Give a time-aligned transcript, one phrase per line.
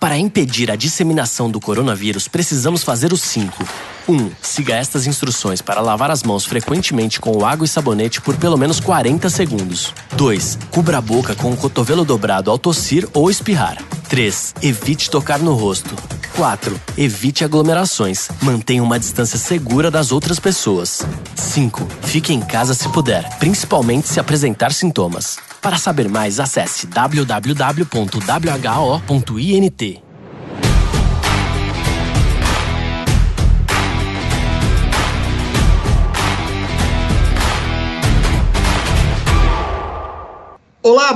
[0.00, 3.66] Para impedir a disseminação do coronavírus, precisamos fazer os 5.
[4.08, 4.14] 1.
[4.14, 8.56] Um, siga estas instruções para lavar as mãos frequentemente com água e sabonete por pelo
[8.56, 9.92] menos 40 segundos.
[10.12, 10.58] 2.
[10.70, 13.76] Cubra a boca com o cotovelo dobrado ao tossir ou espirrar.
[14.08, 14.54] 3.
[14.62, 15.96] Evite tocar no rosto.
[16.36, 16.80] 4.
[16.96, 18.28] Evite aglomerações.
[18.40, 21.02] Mantenha uma distância segura das outras pessoas.
[21.34, 21.88] 5.
[22.02, 25.47] Fique em casa se puder, principalmente se apresentar sintomas.
[25.60, 27.28] Para saber mais, acesse www.who.int.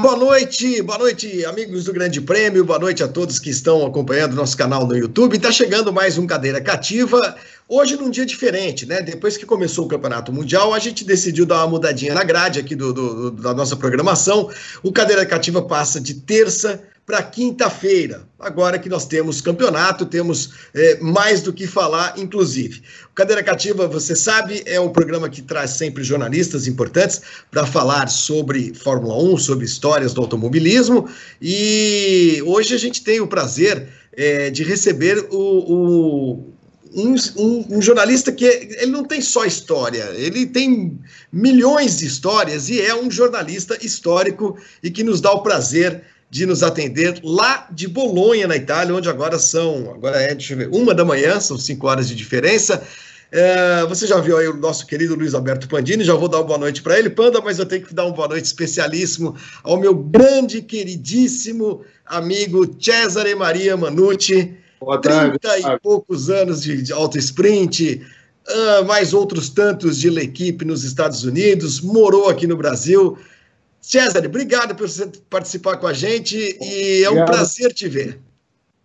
[0.01, 4.35] Boa noite, boa noite, amigos do Grande Prêmio, boa noite a todos que estão acompanhando
[4.35, 5.37] nosso canal no YouTube.
[5.37, 7.37] Está chegando mais um Cadeira Cativa,
[7.69, 9.03] hoje num dia diferente, né?
[9.03, 12.75] Depois que começou o Campeonato Mundial, a gente decidiu dar uma mudadinha na grade aqui
[12.75, 14.51] do, do da nossa programação.
[14.83, 18.23] O Cadeira Cativa passa de terça para quinta-feira.
[18.39, 22.83] Agora que nós temos campeonato, temos é, mais do que falar, inclusive.
[23.11, 28.09] O Cadeira Cativa, você sabe, é um programa que traz sempre jornalistas importantes para falar
[28.09, 31.09] sobre Fórmula 1, sobre histórias do automobilismo.
[31.41, 36.53] E hoje a gente tem o prazer é, de receber o, o
[36.95, 40.99] um, um, um, jornalista que ele não tem só história, ele tem
[41.33, 46.47] milhões de histórias e é um jornalista histórico e que nos dá o prazer de
[46.47, 50.69] nos atender lá de Bolonha, na Itália, onde agora são, agora é, deixa eu ver,
[50.73, 52.83] uma da manhã, são cinco horas de diferença.
[53.31, 56.45] É, você já viu aí o nosso querido Luiz Alberto Pandini, já vou dar uma
[56.45, 59.79] boa noite para ele, Panda, mas eu tenho que dar uma boa noite especialíssimo ao
[59.79, 64.55] meu grande, queridíssimo amigo Cesare Maria Manucci.
[64.81, 65.39] Boa tarde.
[65.39, 68.01] 30 e poucos anos de, de auto sprint,
[68.49, 73.19] uh, mais outros tantos de equipe nos Estados Unidos, morou aqui no Brasil.
[73.83, 77.27] César, obrigado por você participar com a gente e é um obrigado.
[77.27, 78.21] prazer te ver.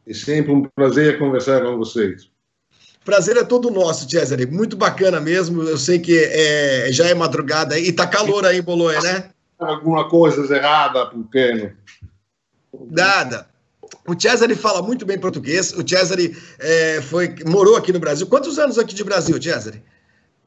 [0.07, 2.27] É sempre um prazer conversar com vocês.
[3.05, 4.37] Prazer é todo nosso, César.
[4.49, 5.61] Muito bacana mesmo.
[5.61, 9.29] Eu sei que é, já é madrugada e tá calor aí em Bolonha, né?
[9.59, 11.71] Alguma coisa errada, porque.
[12.89, 13.47] Nada.
[14.05, 15.73] O Cesare fala muito bem português.
[15.73, 18.25] O Cesare é, foi, morou aqui no Brasil.
[18.25, 19.83] Quantos anos aqui de Brasil, Cesare?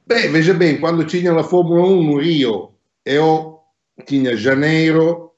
[0.06, 2.72] Bem, veja bem, quando tinha a Fórmula 1 no Rio,
[3.06, 3.59] eu
[4.00, 5.30] tinha janeiro,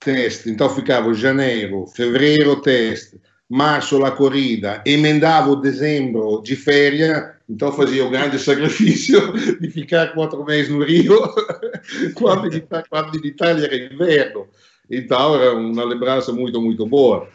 [0.00, 8.04] teste, então ficava janeiro, fevereiro, teste, março la corrida, emendava dezembro de férias, então fazia
[8.04, 11.18] o grande sacrifício de ficar quatro meses no Rio,
[12.14, 14.46] quando, in Itália era inverno.
[14.90, 17.28] Então era uma lembrança muito, muito boa.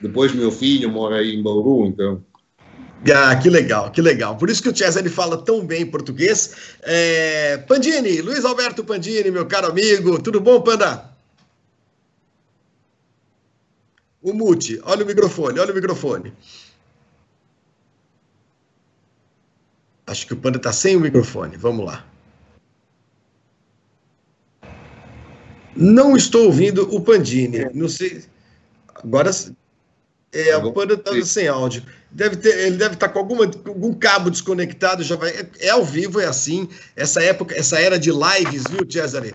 [0.00, 2.22] Depois meu filho mora aí em Bauru, então...
[3.12, 4.36] Ah, que legal, que legal.
[4.36, 6.76] Por isso que o Chess ele fala tão bem português.
[6.82, 7.58] É...
[7.58, 11.12] Pandini, Luiz Alberto Pandini, meu caro amigo, tudo bom, Panda?
[14.22, 16.32] O mute, olha o microfone, olha o microfone.
[20.06, 21.56] Acho que o Panda está sem o microfone.
[21.56, 22.06] Vamos lá.
[25.76, 27.68] Não estou ouvindo o Pandini.
[27.74, 28.24] Não sei.
[28.94, 29.30] Agora
[30.34, 31.82] é, tá o Panda está sem áudio.
[32.10, 35.30] Deve ter, ele deve estar tá com alguma, algum cabo desconectado, já vai.
[35.30, 36.68] É, é, ao vivo, é assim.
[36.96, 39.34] Essa época, essa era de lives, viu, Cesare?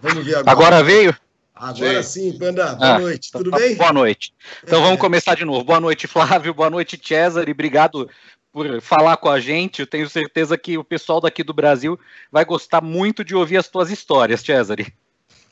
[0.00, 0.50] Vamos ver agora.
[0.50, 1.16] Agora veio?
[1.54, 2.74] Agora sim, Panda.
[2.74, 3.32] Boa ah, noite.
[3.32, 3.74] Tudo então, bem?
[3.74, 4.32] Boa noite.
[4.62, 4.82] Então é.
[4.82, 5.64] vamos começar de novo.
[5.64, 6.54] Boa noite, Flávio.
[6.54, 7.50] Boa noite, Cesare.
[7.50, 8.08] Obrigado
[8.52, 9.80] por falar com a gente.
[9.80, 11.98] Eu tenho certeza que o pessoal daqui do Brasil
[12.30, 14.92] vai gostar muito de ouvir as tuas histórias, Cesare.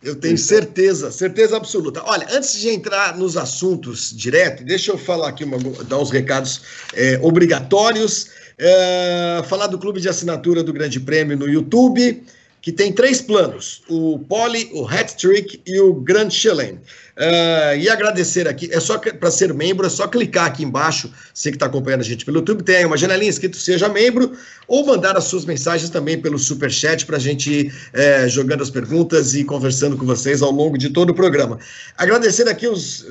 [0.02, 2.02] Eu tenho certeza, certeza absoluta.
[2.04, 6.60] Olha, antes de entrar nos assuntos direto, deixa eu falar aqui, uma, dar uns recados
[6.94, 8.28] é, obrigatórios.
[8.58, 12.24] É, falar do clube de assinatura do Grande Prêmio no YouTube
[12.60, 16.80] que tem três planos: o Poli, o Hat Trick e o Grand Chelem.
[17.16, 21.50] Uh, e agradecer aqui, é só para ser membro, é só clicar aqui embaixo, você
[21.50, 24.32] que está acompanhando a gente pelo YouTube, tem uma janelinha escrito Seja Membro,
[24.68, 28.62] ou mandar as suas mensagens também pelo Super Chat para a gente ir é, jogando
[28.62, 31.58] as perguntas e conversando com vocês ao longo de todo o programa.
[31.96, 33.06] Agradecer aqui os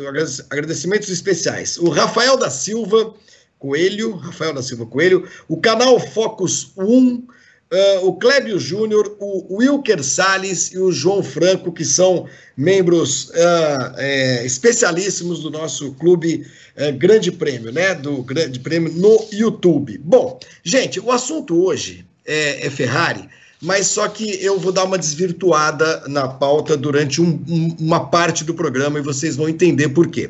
[0.51, 1.75] agradecimentos especiais.
[1.79, 3.11] O Rafael da Silva
[3.57, 7.23] Coelho, Rafael da Silva Coelho, o canal Focus 1
[7.71, 13.95] Uh, o Clébio Júnior, o Wilker Salles e o João Franco, que são membros uh,
[13.97, 16.45] é, especialíssimos do nosso clube
[16.77, 17.95] uh, Grande Prêmio, né?
[17.95, 19.99] Do Grande Prêmio no YouTube.
[20.03, 23.27] Bom, gente, o assunto hoje é, é Ferrari,
[23.59, 28.43] mas só que eu vou dar uma desvirtuada na pauta durante um, um, uma parte
[28.43, 30.29] do programa e vocês vão entender por quê.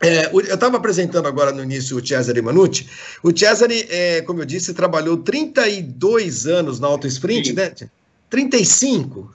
[0.00, 2.86] É, eu estava apresentando agora no início o Cesare Manucci.
[3.22, 7.84] O Cesare, é, como eu disse, trabalhou 32 anos na Auto Sprint, 30.
[7.84, 7.90] né?
[8.30, 9.34] 35.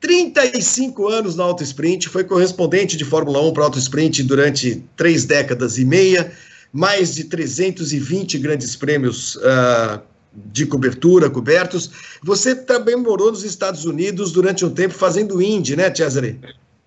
[0.00, 5.24] 35 anos no auto sprint, foi correspondente de Fórmula 1 para auto sprint durante três
[5.24, 6.30] décadas e meia,
[6.72, 10.00] mais de 320 grandes prêmios uh,
[10.34, 11.90] de cobertura cobertos.
[12.22, 16.38] Você também morou nos Estados Unidos durante um tempo fazendo Indy, né, Cesare?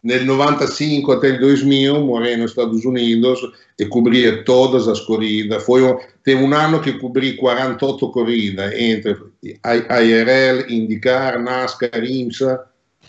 [0.06, 3.40] Nel 95 até il 2000 morei nos Estados Unidos
[3.80, 5.64] e cobria todas as corridas.
[5.64, 12.66] Foi um, teve um ano que cobri 48 corridas entre IRL, IndyCar, NASCAR, IMSA.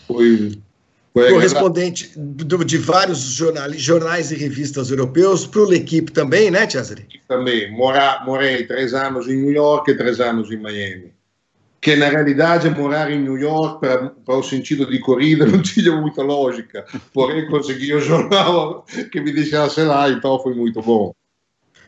[0.07, 0.57] Foi,
[1.13, 2.11] foi correspondente
[2.65, 7.05] de vários jornais, jornais e revistas europeus para o L'Equipe também, né, Cesare?
[7.27, 7.71] Também.
[7.71, 11.16] Mora, morei três anos em New York e três anos em Miami
[11.81, 15.95] che na realidade morar em New York para, para o sentido de corrida não tinha
[15.95, 21.13] muita lógica, porém consegui o jornal que me deixasse lá, então foi muito bom.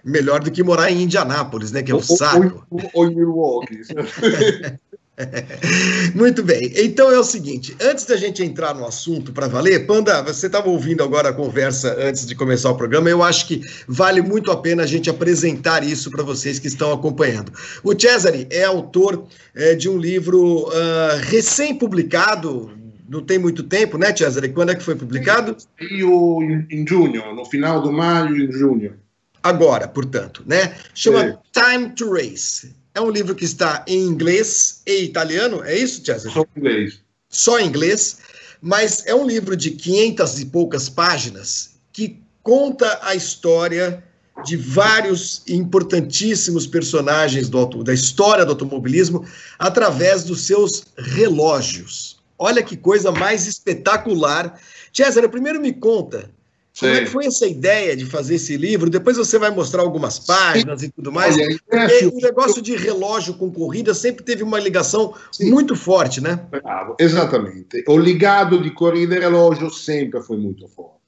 [0.03, 1.83] Melhor do que morar em Indianápolis, né?
[1.83, 2.65] Que é um saco.
[2.69, 3.81] Ou, ou em Milwaukee.
[6.15, 6.71] Muito bem.
[6.75, 10.69] Então é o seguinte: antes da gente entrar no assunto para valer, Panda, você estava
[10.69, 13.09] ouvindo agora a conversa antes de começar o programa.
[13.09, 16.91] Eu acho que vale muito a pena a gente apresentar isso para vocês que estão
[16.93, 17.51] acompanhando.
[17.83, 19.25] O Cesare é autor
[19.55, 22.71] é, de um livro uh, recém-publicado.
[23.07, 24.49] Não tem muito tempo, né, Cesare?
[24.49, 25.57] Quando é que foi publicado?
[25.79, 26.39] Eu,
[26.69, 28.93] em junho, no final do maio, em junho.
[29.41, 30.75] Agora, portanto, né?
[30.93, 31.37] Chama é.
[31.51, 36.29] Time to Race é um livro que está em inglês e italiano, é isso, César?
[36.31, 36.99] Só em inglês.
[37.29, 38.17] Só em inglês,
[38.61, 44.03] mas é um livro de 500 e poucas páginas que conta a história
[44.45, 49.25] de vários importantíssimos personagens do, da história do automobilismo
[49.57, 52.19] através dos seus relógios.
[52.37, 54.59] Olha que coisa mais espetacular.
[54.93, 56.29] César, primeiro me conta
[56.79, 58.89] como é que foi essa ideia de fazer esse livro?
[58.89, 60.87] Depois você vai mostrar algumas páginas Sim.
[60.87, 61.35] e tudo mais.
[61.35, 65.51] Olha, porque o negócio de relógio com corrida sempre teve uma ligação Sim.
[65.51, 66.39] muito forte, né?
[66.49, 67.83] Bravo, exatamente.
[67.87, 70.99] O ligado de corrida e relógio sempre foi muito forte.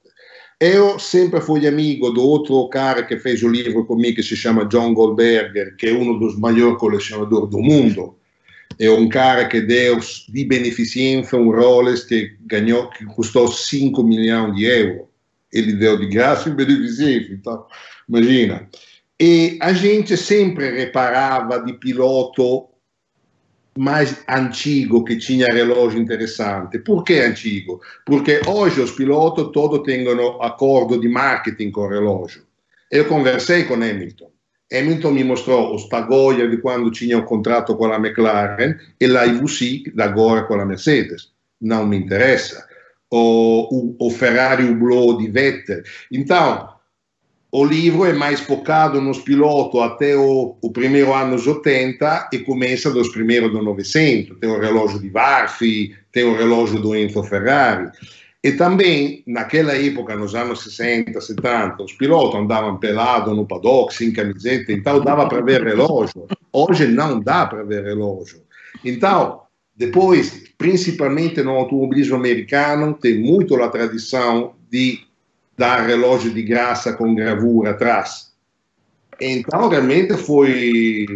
[0.60, 4.66] Eu sempre fui amigo do outro cara que fez o livro comigo, que se chama
[4.66, 8.14] John Goldberger, que é um dos maiores colecionadores do mundo.
[8.78, 9.98] É um cara que deu
[10.28, 15.11] de beneficência um Rolex que ganhou, que custou 5 milhões de euros
[15.52, 17.66] ele deu de graça em beneficência, então,
[18.08, 18.68] imagina.
[19.20, 22.68] E a gente sempre reparava de piloto
[23.78, 26.78] mais antigo que tinha relógio interessante.
[26.78, 27.80] Por que antigo?
[28.04, 30.04] Porque hoje os pilotos todos têm
[30.40, 32.42] acordo de marketing com relógio.
[32.90, 34.30] Eu conversei com Hamilton.
[34.72, 39.24] Hamilton mi mostrò o Stagoia di quando tinha o contratto con la McLaren e la
[39.24, 41.30] IVC da agora con la Mercedes.
[41.58, 42.66] Non mi interessa
[43.12, 45.82] o, o, Ferrari Hublot de Vettel.
[46.10, 46.70] Então,
[47.50, 52.90] o livro é mais focado nos pilotos até o, o primeiro anos 80 e começa
[52.90, 54.38] dos primeiros do 900.
[54.38, 57.90] Tem o relógio de Varfi, tem o relógio do Enzo Ferrari.
[58.42, 64.12] E também, naquela época, nos anos 60, 70, os pilotos andavam pelados no paddock, sem
[64.12, 66.26] camiseta, então dava para ver relógio.
[66.50, 68.42] Hoje não dá para ver relógio.
[68.84, 69.42] Então,
[69.76, 75.00] depois, principalmente no automobilismo americano, tem muito a tradição de
[75.56, 78.32] dar relógio de graça com gravura atrás.
[79.20, 81.06] Então, realmente foi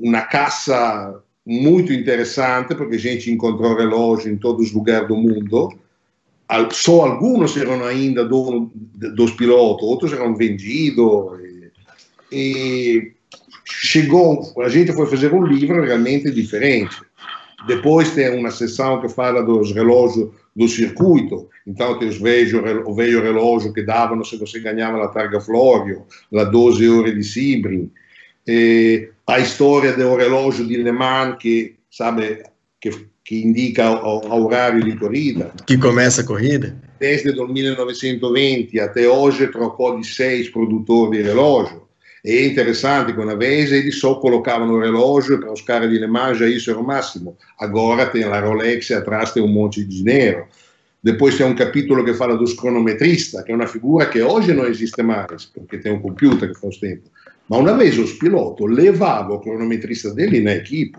[0.00, 5.72] uma caça muito interessante, porque a gente encontrou relógio em todos os lugares do mundo.
[6.70, 11.40] Só alguns eram ainda dono dos pilotos, outros eram vendidos.
[12.30, 13.12] E
[13.64, 16.96] chegou, a gente foi fazer um livro realmente diferente.
[17.66, 22.52] Depois tem uma seção que fala dos relógios do circuito, então tem os velhos,
[22.84, 27.24] o velho relógio que davano se você ganhava na Targa Florio, la 12 ore di
[27.24, 27.90] Sebring,
[28.46, 32.42] e a história do relógio de Le Mans que, sabe,
[32.80, 32.90] que,
[33.24, 35.52] que indica o, horário de corrida.
[35.66, 36.76] Que começa a corrida?
[36.98, 41.81] Desde o 1920 até hoje trocou de seis produtores de relógio.
[42.24, 46.06] É interessante que uma vez eles só colocavam no relógio para os caras de Le
[46.06, 47.36] Mans já isso era o máximo.
[47.58, 50.46] Agora tem a Rolex e atrás tem um monte de dinheiro.
[51.02, 54.66] Depois tem um capítulo que fala dos cronometristas, que é uma figura que hoje não
[54.66, 57.10] existe mais, porque tem um computer que faz tempo.
[57.48, 60.98] Mas uma vez os pilotos levavam o cronometrista dele na equipe.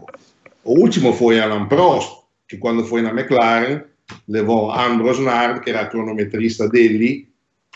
[0.66, 2.12] O último foi Alan Prost,
[2.50, 3.82] que quando foi na McLaren
[4.28, 7.30] levou Ambrose Nard, que era cronometrista dele,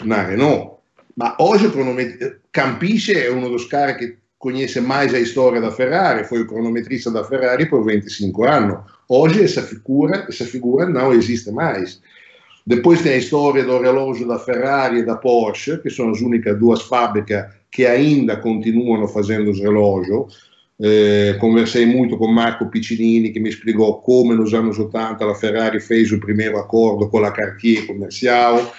[0.04, 0.77] na Renault.
[1.18, 5.72] Ma hoje o cronometrista, Campisce é um dos caras que conhece mais a história da
[5.72, 8.78] Ferrari, foi o cronometrista da Ferrari por 25 anos.
[9.10, 12.00] Hoje essa figura, essa figura não existe mais.
[12.68, 16.58] Depois tem a história do relógio da Ferrari e da Porsche, que são as únicas
[16.60, 19.60] duas fábricas que ainda continuam fazendo os.
[20.80, 25.80] Eh, conversei muito com Marco Piccinini que me explicou como nos anos 80 a Ferrari
[25.80, 28.72] fez o primeiro acordo com a Cartier comercial.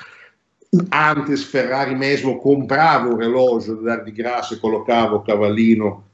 [0.92, 6.04] Antes Ferrari mesmo comprava o relógio da dar de graça e colocava o cavallino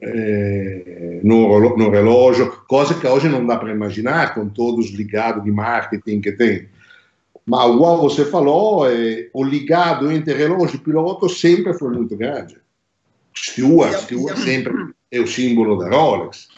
[0.00, 5.42] eh, no, no relógio, coisa que hoje não dá para imaginar com todos os ligados
[5.42, 6.68] de marketing que tem.
[7.44, 12.56] Mas, igual você falou, eh, o ligado entre relógio e piloto sempre foi muito grande.
[13.34, 14.72] Stewart, Stewart sempre
[15.10, 16.48] é o símbolo da Rolex.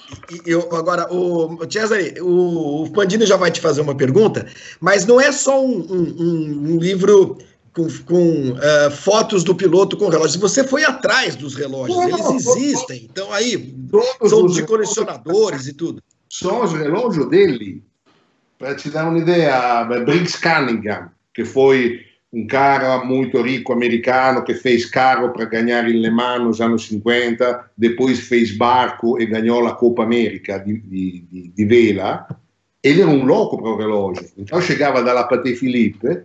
[0.47, 4.47] Eu, agora, o Cesare, o, o Pandini já vai te fazer uma pergunta,
[4.81, 7.39] mas não é só um, um, um livro
[7.75, 10.37] com, com uh, fotos do piloto com relógios.
[10.37, 13.09] Você foi atrás dos relógios, não, eles existem.
[13.11, 13.75] Então aí
[14.27, 16.03] são de colecionadores e tudo.
[16.31, 17.83] São os relógios dele.
[18.59, 22.01] Para te dar uma ideia, Briggs Cunningham, que foi
[22.35, 26.85] um cara muito rico americano que fez carro para ganhar em Le Mans nos anos
[26.89, 32.27] 50, depois fez barco e ganhou a Copa América de, de, de, de vela.
[32.83, 34.29] Ele era um louco para o relógio.
[34.37, 36.23] Então chegava dalla Patek Philippe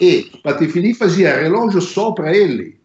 [0.00, 2.80] e Patek Philippe fazia relógio só para ele,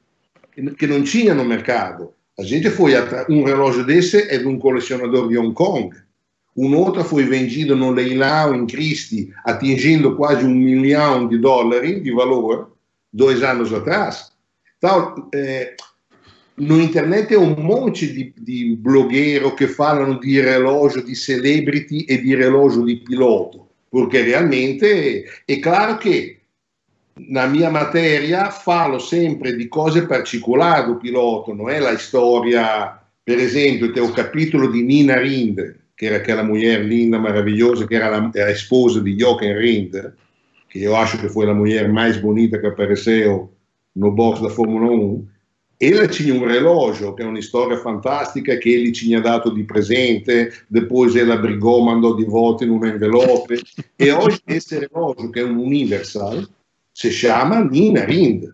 [0.78, 2.12] que não tinha no mercado.
[2.38, 5.96] A gente foi a um relógio desse é de um colecionador de Hong Kong
[6.58, 12.76] un'altra foi vendida no leilão em Christie, atingindo quase um milhão de dólares de valor,
[13.14, 14.32] dois anos atrás.
[14.78, 15.76] Então, é,
[16.58, 22.18] no internet é um monte de, de blogueiros que falam de relógio de celebrity e
[22.18, 26.40] di relógio di piloto, perché realmente è claro che
[27.30, 33.40] na minha matéria falo sempre di cose particolari do piloto, non è la storia, per
[33.40, 38.16] esempio, tem o capitolo di Nina Rind, che era aquela mulher linda, maravilhosa, que era
[38.16, 40.14] a, era a esposa de Jochen Rindt,
[40.70, 43.52] que eu acho que foi a mulher mais bonita que apareceu
[43.96, 45.28] no box da Fórmula 1,
[45.80, 50.52] ela tinha um relógio, que é uma história fantástica, que ele tinha dado de presente,
[50.70, 53.62] depois ela brigou, mandou de volta em um envelope,
[53.98, 56.44] e hoje esse relógio, que é um Universal,
[56.94, 58.46] se chama Nina Rind.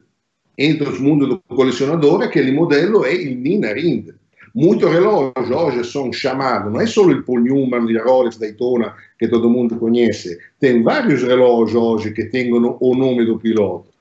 [0.58, 4.14] Entre os mundos do colecionador, aquele modelo é o Nina Rind.
[4.56, 9.28] Muitos relógios hoje são chamados, não é só o Paul Newman de Rolex Daytona que
[9.28, 13.94] todo mundo conhece, tem vários relógios hoje que têm o nome do piloto.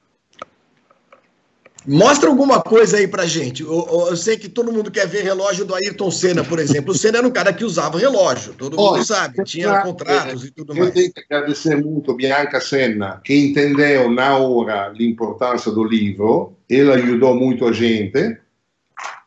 [1.87, 3.63] Mostra alguma coisa aí pra gente.
[3.63, 6.93] Eu, eu, sei que todo mundo quer ver relógio do Ayrton Senna, por exemplo.
[6.93, 10.51] O Senna era um cara que usava relógio, todo Olha, mundo sabe, tinha contratos e
[10.53, 10.89] tudo mais.
[10.89, 16.53] Eu tenho que agradecer muito Bianca Senna, que entendeu na hora a importância do livro,
[16.71, 18.39] ela ajudou muito a gente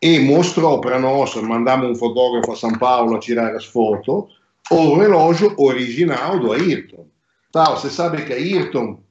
[0.01, 4.25] e mostrou para nós, mandamos um fotógrafo a São Paulo a tirar as fotos,
[4.69, 7.07] o relógio original do Ayrton.
[7.51, 9.01] Tá, você sabe que Ayrton,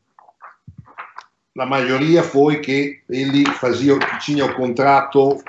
[1.58, 5.42] a maioria foi que ele fazia, tinha o contrato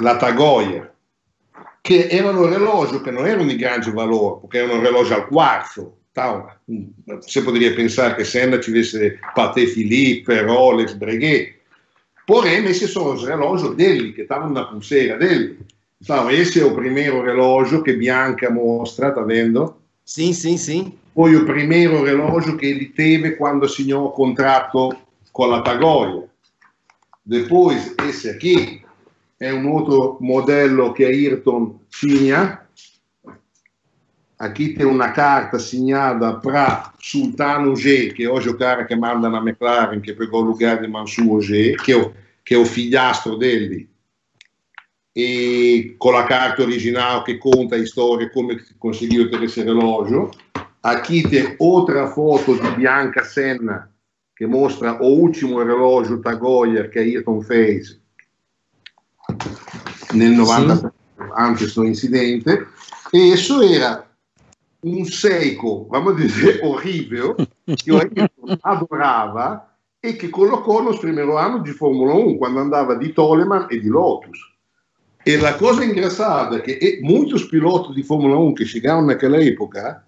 [0.00, 0.92] la Tagoia,
[1.82, 5.98] che erano relógio che non erano di grande valore, perché erano relógio al quarzo.
[6.12, 6.60] Tal.
[7.22, 11.61] Você poderia pensar que Senna tivesse Patek Philippe, Rolex, Breguet,
[12.26, 15.58] Porém, esses são os relógios dele, que estavam na pulseira dele.
[16.00, 19.74] Então, esse é o primeiro relógio que Bianca mostra, tá vendo?
[20.04, 20.94] Sim, sim, sim.
[21.14, 24.96] Foi o primeiro relógio que ele teve quando assinou o contrato
[25.32, 26.24] com a Tagoia.
[27.24, 28.82] Depois, esse aqui
[29.38, 32.60] é um outro modelo que a Ayrton tinha.
[34.42, 39.30] Aqui tem uma carta assinada para Sultano G, que hoje é o cara que manda
[39.30, 42.12] na McLaren, que pegou o lugar de Mansour G, que é o,
[42.44, 43.88] que é o filhastro dele.
[45.14, 50.32] E com a carta original que conta a história, como conseguiu ter esse relógio.
[50.82, 53.92] Aqui tem outra foto de Bianca Senna,
[54.36, 57.96] que mostra o último relógio Tagoyer que Ayrton fez
[60.12, 60.86] nel 90 Sim.
[61.38, 62.66] antes do incidente.
[63.14, 64.10] E isso era
[64.82, 67.36] um Seiko, vamos dizer, horrível,
[67.78, 67.98] que eu
[68.62, 69.64] adorava
[70.02, 73.88] e que colocou nos primeiros anos de Fórmula 1, quando andava de Toleman e de
[73.88, 74.38] Lotus.
[75.24, 80.04] E a coisa engraçada é que muitos pilotos de Fórmula 1 que chegaram naquela época,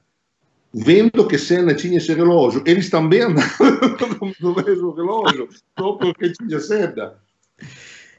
[0.72, 6.58] vendo que Senna tinha esse relógio, eles também andavam no mesmo relógio, só porque tinha
[6.58, 7.14] Senna.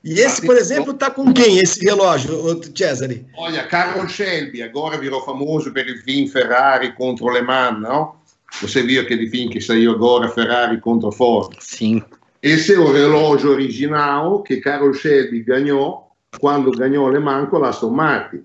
[0.05, 3.25] E esse, por exemplo, está com quem esse relógio, Cesare?
[3.35, 8.13] Olha, Carol Shelby agora virou famoso per il film Ferrari contro Le Mans, não?
[8.61, 11.57] Você viu aquele filme que saiu agora, Ferrari contra Ford?
[11.59, 12.03] Sim.
[12.39, 17.69] Esse é o relógio original que Carol Shelby ganhou quando ganhou Le Mans com a
[17.69, 18.43] Aston Martin.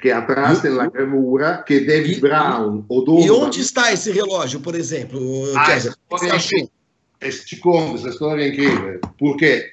[0.00, 3.26] Que atrás tem a gravura que David Brown, o dono...
[3.26, 5.18] E onde está esse relógio, por exemplo,
[5.56, 6.70] ah, Cesare?
[7.18, 9.72] E ti conto questa storia incredibile perché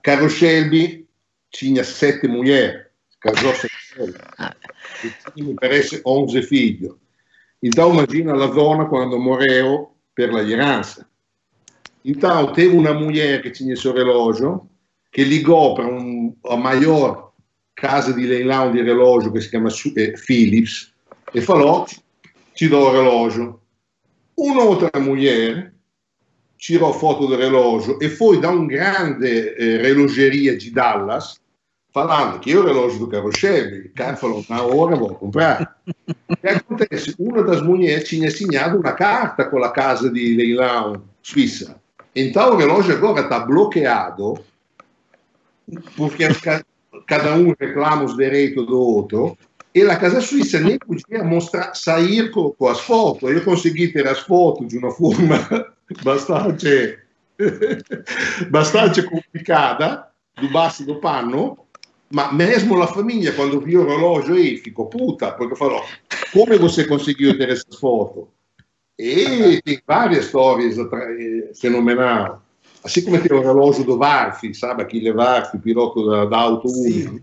[0.00, 1.06] Carlo Shelby
[1.50, 2.86] tinha sete mulheres,
[3.18, 6.90] casou sem e tinha, mi parece, 11 figli.
[7.62, 11.08] Então, imagina la donna quando morreu per la herança.
[12.04, 14.68] Então, teve uma mulher que tinha seu relógio,
[15.10, 17.32] que ligou para um, a maior
[17.74, 20.92] casa di leilão di relógio che si chiama eh, Philips
[21.34, 21.86] e falou:
[22.54, 23.60] Ti do il relógio.
[24.36, 25.74] Un'altra mulher
[26.56, 31.40] tirò foto del relógio e foi da un grande eh, relogeria di Dallas
[31.96, 35.78] falando che io il relógio do Carro Chevy, cara falou, na hora vou comprar.
[36.28, 37.14] O que acontece?
[37.18, 41.80] Uma das mulheres tinha assinado uma carta com a casa de leilão suíça.
[42.14, 44.34] Então o relógio agora está bloqueado
[45.96, 46.28] porque
[47.06, 49.38] cada um reclama os direitos do outro
[49.76, 53.30] e a casa suíça nem podia mostrar, sair com, com as fotos.
[53.30, 55.36] Eu consegui ter as fotos de uma forma
[56.02, 56.98] bastante,
[58.50, 60.06] bastante complicada,
[60.40, 61.58] do baixo do pano,
[62.10, 65.84] ma mesmo a família, quando viu o relógio aí, ficou puta, porque falou,
[66.32, 68.24] como você conseguiu ter essas fotos?
[68.98, 70.78] E tem várias histórias
[71.60, 72.32] fenomenais.
[72.82, 74.80] Assim como tem o relógio do Varfi, sabe?
[74.80, 77.20] Aquele Varfi, piloto da, da Auto Sim.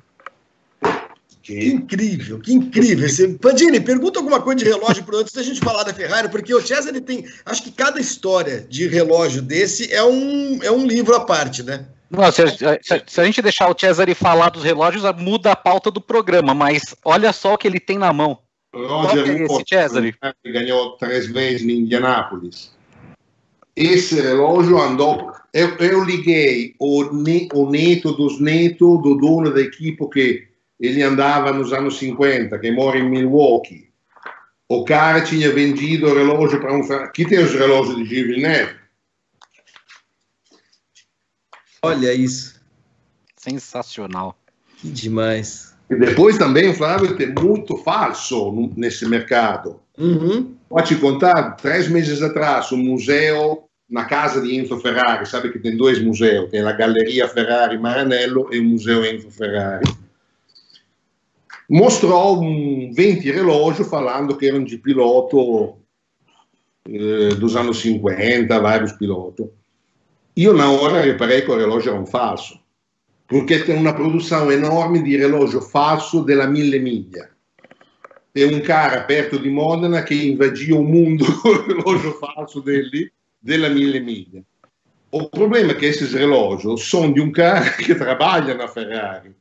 [1.44, 3.06] Que incrível, que incrível.
[3.06, 3.28] Esse...
[3.38, 6.66] Pandini, pergunta alguma coisa de relógio para antes da gente falar da Ferrari, porque o
[6.66, 7.26] César ele tem.
[7.46, 11.86] Acho que cada história de relógio desse é um, é um livro à parte, né?
[12.10, 15.92] Não, se, a, se, a gente deixar o Cesare falar dos relógios, muda a pauta
[15.92, 18.38] do programa, mas olha só o que ele tem na mão.
[18.74, 20.16] Roger é esse, Cesare?
[20.46, 22.72] ganhou três vezes em Indianápolis.
[23.76, 25.34] Esse relógio andou.
[25.54, 27.02] Eu, eu liguei o,
[27.54, 30.53] o neto dos netos do dono da equipe que
[30.84, 33.90] ele andava nos anos 50, que mora em Milwaukee.
[34.68, 36.82] O cara tinha vendido o relógio para um.
[37.04, 38.76] Aqui tem os relógios de Gilles Villeneuve.
[41.82, 42.62] Olha isso.
[43.38, 44.38] Sensacional.
[44.76, 45.74] Que demais.
[45.90, 49.80] E depois também, Flávio, tem muito falso nesse mercado.
[49.98, 50.54] Uhum.
[50.68, 55.60] Pode te contar, três meses atrás, um museu na casa de Enzo Ferrari, sabe que
[55.60, 60.03] tem dois museus, tem a Galeria Ferrari Maranello e o Museu Enzo Ferrari
[61.70, 65.78] mostrou um 20 relógio falando que eram de piloto
[66.88, 69.48] eh, dos anos 50, vários pilotos.
[70.36, 72.60] Io na hora reparei che il relógio era un falso,
[73.26, 77.30] perché c'è una produzione enorme di relógio falso della mille miglia.
[78.32, 83.10] È un cara aperto di Modena che invadia il mondo con il relógio falso degli,
[83.38, 84.42] della mille miglia.
[85.12, 89.34] Il problema è che questi relógio sono di un cara che lavora na Ferrari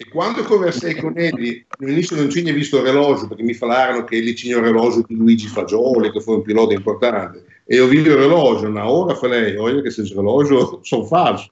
[0.00, 4.04] E quando conversei con ele, no início non tinha visto il relógio, perché mi falarono
[4.04, 7.42] che ele tinha o relógio di Luigi Fagioli, che fu un pilota importante.
[7.66, 11.50] E eu vi o relógio, na hora falei, olha que esses relógios são falsos.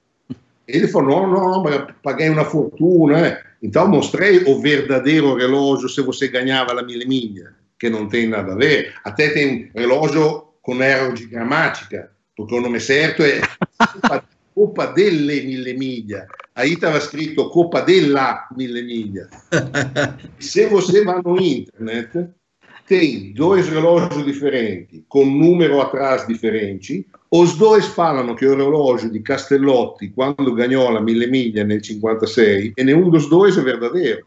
[0.65, 3.27] Ele falou, não, não, mas paguei uma fortuna.
[3.27, 3.43] Eh.
[3.61, 8.53] Então mostrei o verdadeiro relógio se você ganhava a mille miglia, que não tem nada
[8.53, 8.93] a ver.
[9.03, 13.41] Até tem relógio com erro de gramática, porque o nome certo é
[14.57, 16.25] Coppa delle Mille Miglia.
[16.53, 19.29] Aí estava escrito Coppa della Mille Miglia.
[20.39, 22.27] Se você vai no internet,
[22.87, 27.05] tem dois relógios diferentes, com número atrás diferente.
[27.29, 32.73] Os dois falano che o relógio di Castellotti, quando ganhou a Mille Miglia nel 56,
[32.75, 34.25] e nenhum dos dois é verdadeiro.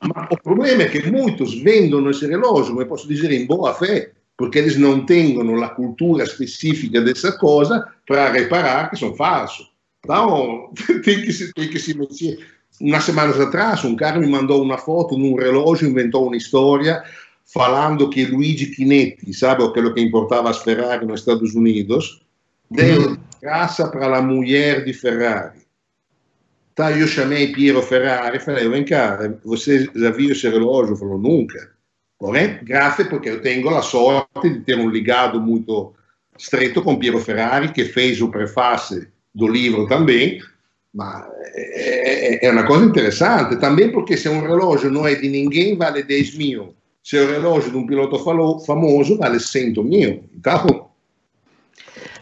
[0.00, 4.12] Ma o problema è che muitos vendono esse relógio, come posso dire, in boa fé,
[4.36, 9.70] perché eles não têm a cultura específica dessa coisa para reparar que são falsos.
[10.04, 10.72] Então,
[11.04, 12.38] tem que, se, tem que se mexer.
[12.80, 17.02] Umas semanas atrás, um cara me mandou uma foto num relógio, inventou uma história
[17.46, 22.20] falando que Luigi Chinetti, sabe aquilo que importava as Ferrari nos Estados Unidos,
[22.68, 23.16] deu uhum.
[23.40, 25.60] graça para a mulher de Ferrari.
[26.72, 30.96] Então, eu chamei Piero Ferrari e falei, vem cá, você já viu esse relógio?
[30.96, 31.73] Falou, nunca.
[32.24, 35.92] Porém, graças porque eu tenho a sorte de ter um ligado muito
[36.38, 40.40] estreito com Piero Ferrari, que fez o prefácio do livro também,
[40.94, 41.22] mas
[41.54, 46.38] é, uma coisa interessante, também porque se um relógio não é de ninguém, vale 10
[46.38, 46.74] mil.
[47.02, 48.18] Se o relógio de um piloto
[48.64, 50.24] famoso, vale 100 mil.
[50.34, 50.88] Então,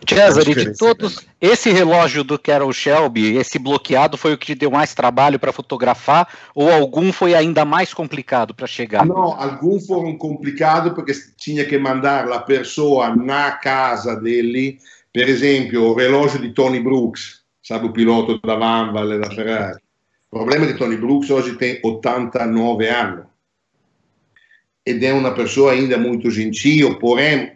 [0.09, 4.71] Cesare, de todos, esse relógio do Carol Shelby, esse bloqueado, foi o que te deu
[4.71, 9.07] mais trabalho para fotografar ou algum foi ainda mais complicado para chegar?
[9.07, 14.79] Não, alguns foram complicados porque tinha que mandar a pessoa na casa dele.
[15.13, 19.79] Per esempio, o relógio de Tony Brooks, sabe o piloto da Vanval e da Ferrari.
[20.31, 23.33] O problema é que Tony Brooks hoje tem 89 anos
[24.85, 27.53] ed è una persona ainda muito gentil, porém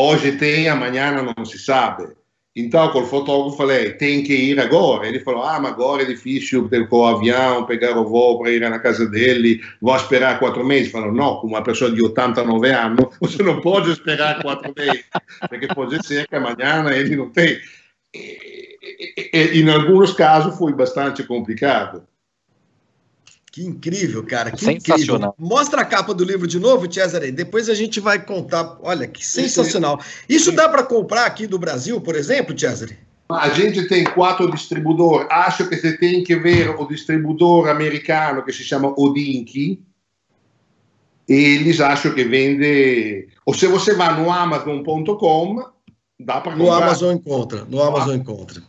[0.00, 2.08] hoje tem, amanhã não se sabe.
[2.54, 5.06] Então, com o fotógrafo, falei: tem que ir agora.
[5.06, 8.50] Ele falou: ah, mas agora é difícil ter com o avião, pegar o voo para
[8.50, 10.90] ir na casa dele, vou esperar quatro meses.
[10.90, 15.04] Falou: não, com uma pessoa de 89 anos, você não pode esperar quatro meses,
[15.48, 17.56] porque pode ser que amanhã ele não tem.
[18.12, 18.76] E,
[19.32, 22.02] e, e, em alguns casos foi bastante complicado.
[23.50, 24.52] Que incrível, cara.
[24.52, 25.34] Que sensacional.
[25.36, 25.56] Incrível.
[25.56, 27.32] Mostra a capa do livro de novo, Cesare.
[27.32, 28.78] Depois a gente vai contar.
[28.80, 30.00] Olha, que sensacional.
[30.28, 32.96] Isso dá para comprar aqui do Brasil, por exemplo, Cesare?
[33.28, 35.26] A gente tem quatro distribuidores.
[35.30, 39.82] Acho que você tem que ver o distribuidor americano que se chama Odinki.
[41.28, 43.28] Eles acham que vende.
[43.44, 45.64] Ou se você vai no Amazon.com,
[46.18, 46.64] dá para comprar.
[46.64, 47.64] No Amazon encontra.
[47.64, 48.62] No Amazon encontra.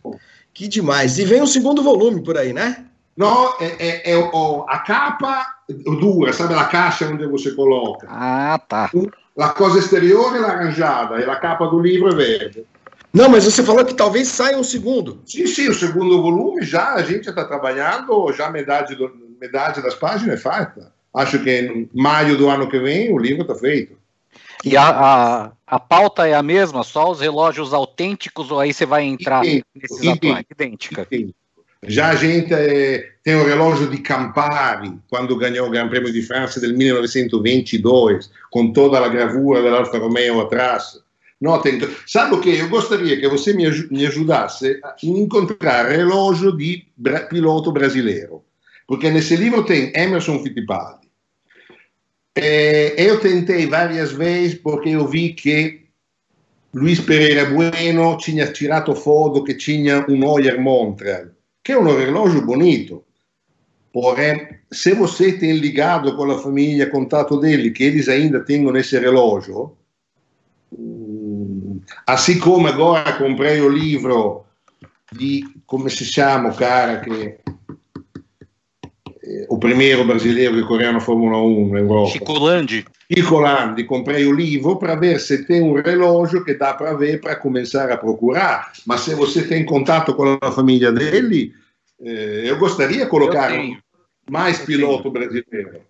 [0.52, 1.18] Que demais.
[1.18, 2.86] E vem o um segundo volume por aí, né?
[3.16, 4.30] No, é, é, é
[4.68, 8.06] a capa dura, sabe a caixa onde você coloca?
[8.10, 8.90] Ah, tá.
[9.38, 12.64] A coisa exterior é laranjada e a capa do livro é verde.
[13.12, 15.20] Não, mas você falou que talvez saia um segundo.
[15.26, 19.94] Sim, sim, o segundo volume já a gente está trabalhando, já metade, do, metade das
[19.94, 20.92] páginas é feita.
[21.14, 24.00] Acho que em maio do ano que vem o livro está feito.
[24.64, 28.86] E a, a, a, pauta é a mesma, só os relógios autênticos, ou aí você
[28.86, 30.44] vai entrar idêntico, nesses atuais?
[30.50, 31.08] Idêntica.
[31.84, 36.22] Já a gente eh, tem o relógio di Campari, quando ganhou o Gran Premio di
[36.22, 41.02] Francia del 1922, con tutta la gravura dell'Alfa Romeo atrás.
[41.40, 41.88] No, tento...
[42.06, 42.50] Sabe o que?
[42.50, 48.44] Eu gostaria que você me, me ajudasse a encontrar relógio di bra piloto brasileiro,
[48.86, 51.10] porque nesse livro tem Emerson Fittipaldi.
[52.38, 55.80] E eu tentei várias vezes porque eu vi que
[56.72, 62.44] Luiz Pereira Bueno tinha tirato foto che tinha un Neuer Montreal que é um relógio
[62.44, 63.04] bonito.
[63.92, 68.98] Porém, se você tem ligado com a família, contato dele, que eles ainda tenham esse
[68.98, 69.76] relógio,
[72.06, 74.46] assim como agora comprei o livro
[75.12, 77.40] di, come si chiama cara che
[79.48, 82.10] o primeiro brasileiro che correu na Fórmula 1 na Europa.
[82.10, 82.84] Chico Landi.
[83.12, 87.20] Chico Landi, comprei o livro para ver se tem um relógio que dá para ver
[87.20, 88.72] para começar a procurar.
[88.86, 91.52] Mas se você tem contato com a família dele,
[92.00, 93.50] eh, eu gostaria de colocar
[94.30, 95.80] mais piloto brasileiro.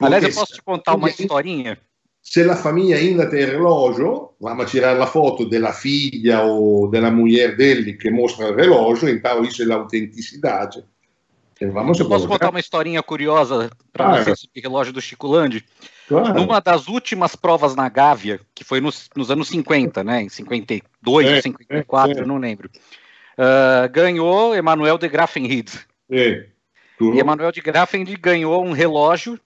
[0.00, 1.78] Aliás, eu posso te contar uma historinha?
[2.22, 7.56] Se a família ainda tem relógio, vamos tirar a foto da filha ou da mulher
[7.56, 10.84] dele que mostra o relógio, então isso é a autenticidade.
[11.62, 15.64] Vamos eu posso contar uma historinha curiosa para você sobre o relógio do Chico Landi?
[16.08, 16.34] Claro.
[16.34, 20.22] Numa das últimas provas na Gávea, que foi nos, nos anos 50, né?
[20.22, 22.26] Em 52 é, ou 54, é, é.
[22.26, 22.70] não lembro.
[23.38, 25.70] Uh, ganhou Emanuel de Grafenried.
[26.10, 26.46] É.
[27.00, 29.38] E Emanuel de Grafenried ganhou um relógio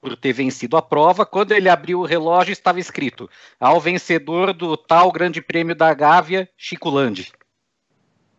[0.00, 1.24] por ter vencido a prova.
[1.24, 3.28] Quando ele abriu o relógio, estava escrito:
[3.60, 7.32] ao vencedor do tal Grande Prêmio da Gávea, Chico Landi.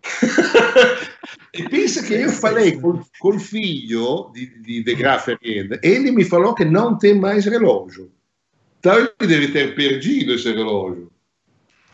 [1.53, 6.23] e pensa que eu falei com, com o filho de, de, de Grafenried, ele me
[6.23, 8.11] falou que não tem mais relógio.
[8.79, 11.11] Então ele deve ter perdido esse relógio.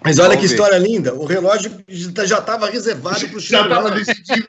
[0.05, 1.15] Mas olha Vamos que história linda.
[1.15, 4.47] O relógio já estava reservado para o Já estava decidido.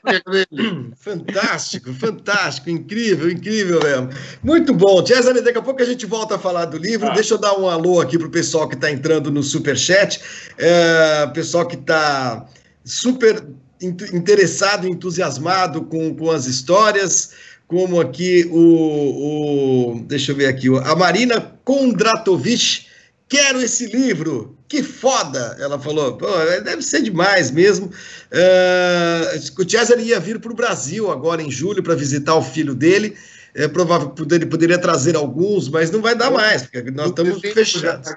[0.99, 4.09] fantástico, fantástico, incrível, incrível mesmo.
[4.43, 5.03] Muito bom.
[5.03, 7.07] Cesare, daqui a pouco a gente volta a falar do livro.
[7.07, 7.13] Ah.
[7.15, 10.21] Deixa eu dar um alô aqui para o pessoal que está entrando no Superchat.
[10.59, 12.45] É, pessoal que está
[12.87, 13.45] super
[13.81, 17.31] interessado, entusiasmado com, com as histórias,
[17.67, 22.85] como aqui o, o deixa eu ver aqui, a Marina Kondratovic,
[23.27, 25.57] quero esse livro, que foda!
[25.59, 26.17] Ela falou,
[26.63, 27.87] deve ser demais mesmo.
[27.87, 32.73] Uh, o César ia vir para o Brasil agora em julho para visitar o filho
[32.73, 33.15] dele.
[33.53, 37.39] É provável que ele poderia trazer alguns, mas não vai dar mais, porque nós estamos
[37.41, 38.13] fechados.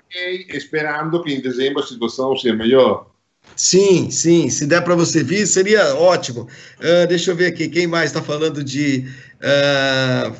[0.49, 3.11] Esperando que em dezembro a situação seja melhor.
[3.61, 4.49] Sim, sim.
[4.49, 6.49] Se der para você vir, seria ótimo.
[6.79, 9.07] Uh, deixa eu ver aqui, quem mais está falando de.
[9.37, 10.35] Uh,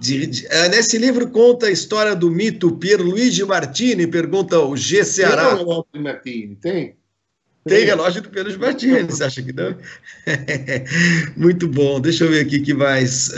[0.00, 5.04] de, de, uh, nesse livro conta a história do mito Pierluigi Martini, pergunta o G.
[5.04, 5.48] Ceará.
[5.48, 6.96] Tem relógio do Martini, tem?
[7.66, 9.76] Tem relógio do Pierluigi Martini, você acha que não?
[11.36, 13.30] Muito bom, deixa eu ver aqui que mais.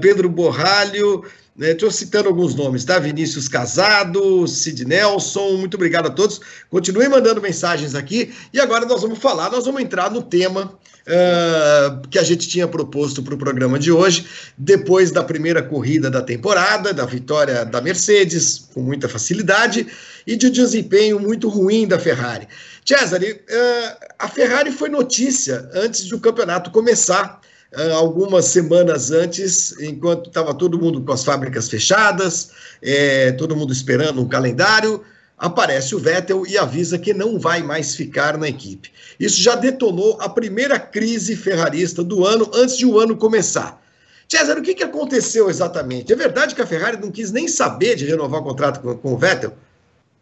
[0.00, 1.24] Pedro Borralho.
[1.60, 3.00] Estou né, citando alguns nomes, tá?
[3.00, 6.40] Vinícius Casado, Sid Nelson, muito obrigado a todos.
[6.70, 8.32] Continuem mandando mensagens aqui.
[8.52, 10.66] E agora nós vamos falar, nós vamos entrar no tema
[11.08, 14.24] uh, que a gente tinha proposto para o programa de hoje,
[14.56, 19.84] depois da primeira corrida da temporada, da vitória da Mercedes, com muita facilidade,
[20.24, 22.46] e de um desempenho muito ruim da Ferrari.
[22.84, 27.40] Cesare, uh, a Ferrari foi notícia antes de o campeonato começar.
[27.74, 32.50] Ah, algumas semanas antes, enquanto estava todo mundo com as fábricas fechadas,
[32.80, 35.04] é, todo mundo esperando um calendário.
[35.36, 38.90] aparece o Vettel e avisa que não vai mais ficar na equipe.
[39.20, 43.80] Isso já detonou a primeira crise ferrarista do ano antes de o ano começar.
[44.28, 46.12] César, o que, que aconteceu exatamente?
[46.12, 49.14] É verdade que a Ferrari não quis nem saber de renovar o contrato com, com
[49.14, 49.52] o Vettel?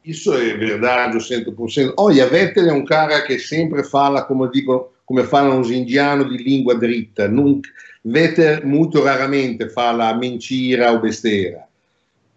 [0.05, 1.95] Isso é verdade, 100%.
[1.97, 6.43] Olha, Vettel é um cara que sempre fala, como, dico, come falam os indianos, de
[6.43, 7.29] língua dritta.
[7.29, 7.71] Nunca,
[8.05, 11.63] Vettel muito raramente fala mentira ou besteira.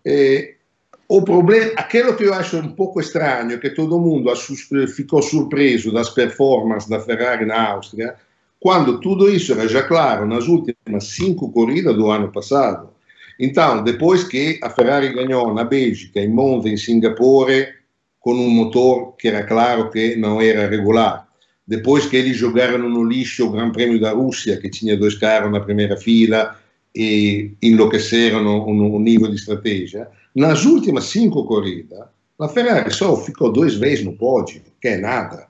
[0.05, 0.55] E,
[1.07, 4.31] o problema, aquilo que eu acho um pouco estranho é que todo mundo
[4.87, 8.15] ficou surpreso das performances da Ferrari na Áustria,
[8.59, 12.89] quando tudo isso era já claro nas últimas cinco corridas do ano passado.
[13.39, 17.69] Então, depois que a Ferrari ganhou na Bélgica, em Monza, em Singapore,
[18.19, 21.28] com um motor que era claro que não era regular,
[21.69, 25.51] depois que eles jogaram no lixo o Grande Prêmio da Rússia, que tinha dois carros
[25.51, 26.57] na primeira fila
[26.95, 31.99] e enlouqueceram o nível de estratégia, nas últimas cinco corridas,
[32.39, 35.45] a Ferrari só ficou duas vezes no pódio, que é nada.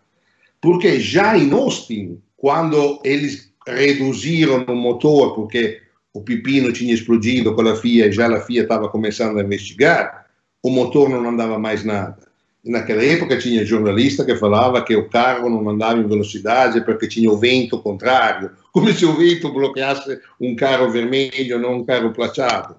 [0.59, 5.79] Porque já em Austin, quando eles reduziram o motor, porque
[6.13, 10.25] o pepino tinha explodido com a FIA e já a FIA estava começando a investigar,
[10.61, 12.28] o motor não andava mais nada.
[12.63, 17.31] Naquela época tinha jornalista que falava que o carro não andava em velocidade porque tinha
[17.31, 22.75] o vento contrário, como se o vento bloqueasse um carro vermelho, não um carro plateado.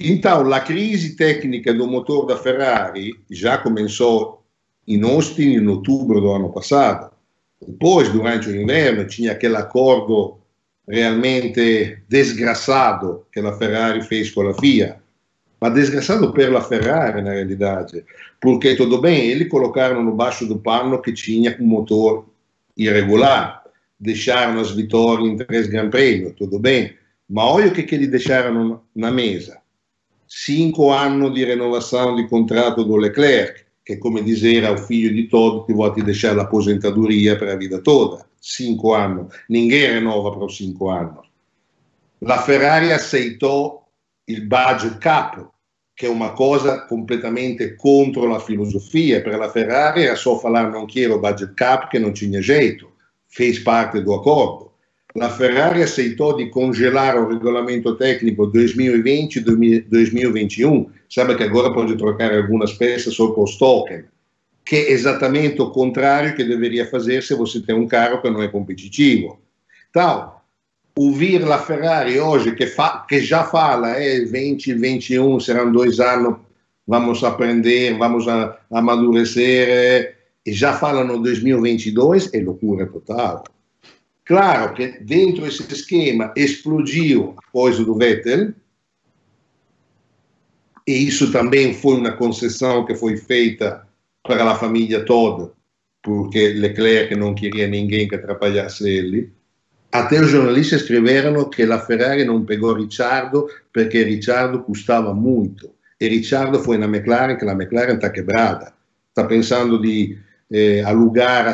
[0.00, 4.42] Então, a crise técnica do motor da Ferrari já começou
[4.86, 7.10] em Austin em outubro do ano passado.
[7.60, 10.38] Depois, durante o inverno, tinha aquele acordo
[10.88, 15.00] realmente desgraçado que a Ferrari fez com a FIA.
[15.60, 18.04] Mas desgraçado per la Ferrari, na realidade.
[18.40, 22.26] Porque, tudo bem, eles colocaram no baixo do pano que tinha um motor
[22.76, 23.64] irregular.
[23.98, 26.94] Deixaram as vitórias em três Gran Premi, tudo bem.
[27.28, 29.60] Mas olha o que, que eles deixaram na mesa.
[30.26, 35.64] Cinco anni di rinnovazione di contratto do Leclerc, che come dizera o figlio di Todd
[35.64, 38.24] ti vuoi lasciare l'aposentadoria per la vita tutta.
[38.38, 39.26] Cinque anni.
[39.48, 41.18] Ninguém rinnova per cinque anni.
[42.18, 43.87] La Ferrari accettò
[44.28, 45.50] il budget cap,
[45.94, 49.20] che è una cosa completamente contro la filosofia.
[49.20, 52.92] Per la Ferrari era só falar non quiero budget cap che non tinha jeito.
[53.26, 54.66] Fez parte do accordo.
[55.14, 60.86] La Ferrari aceitou de congelar o regulamento técnico 2020-2021.
[61.08, 64.04] Sabe que agora pode trocar algumas peças só com os token,
[64.64, 68.42] que é exatamente o contrário que deveria fazer se você tem um carro que não
[68.42, 69.40] é competitivo.
[69.88, 70.37] Então,
[70.98, 72.66] ouvir a Ferrari hoje, que,
[73.08, 76.38] que já fala, é 2021 serão dois anos,
[76.84, 83.44] vamos aprender, vamos a, amadurecer, e já fala no 2022, é loucura total.
[84.24, 88.52] Claro que dentro desse esquema explodiu a coisa do Vettel,
[90.84, 93.86] e isso também foi uma concessão que foi feita
[94.24, 95.52] para a família toda,
[96.02, 99.37] porque Leclerc não queria ninguém que atrapalhasse ele.
[99.90, 105.70] Até os jornalistas escreveram que a Ferrari não pegou Ricciardo porque Ricciardo custava muito.
[106.00, 108.72] E Ricciardo foi na McLaren, que a McLaren está quebrada.
[109.08, 110.18] Está pensando de
[110.52, 111.52] eh, alugar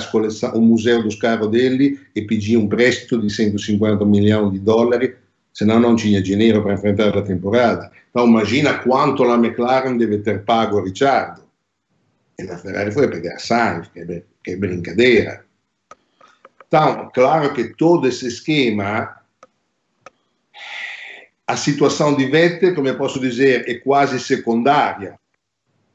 [0.54, 5.12] o museu dos carros dele e pedir um préstito de 150 milhões de dólares,
[5.52, 7.90] senão não tinha dinheiro para enfrentar a temporada.
[8.10, 11.42] Então imagina quanto a McLaren deve ter pago a Ricciardo.
[12.38, 15.44] E a Ferrari foi pegar Sainz, que é, que é brincadeira.
[16.66, 19.16] Então, claro que todo esse esquema,
[21.46, 25.18] a situação de Vettel, como eu posso dizer, é quase secundária.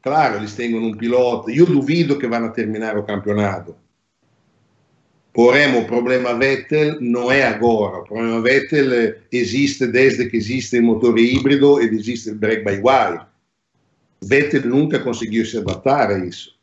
[0.02, 1.50] Claro, eles têm um piloto.
[1.50, 3.76] Eu duvido que vão terminar o campeonato.
[5.34, 8.00] Porém, o problema Vettel não é agora.
[8.00, 12.82] O problema Vettel existe desde que existe o motor híbrido e existe o brake by
[12.82, 13.22] wire.
[14.22, 16.59] Vettel nunca conseguiu se adaptar a isso.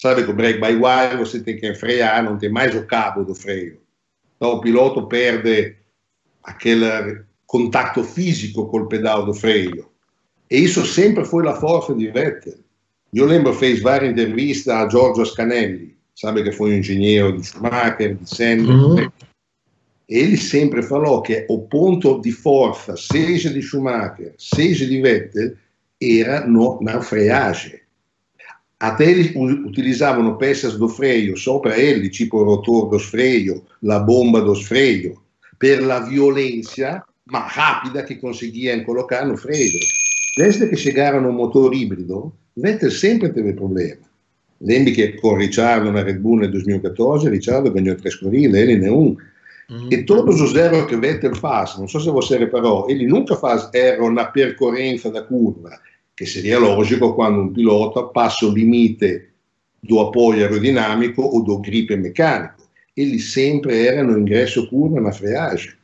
[0.00, 3.34] Sabe o brake by wire você tem que frear, não tem mais o cabo do
[3.34, 3.80] freio.
[4.36, 5.76] Então o piloto perde
[6.44, 9.88] aquele contato físico com o pedal do freio.
[10.50, 12.54] E isso sempre foi a força de Vettel.
[13.12, 18.14] Eu lembro, fez várias entrevistas a Giorgio Scanelli, sabe que foi um engenheiro de Schumacher,
[18.14, 18.70] de Senna.
[18.70, 19.10] Uhum.
[20.08, 25.54] Ele sempre falou que o ponto de força, seja de Schumacher, seja de Vettel,
[26.00, 27.80] era no, na freagem.
[28.80, 34.40] Até eles utilizavam peças do freio só para ele, tipo rotor dos freios, a bomba
[34.40, 35.16] dos freios,
[35.58, 39.78] per la violência mais rápida que conseguiam colocar no freio.
[40.36, 44.06] Desde que chegaram no motor híbrido, Vettel sempre teve problema.
[44.60, 49.16] Lembri che con Ricciardo na Red Bull nel 2014, Ricciardo ganhou três corridas, ele nenhum.
[49.70, 49.92] Mm.
[49.92, 53.68] E todos os erros que Vettel faz, não sei se você reparou, ele nunca faz
[53.74, 55.78] erro na percorrenza da curva,
[56.18, 59.34] che seria logico quando un pilota passa o limite
[59.78, 62.66] do apoio aerodinâmico ou do grip mecânico.
[62.96, 65.74] Eles sempre eram ingresso puro na freagem.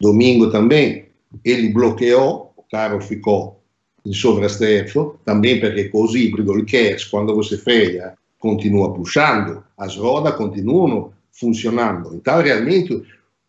[0.00, 1.06] Domingo também,
[1.44, 3.62] ele bloqueou, o carro ficou
[4.04, 11.12] em sovrasterzo, também perché híbridos, il KERS, quando você freia, continua puxando, as rodas continuam
[11.30, 12.16] funzionando.
[12.16, 13.00] Então, realmente,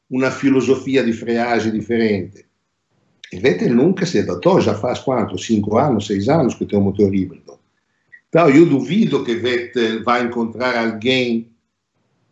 [0.08, 2.46] uma filosofia di freagem diferente.
[3.34, 5.38] E Vettel nunca si adattò, già fa quanto?
[5.38, 7.60] 5 anni, 6 anni che tem un motore ibrido.
[8.28, 11.50] Però io duvido che Vettel va a incontrare alguém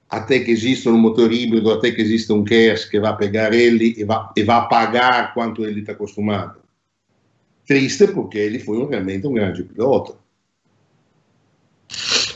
[0.10, 3.94] até que exista um motor híbrido, até que exista um KERS que vai pegar ele
[3.98, 6.60] e vai, e vai pagar quanto ele está acostumado.
[7.66, 10.18] Triste porque ele foi realmente um grande piloto.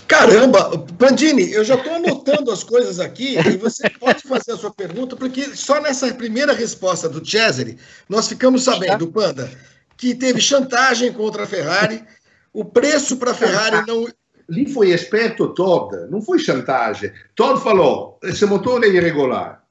[0.07, 4.71] Caramba, Pandini, eu já estou anotando as coisas aqui e você pode fazer a sua
[4.71, 9.49] pergunta, porque só nessa primeira resposta do Cesare, nós ficamos sabendo, Panda,
[9.97, 12.03] que teve chantagem contra a Ferrari,
[12.51, 14.07] o preço para a Ferrari não.
[14.49, 17.11] Lì foi esperto Todd, não foi chantagem.
[17.35, 19.63] Todd falou: esse motor é irregular.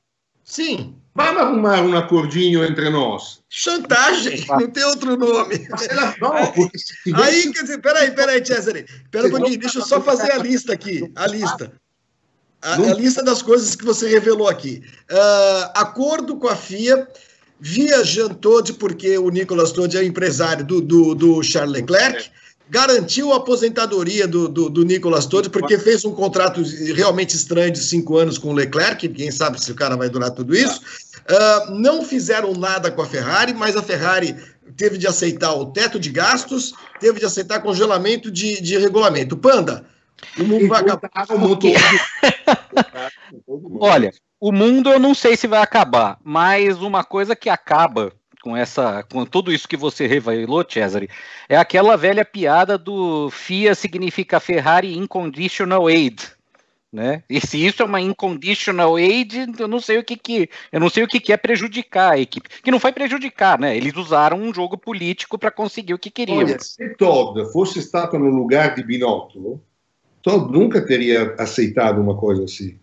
[0.42, 0.96] Sim.
[1.14, 3.42] Vamos arrumar um acordinho entre nós.
[3.48, 5.68] Chantagem, não tem outro nome.
[6.20, 6.78] Não, porque
[7.14, 8.86] Aí, quer dizer, peraí, peraí, Cesare.
[9.10, 11.10] Pera um pouquinho, deixa eu só fazer a lista aqui.
[11.14, 11.72] A lista.
[12.62, 14.82] A, a lista das coisas que você revelou aqui.
[15.10, 17.06] Uh, acordo com a FIA,
[17.60, 22.30] via Jean Todt, porque o Nicolas Todt é empresário do, do, do Charles Leclerc
[22.72, 26.62] garantiu a aposentadoria do, do, do Nicolas Todd, porque fez um contrato
[26.94, 30.30] realmente estranho de cinco anos com o Leclerc, quem sabe se o cara vai durar
[30.30, 30.80] tudo isso.
[31.28, 34.34] Uh, não fizeram nada com a Ferrari, mas a Ferrari
[34.74, 39.36] teve de aceitar o teto de gastos, teve de aceitar congelamento de, de regulamento.
[39.36, 39.84] Panda,
[40.38, 41.10] o mundo vai acabar.
[43.80, 48.56] Olha, o mundo eu não sei se vai acabar, mas uma coisa que acaba com
[48.56, 51.08] essa, com tudo isso que você revelou, Cesare,
[51.48, 56.20] é aquela velha piada do FIA significa Ferrari Inconditional Aid,
[56.92, 57.22] né?
[57.30, 60.90] E se isso é uma inconditional aid, eu não sei o que que, eu não
[60.90, 62.50] sei o que que é prejudicar a equipe.
[62.62, 63.74] Que não foi prejudicar, né?
[63.74, 66.38] Eles usaram um jogo político para conseguir o que queriam.
[66.38, 69.58] Olha, se Todd fosse estado no lugar de Binotto,
[70.20, 72.78] Todd nunca teria aceitado uma coisa assim.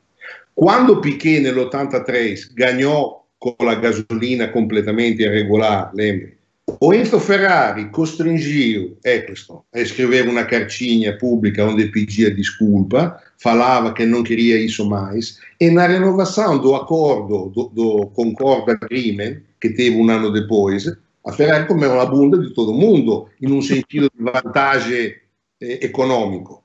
[0.55, 6.38] Quando Piquet nell'83 ganhou con la gasolina completamente irregolare?
[6.82, 14.06] O Enzo Ferrari costringiu Eccleston a escrever uma cartinha pública onde pedia desculpa, falava que
[14.06, 19.95] não queria isso mais, e na renovação do acordo, do, do Concord Agreement, que teve
[19.95, 20.86] um ano depois,
[21.25, 25.15] a Ferrari comeu a bunda de todo mundo, in un sentido di vantagem
[25.60, 26.63] eh, econômico.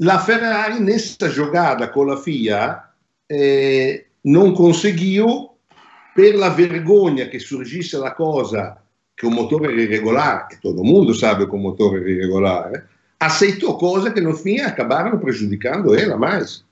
[0.00, 2.84] La Ferrari, nessa jogada com a FIA,
[3.28, 5.50] eh, non conseguiu,
[6.14, 8.82] per la vergogna che surgisse la cosa
[9.14, 12.88] che un motore era irregolare, e todo mundo sabe che un motore era irregolare,
[13.18, 16.64] aceitou cose che no fim acabaram prejudicando ela mais.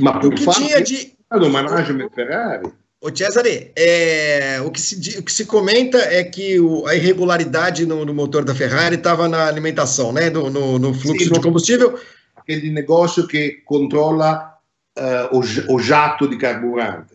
[0.00, 1.16] Ma por fato de...
[1.30, 2.70] do management Ferrari.
[3.00, 7.86] Ô Cesare, é, o, que se, o que se comenta é que o, a irregularidade
[7.86, 10.28] no, no, motor da Ferrari estava na alimentação, né?
[10.28, 11.98] No, no, no fluxo Sim, de combustível.
[12.36, 14.57] Aquele negócio que controla
[14.98, 17.14] uh, o, o, jato de carburante.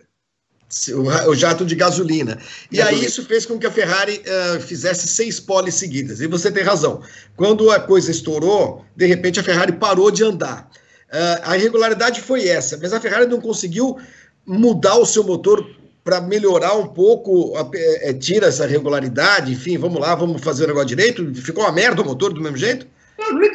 [0.91, 2.39] O, o jato de gasolina.
[2.71, 3.01] E gasolina.
[3.01, 6.21] aí isso fez com que a Ferrari uh, fizesse seis poles seguidas.
[6.21, 7.01] E você tem razão.
[7.35, 10.69] Quando a coisa estourou, de repente a Ferrari parou de andar.
[11.11, 13.97] Uh, a irregularidade foi essa, mas a Ferrari não conseguiu
[14.45, 15.65] mudar o seu motor
[16.03, 20.89] para melhorar um pouco, é, tira essa regularidade, enfim, vamos lá, vamos fazer o negócio
[20.89, 21.33] direito.
[21.35, 22.85] Ficou uma merda o motor do mesmo jeito?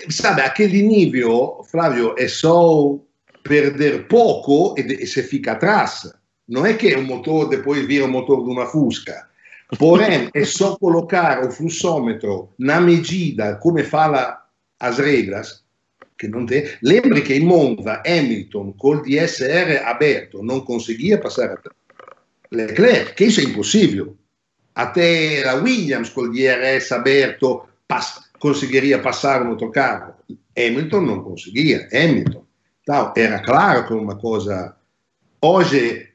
[0.08, 2.98] Sabe, aquele nível, Flávio, é só
[3.48, 6.12] perder pouco e, e se fica atrás.
[6.46, 9.26] Não é que o motor depois vira o motor de uma Fusca.
[9.78, 14.44] Porém, é só colocar o fluxômetro na medida como fala
[14.78, 15.64] as regras,
[16.18, 16.68] que não tem.
[16.82, 21.58] Lembre que em Monza, Hamilton, com o DSR aberto, não conseguia passar a
[22.50, 24.16] Leclerc, que isso é impossível.
[24.74, 30.14] Até a Williams, com o DRS aberto, pass conseguiria passar um outro carro.
[30.56, 31.88] Hamilton não conseguia.
[31.92, 32.47] Hamilton tal,
[33.16, 34.74] era claro que uma coisa.
[35.42, 36.08] Hoje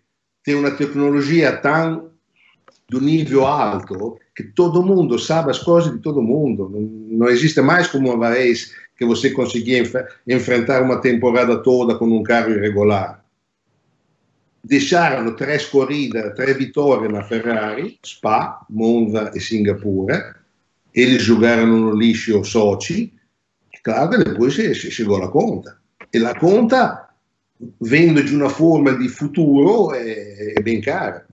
[0.44, 2.12] tem uma tecnologia tão
[2.90, 6.70] do nível alto que todo mundo sabe as coisas de todo mundo.
[7.10, 9.94] Não existe mais como uma vez que você conseguia enf
[10.28, 13.24] enfrentar uma temporada toda com um carro irregular.
[14.64, 20.36] Deixaram três corridas, três vitórias na Ferrari, Spa, Monza e Singapura.
[20.96, 23.14] Eles jogaram no lixo Sochi.
[23.84, 25.83] Claro depois chegou a conta
[26.14, 27.10] e la conta,
[27.82, 31.26] de uma forma de futuro, é, bem cara.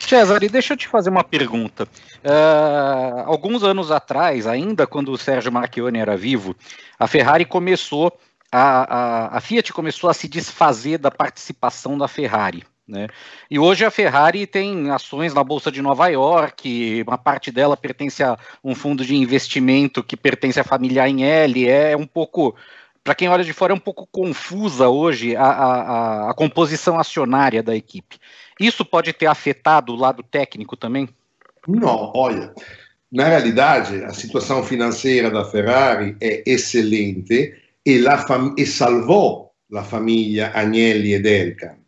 [0.00, 1.88] Cesare, deixa eu te fazer uma pergunta.
[2.24, 6.54] Uh, alguns anos atrás, ainda quando o Sérgio Marchione era vivo,
[6.98, 8.12] a Ferrari começou,
[8.52, 12.64] a, a, a Fiat começou a se desfazer da participação da Ferrari.
[12.86, 13.08] Né?
[13.50, 18.22] E hoje a Ferrari tem ações na Bolsa de Nova York, uma parte dela pertence
[18.22, 22.54] a um fundo de investimento que pertence à família Agnelli, é um pouco,
[23.04, 27.62] para quem olha de fora, é um pouco confusa hoje a, a, a, composição acionária
[27.62, 28.18] da equipe.
[28.58, 31.08] Isso pode ter afetado o lado técnico também?
[31.68, 32.52] Não, olha,
[33.12, 38.24] na realidade a situação financeira da Ferrari é excelente e, la
[38.56, 41.84] e salvou a família Agnelli e Elkann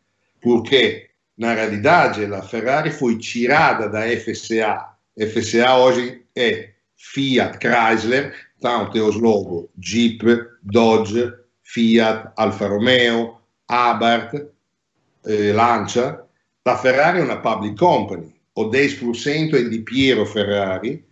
[0.47, 4.93] porque na realidade a Ferrari foi tirada da FCA.
[5.19, 6.71] FCA hoje é
[7.13, 8.33] Fiat Chrysler,
[8.63, 10.23] os logos Jeep,
[10.61, 11.33] Dodge,
[11.63, 14.53] Fiat, Alfa Romeo, Abarth,
[15.25, 16.27] eh, Lancia.
[16.63, 21.03] La Ferrari è una public company, o 10% è di Piero Ferrari,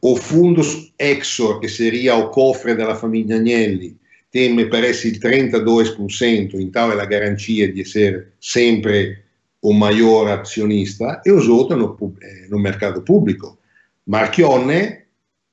[0.00, 3.96] o Fundus Exor, che seria o cofre della famiglia Agnelli,
[4.28, 9.24] teme per essere il 32%, in tal è la garanzia di essere sempre
[9.60, 13.58] un maggior azionista, e os outros no, eh, no mercado público.
[14.04, 15.03] Marchionne,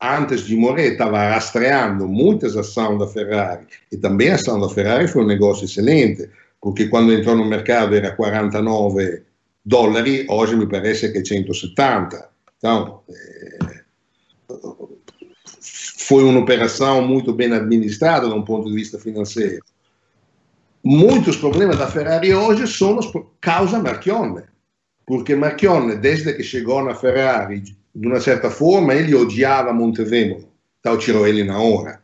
[0.01, 5.07] antes de morrer, estava rastreando muitas ações da Ferrari, e também a ação da Ferrari
[5.07, 6.29] foi um negócio excelente,
[6.59, 9.23] porque quando entrou no mercado era 49
[9.63, 12.29] dollari, hoje me parece che è 170.
[12.57, 13.83] Então, eh,
[15.97, 19.63] foi uma operação muito bem administrada de um ponto de vista financeiro.
[20.83, 22.99] Muitos problemas da Ferrari hoje são
[23.39, 24.43] causa Marchionne,
[25.05, 27.63] porque Marchionne, desde que chegou na Ferrari,
[27.93, 30.47] de uma certa forma, ele odiava Montevemolo,
[30.79, 31.99] então tirou ele na hora.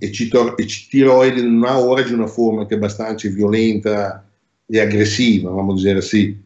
[0.00, 4.22] E, ci e tirou ele na hora de uma forma que é bastante violenta
[4.68, 6.36] e agressiva, vamos dizer assim.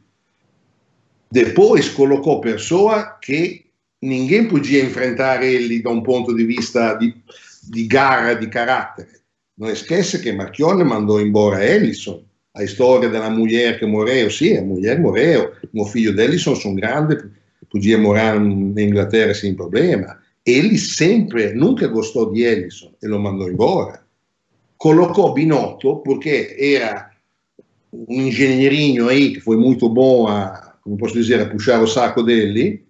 [1.30, 3.64] Depois colocou pessoa que
[4.00, 7.14] ninguém podia enfrentar ele da um ponto de vista di,
[7.68, 9.22] di gara, di carattere.
[9.54, 12.22] Non esquece che Marchione mandò embora Ellison,
[12.52, 16.74] a storia della mulher che morreu, sì, a mulher morreu, o filho de Ellison sono
[16.74, 17.30] grande,
[17.72, 20.18] podia morar na Inglaterra sem problema.
[20.44, 24.04] Ele sempre, nunca gostou di Ellison e lo mandò embora.
[24.76, 27.10] Colocò Binotto perché era
[27.92, 32.22] um engenheirinho aí que foi muito bom a, como posso dizer, a puxar o saco
[32.22, 32.84] dele,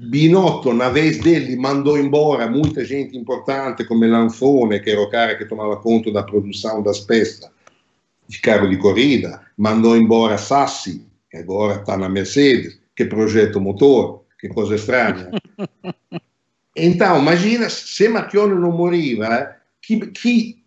[0.00, 5.36] Binotto, na vez dele, mandou embora muita gente importante come Lanfone, che era o cara
[5.36, 7.50] che tomava conto da produção das peças
[8.28, 14.24] de carro de corrida, mandou embora Sassi, che agora está na Mercedes, che progetto motor,
[14.36, 15.30] che cosa strana.
[16.74, 20.60] então, imagina se Marchione non moriva, chi, chi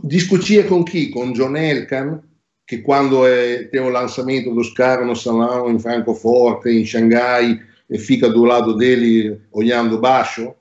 [0.00, 1.08] discutia con chi?
[1.08, 2.22] Con John Elkan,
[2.64, 7.60] che quando è, tem o lançamento dos carros no salão em Francoforte, em Xangai,
[7.90, 10.54] e fica do lado dele olhando baixo.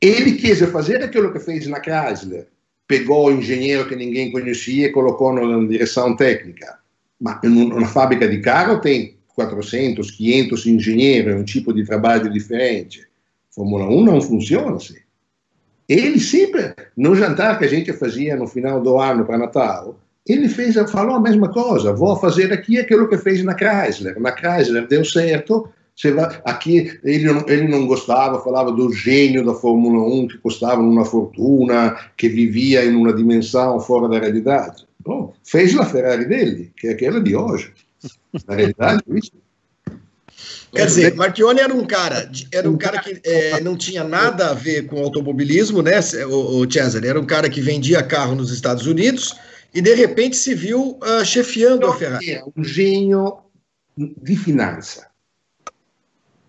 [0.00, 2.46] Ele quis fazer aquilo que fez na Chrysler.
[2.86, 6.77] Pegou o engenheiro que ninguém conhecia e colocou na direção técnica.
[7.20, 13.06] Mas numa fábrica de carro tem 400, 500 engenheiros, é um tipo de trabalho diferente.
[13.50, 14.96] Fórmula 1 não funciona assim.
[15.88, 20.48] Ele sempre, no jantar que a gente fazia no final do ano para Natal, ele
[20.48, 24.20] fez, falou a mesma coisa, vou fazer aqui aquilo que fez na Chrysler.
[24.20, 25.68] Na Chrysler deu certo,
[26.14, 31.04] vai, aqui ele ele não gostava, falava do gênio da Fórmula 1 que custava uma
[31.04, 34.87] fortuna, que vivia em uma dimensão fora da realidade.
[35.00, 37.72] Bom, fez a Ferrari dele, que é aquela de hoje.
[38.46, 39.32] Na realidade, é isso.
[40.72, 44.54] Quer dizer, Marchione era um cara, era um cara que é, não tinha nada a
[44.54, 47.08] ver com automobilismo, né, o, o Cesare?
[47.08, 49.34] Era um cara que vendia carro nos Estados Unidos,
[49.72, 52.32] e de repente se viu uh, chefiando a Ferrari.
[52.32, 53.38] É um gênio
[53.96, 55.08] de finança.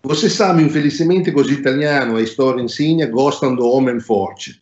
[0.02, 4.60] Você sabe, infelizmente, que os italianos, a história ensina, gostam do homem forte.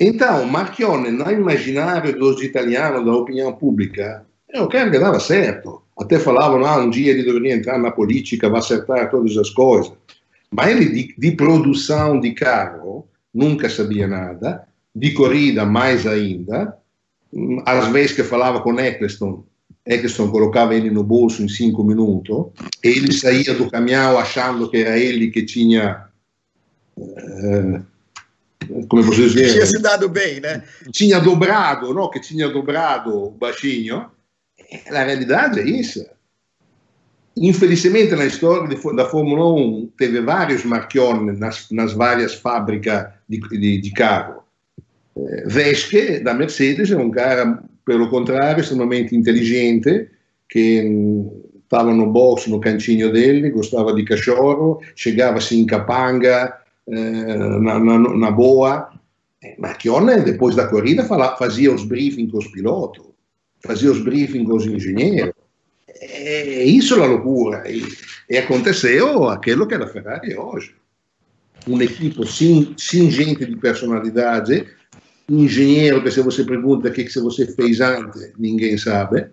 [0.00, 5.82] Então, Marchione, no imaginário dos italianos, da opinião pública, é o cara que dava certo.
[5.98, 9.92] Até falavam, ah, um dia ele deveria entrar na política, vai acertar todas as coisas.
[10.50, 16.76] Mas ele, de, produção de carro, nunca sabia nada, de corrida mais ainda,
[17.66, 19.44] às vezes que falava com Eccleston,
[19.84, 22.46] Eccleston colocava ele no bolso em cinco minutos,
[22.82, 26.04] ele saía do caminhão achando que era ele que tinha.
[26.98, 27.80] Eh,
[28.88, 29.52] come posso dizer?
[29.52, 30.62] Tinha se dado bem, né?
[30.90, 32.10] Tinha dobrado, não?
[32.10, 34.10] Que tinha dobrado o baixinho.
[34.90, 36.04] A realidade é isso.
[37.36, 43.80] Infelizmente, na história da Fórmula 1, teve vários marchiones nas, nas várias fábricas de, de,
[43.80, 44.42] de carro.
[45.46, 50.10] Vesche da Mercedes è un cara, per lo contrario, estremamente intelligente,
[50.46, 50.82] che
[51.66, 57.98] stava no box, no cantinho dele, gostava di cachorro, chegava-se em capanga, eh, na, na,
[57.98, 58.90] na, boa.
[59.42, 63.04] Eh, Marchione, depois da corrida, fala, fazia os briefing com os pilotos,
[63.64, 65.34] fazia os briefing com os engenheiros.
[66.00, 67.70] E isso é a loucura.
[67.70, 67.84] E,
[68.30, 70.74] e aconteceu aquilo que é a Ferrari hoje.
[71.66, 74.66] Um equipe sem gente de personalidade,
[75.28, 79.26] engenheiro que se você pergunta o que, você fez antes, ninguém sabe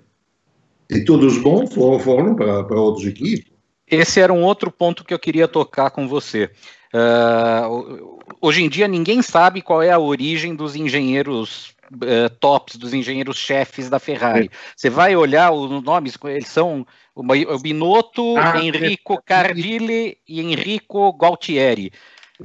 [0.89, 3.54] e todos bons foram, foram para outras equipes.
[3.89, 6.49] Esse era um outro ponto que eu queria tocar com você.
[6.93, 12.93] Uh, hoje em dia ninguém sabe qual é a origem dos engenheiros uh, tops, dos
[12.93, 14.49] engenheiros chefes da Ferrari.
[14.51, 14.57] É.
[14.75, 19.19] Você vai olhar os nomes, eles são o Binotto, ah, Enrico é.
[19.25, 21.91] Cardile e Enrico Gualtieri.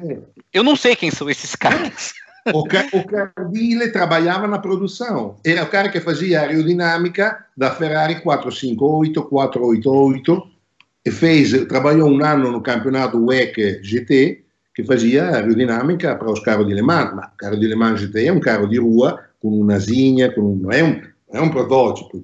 [0.00, 0.18] É.
[0.52, 2.12] Eu não sei quem são esses caras.
[2.54, 10.32] O, Cardile trabalhava na produção, era o cara que fazia aerodinâmica da Ferrari 458, 488
[10.32, 10.59] e
[11.08, 14.44] fez, trabalhou um ano no campeonato WEC GT
[14.74, 18.00] che fazia aerodinamica para os carros di Le Mans, ma il carro di Le Mans
[18.00, 22.20] GT è un carro di rua con un'asinha, con un, è, un, è un prototipo.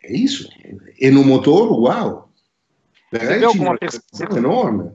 [0.00, 0.48] É isso.
[0.98, 2.28] E no motor, uau.
[3.10, 4.92] Você vê alguma perspectiva enorme.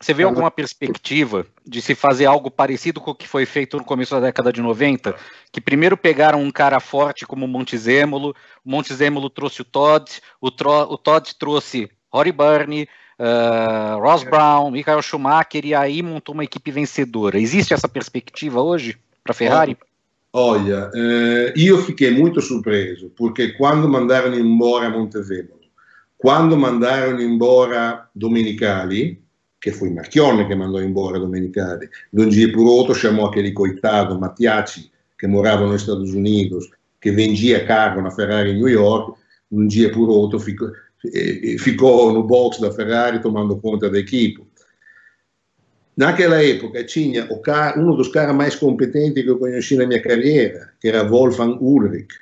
[0.00, 3.84] Você vê alguma perspectiva de se fazer algo parecido com o que foi feito no
[3.84, 5.14] começo da década de 90?
[5.50, 8.34] Que primeiro pegaram um cara forte como o Montezemolo,
[8.64, 12.88] o Montezemolo trouxe o Todd, o, Tro, o Todd trouxe Rory Byrne,
[13.18, 17.38] uh, Ross Brown, Michael Schumacher, e aí montou uma equipe vencedora.
[17.38, 19.78] Existe essa perspectiva hoje para a Ferrari?
[20.32, 25.60] Olha, eh, io fiquei muito surpreso, porque quando mandaram embora Montezemolo,
[26.18, 29.24] quando mandaram embora Domenicali,
[29.66, 34.88] che fu Marchione che mandò embora Domenicali, de dia por outro chamou aquele coitado Mattiacci,
[35.18, 39.18] que morava nos Estados Unidos, que vendia carro na Ferrari em New York,
[39.50, 40.70] de um dia por outro ficou,
[41.58, 44.40] ficou no box da Ferrari tomando conta da equipe.
[45.96, 50.74] Naquela época tinha cara, um dos caras mais competentes que eu conheci na minha carreira,
[50.80, 52.14] que era Wolfgang Ulrich,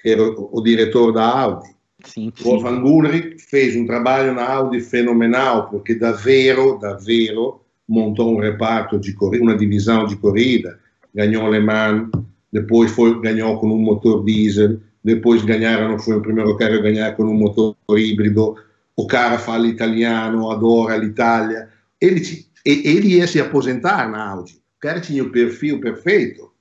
[0.00, 1.68] que era o, o diretor da Audi.
[2.04, 2.44] Sim, sim.
[2.44, 9.12] Wolfgang Ulrich fez um trabalho na Audi fenomenal, porque davvero, davvero montou um reparto de
[9.14, 10.78] corrida, uma divisão de corrida,
[11.14, 12.08] ganhou Le Mans,
[12.52, 17.16] depois foi, ganhou com um motor diesel, depois ganharam, foi o primeiro cara a ganhar
[17.16, 18.56] com um motor híbrido,
[18.94, 21.68] o cara fala italiano, adora l'Italia,
[22.00, 22.22] ele,
[22.64, 26.52] ele ia se aposentar na Audi, o cara tinha o perfil perfeito,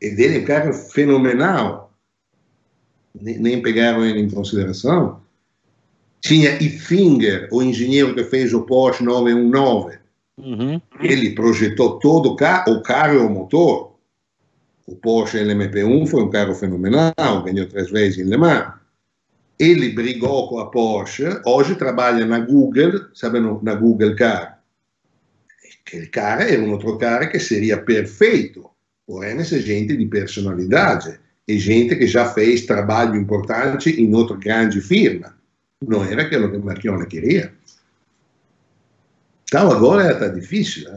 [0.00, 1.83] e dele é um cara fenomenal,
[3.20, 5.20] nem pegaram ele em consideração.
[6.20, 9.98] Tinha Ifinger, o engenheiro que fez o Porsche 919.
[10.38, 10.80] Uhum.
[11.00, 13.94] Ele projetou todo o carro, o carro e o motor.
[14.86, 18.72] O Porsche LMP1 foi um carro fenomenal, ganhou três vezes em Le Mans.
[19.58, 24.62] Ele brigou com a Porsche, hoje trabalha na Google, sabe, na Google Car.
[25.86, 28.68] Aquele cara era um outro cara que seria perfeito,
[29.06, 34.80] porém, essa gente de personalidade e gente que já fez trabalho importante em outra grande
[34.80, 35.36] firma.
[35.86, 37.52] Não era aquilo que Marchione queria.
[39.44, 40.90] Então agora está difícil.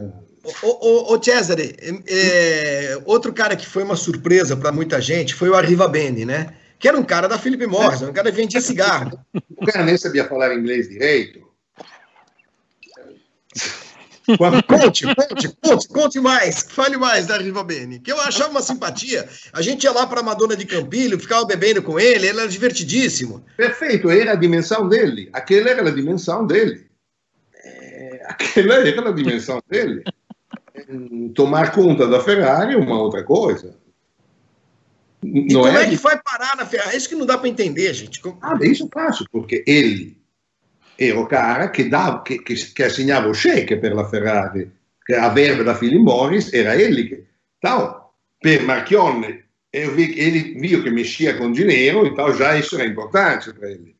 [0.62, 1.76] Ô, ô, ô Cesare,
[2.08, 6.54] é, outro cara que foi uma surpresa para muita gente foi o Arriva Bene, né?
[6.78, 9.18] Que era um cara da Philip Morris, um cara que vendia cigarro.
[9.56, 11.46] O cara nem sabia falar inglês direito.
[14.36, 19.26] Conte, conte, conte, conte mais, fale mais da Riva Bene, que eu achava uma simpatia.
[19.54, 22.48] A gente ia lá para a Madonna de Campilho, ficava bebendo com ele, ele era
[22.48, 23.42] divertidíssimo.
[23.56, 25.30] Perfeito, era a dimensão dele.
[25.32, 26.86] Aquela era a dimensão dele.
[27.64, 30.04] É, aquela era a dimensão dele.
[31.34, 33.76] Tomar conta da Ferrari é uma outra coisa.
[35.22, 36.96] E não como é, é que vai parar na Ferrari?
[36.96, 38.20] Isso que não dá para entender, gente.
[38.42, 40.17] Ah, isso é fácil, porque ele
[41.00, 44.68] era o cara che, dava, che, che, che assegnava o cheque per la Ferrari,
[45.00, 47.26] che a verba da Philip Morris era ele che...
[47.58, 53.70] Então, per Marchionne, ele viu que mexia com dinheiro, então já isso era importante para
[53.70, 53.94] ele.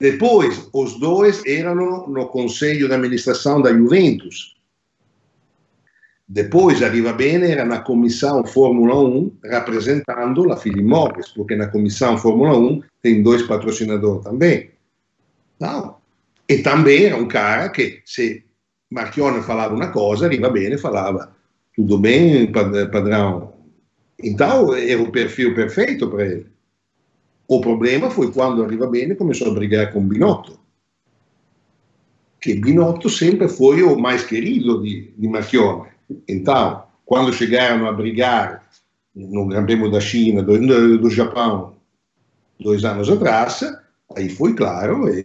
[0.00, 4.56] Depois, os dois eram no conselho de administração da Juventus.
[6.26, 12.16] Depois, arriva bene, era na comissão Fórmula 1, representando a Philip Morris, porque na comissão
[12.16, 14.70] Fórmula 1 tem dois patrocinadores também.
[15.58, 15.96] Não,
[16.48, 18.44] e também era um cara che se
[18.90, 21.34] Marchione falava uma coisa, arriva bene, falava
[21.74, 23.52] tudo bem, padrão.
[24.22, 26.46] Então, era o perfil perfeito para ele.
[27.48, 30.58] O problema foi quando arriva bene começou a brigar com Binotto.
[32.40, 35.88] Que Binotto sempre foi o mais querido di, di Marchione.
[36.28, 38.68] Então, quando chegaram a brigar
[39.14, 41.74] no Gran Prêmio da China, do, do Japão,
[42.58, 43.60] dois anos atrás,
[44.16, 45.22] aí foi claro, e,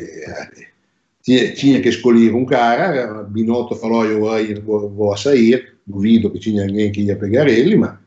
[1.24, 4.22] tinha, tinha, que escolher um cara, Binotto falou, eu
[4.64, 8.00] vou, vou sair, duvido que tinha ninguém que ia pegar ele, mas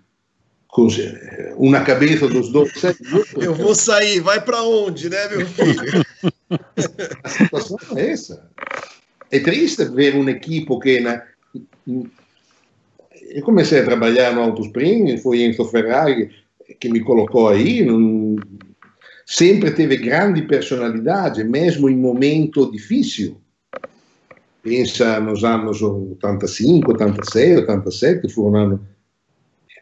[1.57, 2.73] uma cabeça dos dois.
[3.41, 6.05] Eu vou sair, vai para onde, né, meu filho?
[7.23, 8.51] a situação é essa.
[9.31, 11.23] É triste ver uma equipe que na,
[11.87, 16.31] eu comecei a trabalhar no Auto Spring, foi Enzo Ferrari
[16.81, 18.37] que me colocou aí, não,
[19.27, 23.41] sempre teve grande personalidade, mesmo em momento difícil.
[24.62, 28.81] Pensa nos anos 85, 86, 87, foram anos...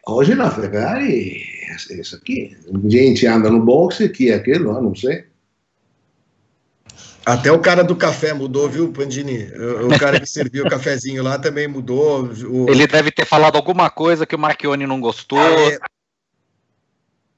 [0.05, 1.41] Hoje na Ferrari
[1.89, 2.57] é isso aqui.
[2.85, 5.23] Gente anda no boxe, que é aquilo, não sei.
[7.25, 9.47] Até o cara do café mudou, viu, Pandini?
[9.85, 12.25] O cara que serviu o cafezinho lá também mudou.
[12.25, 12.69] O...
[12.69, 15.39] Ele deve ter falado alguma coisa que o Marchione não gostou.
[15.39, 15.79] Ah, é...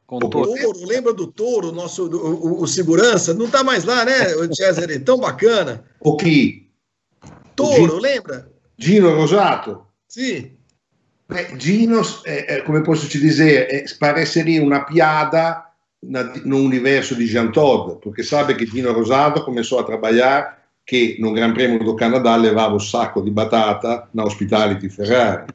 [0.08, 3.34] O Touro, lembra do Touro, nosso, o, o, o segurança?
[3.34, 5.00] Não está mais lá, né, o Cesare?
[5.04, 5.84] Tão bacana.
[6.00, 6.70] O que?
[7.56, 8.48] Touro, lembra?
[8.78, 9.86] Gino Rosato?
[10.08, 10.56] Sì.
[11.28, 17.26] Beh, Gino, eh, eh, come posso te dire, eh, pareceria una piada no universo di
[17.26, 21.96] Jean Todt, perché sabe che Gino Rosato começou a trabalhar che no Gran Premio do
[21.96, 25.52] Canadá levava o sacco di batata na Hospitality Ferrari.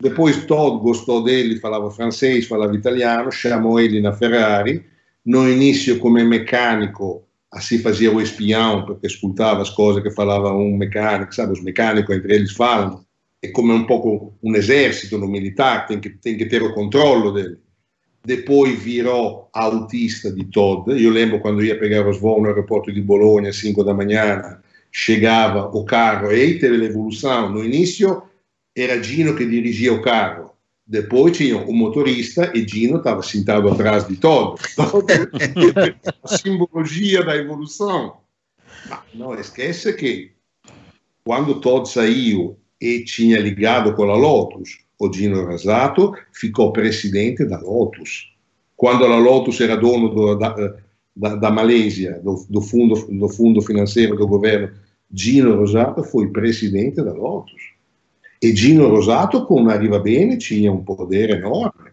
[0.00, 4.84] Depois Todd gostou dele, falava francês, falava italiano, chamou ele na Ferrari.
[5.24, 10.76] No início, come meccanico, assim fazia o espião, porque escutava as coisas que falava um
[10.76, 11.52] mecânico, sabe?
[11.52, 13.04] Os mecânicos entre eles falam.
[13.42, 17.32] É como um pouco um exército no militar, tem que, tem que ter o controle
[17.34, 17.58] dele.
[18.24, 20.90] Depois virou autista de Todd.
[20.90, 24.58] Eu lembro quando ia pegar os voos no aeroporto de Bologna às 5 da manhã,
[24.90, 27.50] chegava o carro, e aí teve evolução.
[27.50, 28.22] No início
[28.80, 30.52] era Gino che dirigia o carro.
[30.86, 34.58] Depois tinha o motorista e Gino estava sentado atrás de todo.
[36.22, 38.16] a simbologia da evolução.
[38.88, 40.32] Ma não esquece que
[41.24, 47.60] quando Todd saiu e tinha ligado com a Lotus, o Gino Rasato ficou presidente da
[47.60, 48.34] Lotus.
[48.76, 50.54] Quando a Lotus era dono do, da,
[51.14, 54.70] da, da, Malésia, do, do, fundo, do fundo financeiro do governo,
[55.12, 57.77] Gino Rosato foi presidente da Lotus.
[58.40, 61.90] E Gino Rosato, quando arriva bene, tinha um poder enorme.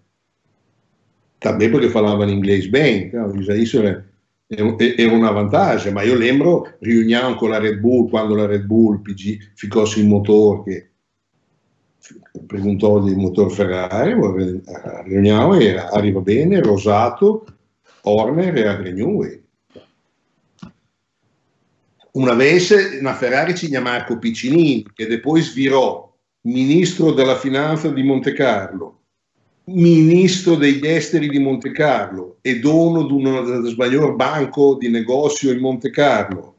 [1.39, 4.05] Também porque falava inglês bem, então, isso era,
[4.49, 5.91] era uma vantagem.
[5.91, 10.03] Mas eu lembro reunião com a Red Bull, quando a Red Bull pedi, ficou sem
[10.03, 10.85] motor, que
[12.47, 14.13] perguntou di motor Ferrari,
[14.67, 17.45] a reunião era arriva bene, Rosato,
[18.03, 19.43] Horner e Adrian Newey.
[22.13, 26.14] Una vez na Ferrari tinha Marco Piccinini, che depois virò
[26.45, 29.01] ministro della finanza di Monte Carlo,
[29.65, 35.51] ministro degli esteri di Monte Carlo e dono di uno del maior banco di negozio
[35.51, 36.53] in Monte Carlo.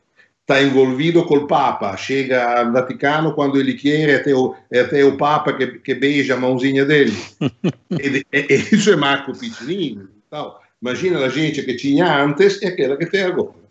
[0.48, 5.04] Está envolvido col Papa, chega al Vaticano quando ele quer, é até o, é até
[5.04, 7.16] o Papa que, que beija a mãozinha dele.
[7.90, 10.06] e, e, isso é Marco Piccinini.
[10.24, 13.65] Então, imagina a gente que tinha antes e aquela que tem agora.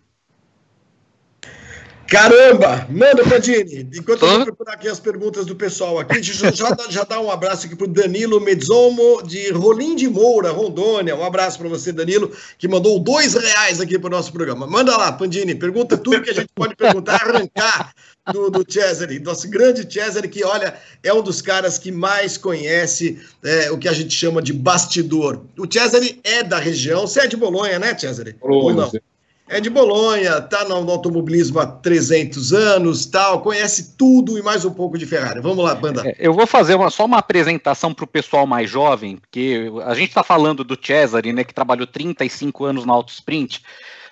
[2.08, 2.88] Caramba!
[2.90, 3.90] Manda, Pandini.
[3.94, 7.66] Enquanto eu vou procurar aqui as perguntas do pessoal aqui, já, já, dá, um abraço
[7.66, 11.16] aqui para o Danilo Mezzomo, de Rolim de Moura, Rondônia.
[11.16, 14.68] Um abraço para você, Danilo, que mandou dois reais aqui para o nosso programa.
[14.68, 17.94] Manda lá, Pandini, pergunta tudo que a gente pode perguntar, arrancar
[18.32, 23.20] do, do Cesare, nosso grande Cesare, que, olha, é um dos caras que mais conhece
[23.44, 25.42] é, o que a gente chama de bastidor.
[25.58, 28.34] O Cesare é da região, você é de Bolonha, né, Cesare?
[28.40, 28.90] Bolonha, Ou não?
[28.92, 29.00] Sim
[29.48, 34.72] é de Bolonha, tá no automobilismo há 300 anos, tal, conhece tudo e mais um
[34.72, 35.40] pouco de Ferrari.
[35.40, 36.02] Vamos lá, banda.
[36.08, 39.94] É, eu vou fazer uma, só uma apresentação para o pessoal mais jovem, porque a
[39.94, 43.62] gente está falando do Cesare, né, que trabalhou 35 anos na Auto Sprint.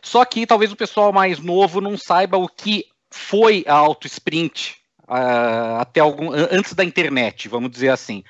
[0.02, 4.76] Só que talvez o pessoal mais novo não saiba o que foi a Auto Sprint
[5.08, 8.24] uh, até algum antes da internet, vamos dizer assim.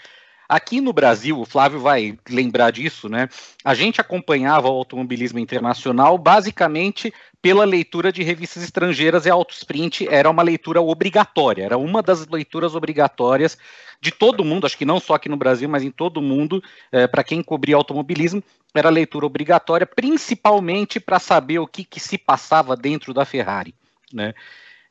[0.54, 3.28] Aqui no Brasil, o Flávio vai lembrar disso, né?
[3.66, 10.30] A gente acompanhava o automobilismo internacional basicamente pela leitura de revistas estrangeiras e Autosprint era
[10.30, 13.58] uma leitura obrigatória, era uma das leituras obrigatórias
[14.00, 17.08] de todo mundo, acho que não só aqui no Brasil, mas em todo mundo, é,
[17.08, 18.44] para quem cobria automobilismo,
[18.76, 23.74] era leitura obrigatória, principalmente para saber o que, que se passava dentro da Ferrari,
[24.14, 24.36] né?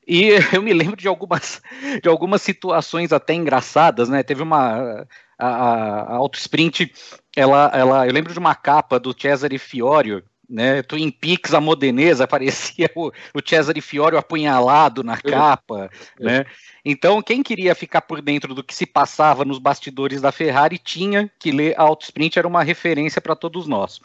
[0.06, 1.62] E eu me lembro de algumas,
[2.02, 4.24] de algumas situações até engraçadas, né?
[4.24, 5.06] Teve uma
[5.38, 6.92] a, a Auto Sprint,
[7.36, 12.26] ela, ela, eu lembro de uma capa do Cesare Fiorio, né, Twin Peaks, a modenesa,
[12.28, 16.24] parecia o, o Cesare Fiorio apunhalado na capa, é.
[16.24, 16.46] né,
[16.84, 21.30] então quem queria ficar por dentro do que se passava nos bastidores da Ferrari tinha
[21.38, 24.00] que ler a Auto Sprint, era uma referência para todos nós.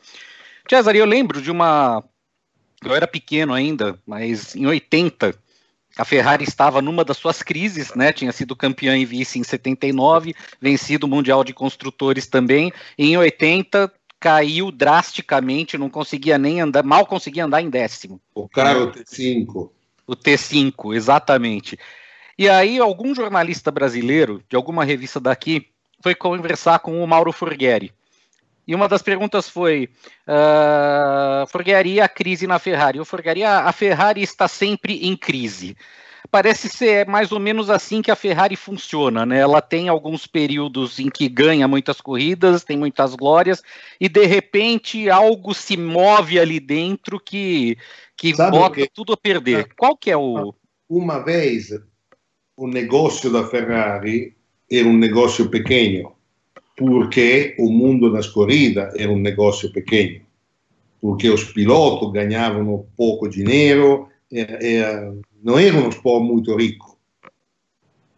[0.69, 2.03] Cesare, eu lembro de uma
[2.83, 5.35] eu era pequeno ainda, mas em 80
[5.97, 8.13] a Ferrari estava numa das suas crises, né?
[8.13, 12.71] Tinha sido campeã e vice em 79, vencido o Mundial de Construtores também.
[12.97, 18.19] Em 80 caiu drasticamente, não conseguia nem andar, mal conseguia andar em décimo.
[18.33, 19.69] O carro T5.
[20.07, 21.77] O T5, exatamente.
[22.37, 25.67] E aí, algum jornalista brasileiro, de alguma revista daqui,
[26.01, 27.91] foi conversar com o Mauro Forghieri.
[28.67, 29.89] E uma das perguntas foi:
[30.27, 32.99] uh, Forghieri, a crise na Ferrari?
[32.99, 35.77] O Forghieri, a Ferrari está sempre em crise.
[36.29, 39.39] Parece ser mais ou menos assim que a Ferrari funciona, né?
[39.39, 43.63] Ela tem alguns períodos em que ganha muitas corridas, tem muitas glórias,
[43.97, 47.77] e de repente algo se move ali dentro que,
[48.17, 48.89] que bota que...
[48.93, 49.67] tudo a perder.
[49.69, 50.53] Ah, Qual que é o.
[50.89, 51.69] Uma vez
[52.57, 54.35] o negócio da Ferrari
[54.69, 56.16] era um negócio pequeno
[56.77, 60.21] porque o mundo das corridas era um negócio pequeno,
[61.01, 64.07] porque os pilotos ganhavam pouco dinheiro,
[65.43, 66.95] não era um esporte muito rico.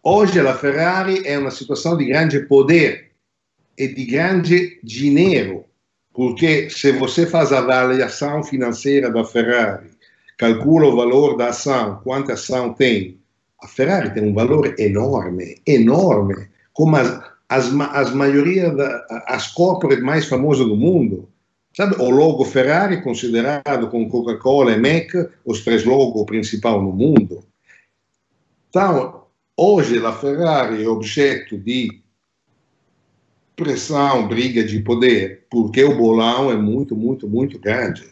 [0.02, 3.12] Hoje a Ferrari é uma situação de grande poder
[3.78, 5.64] e de grande dinheiro,
[6.12, 9.90] porque se você faz a avaliação financeira da Ferrari,
[10.36, 13.18] calcula o valor da ação, quanta ação tem,
[13.62, 16.96] a Ferrari tem um valor enorme, enorme, como
[17.50, 21.28] as, as maioria da, as corporates mais famosas do mundo.
[21.76, 27.44] Sabe, o logo Ferrari considerado com Coca-Cola e Mac os três logos principais no mundo.
[28.68, 29.24] Então,
[29.56, 32.00] hoje a Ferrari é objeto de
[33.56, 38.04] pressão, briga de poder, porque o bolão é muito, muito, muito grande.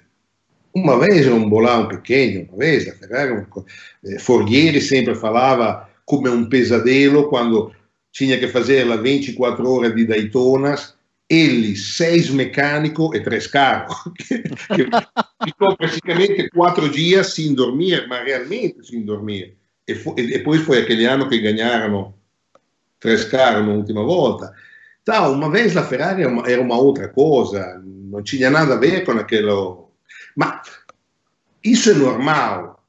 [0.74, 3.46] Uma vez era um bolão pequeno, uma vez a Ferrari,
[4.04, 7.72] eh, Forghieri sempre falava como um pesadelo quando
[8.18, 10.96] tinha que fazer lá 24 horas de Daytonas,
[11.30, 13.96] ele, seis mecânicos e três carros.
[15.44, 19.56] ficou praticamente quatro dias sem dormir, mas realmente sem dormir.
[19.86, 22.12] E, foi, e depois foi aquele ano que ganharam
[22.98, 24.52] três carros na última volta.
[25.02, 28.78] Então, uma vez a Ferrari era uma, era uma outra coisa, não tinha nada a
[28.78, 29.92] ver com aquilo.
[30.34, 30.60] Mas
[31.62, 32.82] isso é normal,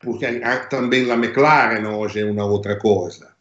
[0.00, 0.26] porque
[0.68, 3.37] também a McLaren hoje é uma outra coisa.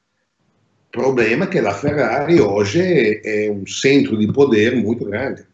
[0.98, 5.46] O problema é que a Ferrari hoje é um centro de poder muito grande.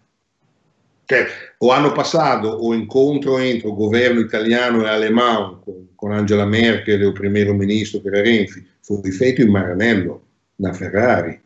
[1.05, 1.27] Cioè,
[1.59, 7.01] o ano passado o incontro entre o governo italiano e alemão com, com Angela Merkel
[7.01, 10.23] e o primeiro-ministro che era Renzi foi feito em Maranello,
[10.57, 11.41] na Ferrari.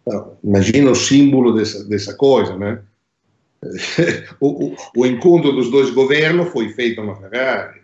[0.00, 2.80] Então, imagina o símbolo dessa, dessa coisa, né?
[4.40, 7.82] o, o, o encontro dos dois governos foi feito na Ferrari.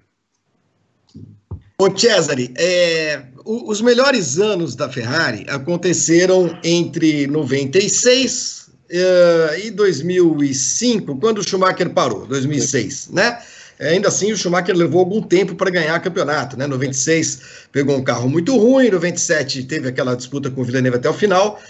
[1.78, 11.38] Ô Cesare, é, os melhores anos da Ferrari aconteceram entre 96 uh, e 2005, quando
[11.38, 13.38] o Schumacher parou, 2006, né?
[13.80, 16.66] Ainda assim, o Schumacher levou algum tempo para ganhar campeonato, né?
[16.66, 17.40] 96
[17.72, 21.60] pegou um carro muito ruim, 97 teve aquela disputa com o Villeneuve até o final,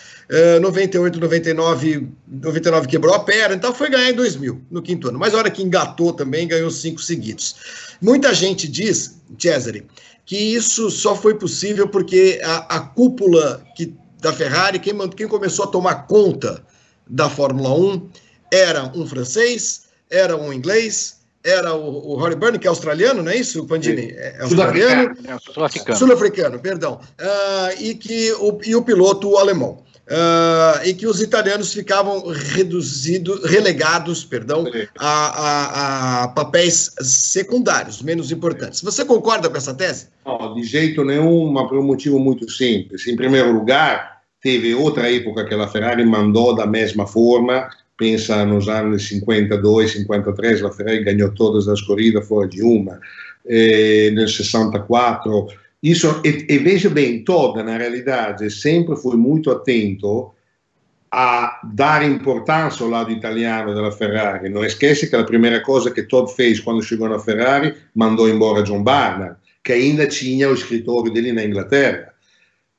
[0.57, 5.19] uh, 98, 99, 99 quebrou a perna, então foi ganhar em 2000, no quinto ano.
[5.19, 7.57] Mas a hora que engatou também, ganhou cinco seguidos.
[8.01, 9.87] Muita gente diz, Cesare,
[10.25, 15.65] que isso só foi possível porque a, a cúpula que, da Ferrari, quem, quem começou
[15.65, 16.65] a tomar conta
[17.07, 18.11] da Fórmula 1
[18.53, 23.33] era um francês, era um inglês, era o, o Rory Byrne, que é australiano, não
[23.33, 24.13] é isso, Pandini?
[24.13, 25.17] É, é australiano.
[25.41, 25.99] Sul-africano.
[25.99, 27.01] Sul-africano, perdão.
[27.21, 33.45] Uh, e, que o, e o piloto alemão uh, em que os italianos ficavam reduzidos,
[33.45, 34.65] relegados, perdão,
[34.99, 38.83] a, a, a, papéis secundários, menos importantes.
[38.83, 40.09] Você concorda com essa tese?
[40.25, 43.07] Não, de jeito nenhum, mas por um motivo muito simples.
[43.07, 48.69] Em primeiro lugar, teve outra época que a Ferrari mandou da mesma forma, pensa nos
[48.69, 52.99] anos 52, 53, a Ferrari ganhou todas as corridas fora de uma,
[53.47, 55.49] e nel 64
[55.83, 60.33] isso, e, e veja bem, toda na realidade sempre fui muito atento
[61.11, 64.49] a dar importância ao lado italiano della Ferrari.
[64.49, 68.63] Não esquece que a primeira coisa que Todd fez quando chegou na Ferrari, mandou embora
[68.63, 72.15] John Barnard, que ainda tinha o escritório dele na Inglaterra.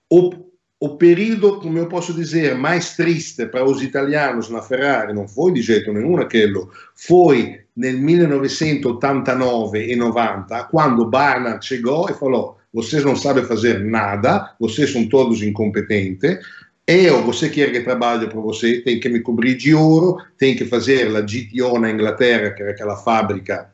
[0.10, 0.32] O,
[0.80, 5.54] o período, como eu posso dizer, mais triste para os italianos na Ferrari não foi
[5.54, 13.04] de jeito nenhum aquilo, foi nel 1989 e 90, quando Barnard chegou e falou vocês
[13.06, 16.40] não sabem fazer nada, vocês são todos incompetentes,
[16.86, 20.66] eu, você quer que trabalhe para você, tem que me cobrir de ouro, tem que
[20.66, 23.72] fazer a GTO na Inglaterra, que era aquela fábrica.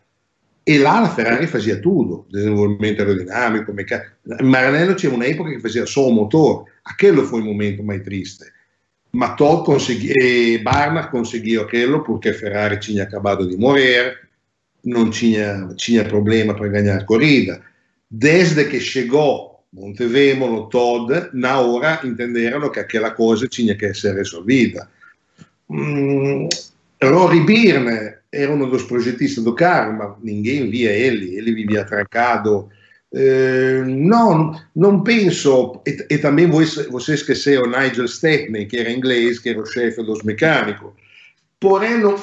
[0.67, 4.11] E lá a Ferrari fazia tudo, desenvolvimento aerodinâmico, mecânico.
[4.43, 8.45] Maranello tinha uma época que fazia só o motor, aquele foi o momento mais triste.
[9.11, 9.65] Mas Todd
[10.21, 14.19] e Barnard conseguiu aquilo porque a Ferrari tinha acabado de morrer,
[14.85, 15.67] não tinha,
[16.07, 17.59] problema para ganhar corrida.
[18.09, 24.89] Desde que chegou Montevemolo, Todd, na hora entenderam que aquela coisa tinha que ser resolvida.
[25.69, 26.49] Hum,
[27.03, 32.69] Rory Byrne era um dos projetistas do carro, ninguém via ele, ele vivia trancado.
[33.13, 39.39] Eh, não, não penso, e, e também você, você esqueceu Nigel Stepney, que era inglês,
[39.39, 40.91] que era o chefe dos mecânicos.
[41.59, 42.15] Porém, não,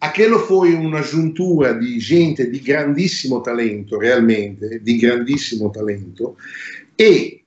[0.00, 6.36] aquilo foi uma juntura di gente di grandissimo talento, realmente, di grandissimo talento,
[6.96, 7.42] e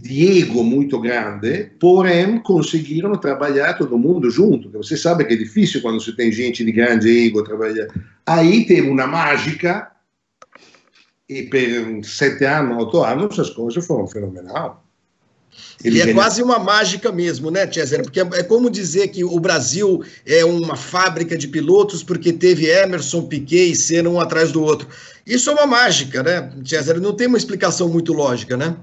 [0.00, 4.70] di ego muito grande, porém conseguiram trabalhar todo mundo junto.
[4.70, 7.88] Você sabe que é difícil quando você tem gente de grande ego trabalhar.
[8.26, 9.90] Aí teve uma mágica
[11.28, 14.72] e per sete anni, otto anni, as coisas foram fenomenais.
[15.82, 18.02] Ele e é quase uma mágica mesmo, né, César?
[18.02, 23.26] Porque é, como dizer que o Brasil é uma fábrica de pilotos porque teve Emerson,
[23.26, 24.88] Piquet e Senna um atrás do outro.
[25.26, 27.00] Isso é uma mágica, né, César?
[27.00, 28.76] Não tem uma explicação muito lógica, né?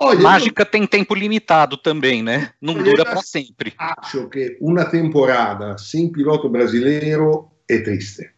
[0.00, 2.50] Olha, mágica tem tempo limitado também, né?
[2.60, 3.72] Não dura para sempre.
[3.78, 8.30] Acho que uma temporada sem piloto brasileiro é triste.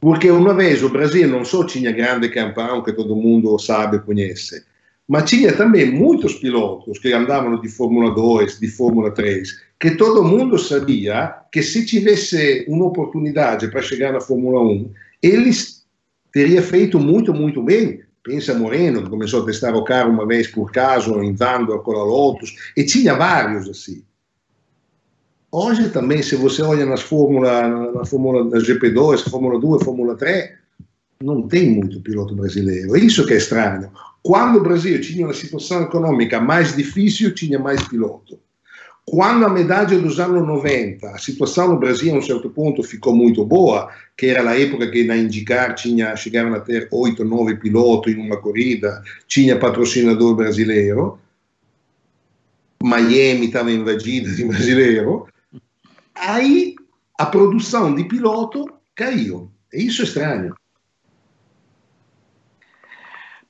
[0.00, 4.00] Porque uma vez o Brasil não só tinha grande campeão que todo mundo sabe e
[4.00, 4.64] conhece,
[5.08, 9.48] mas tinha também muitos pilotos que andavam de Fórmula 2, de Fórmula 3,
[9.78, 14.90] que todo mundo sabia que se tivesse uma oportunidade para chegar na Fórmula 1,
[15.22, 15.86] eles
[16.32, 18.02] teria feito muito, muito bem.
[18.22, 21.92] Pensa Moreno, que começou a testar o carro uma vez por caso, em Vandor com
[21.92, 24.02] a Lotus, e tinha vários assim.
[25.50, 30.50] Hoje também, se você olha nas Fórmula, na Fórmula da GP2, Fórmula 2, Fórmula 3,
[31.22, 32.96] não tem muito piloto brasileiro.
[32.96, 33.90] É isso que é estranho.
[34.22, 38.38] Quando o Brasil tinha uma situação econômica mais difícil, tinha mais piloto.
[39.04, 43.14] Quando a medagem dos anos 90, a situação no Brasil a um certo ponto ficou
[43.14, 47.54] muito boa, que era a época que na IndyCar tinha, chegaram a ter 8, 9
[47.56, 51.20] pilotos em uma corrida, tinha patrocinador brasileiro,
[52.82, 55.28] Miami estava invadida de brasileiro,
[56.12, 56.74] aí
[57.16, 59.48] a produção de piloto caiu.
[59.72, 60.54] E isso é estranho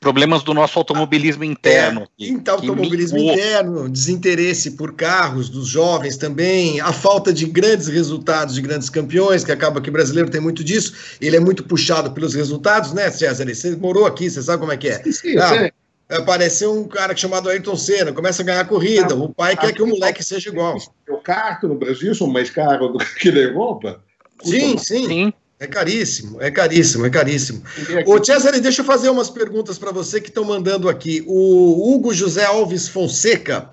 [0.06, 2.02] problemas do nosso automobilismo interno.
[2.02, 8.54] É, então, automobilismo interno, desinteresse por carros dos jovens também, a falta de grandes resultados
[8.54, 12.12] de grandes campeões, que acaba que o brasileiro tem muito disso, ele é muito puxado
[12.12, 13.52] pelos resultados, né, César?
[13.52, 15.02] Você morou aqui, você sabe como é que é.
[15.02, 19.56] Sim, sim, ah, Apareceu um cara chamado Ayrton Senna, começa a ganhar corrida, o pai
[19.56, 20.76] quer que o moleque seja igual.
[21.08, 24.00] O carro no Brasil são mais caros do que na Europa?
[24.44, 25.04] Sim, sim.
[25.08, 25.32] sim.
[25.58, 27.62] É caríssimo, é caríssimo, é caríssimo.
[28.06, 31.24] Ô, Cesare, deixa eu fazer umas perguntas para você que estão mandando aqui.
[31.26, 33.70] O Hugo José Alves Fonseca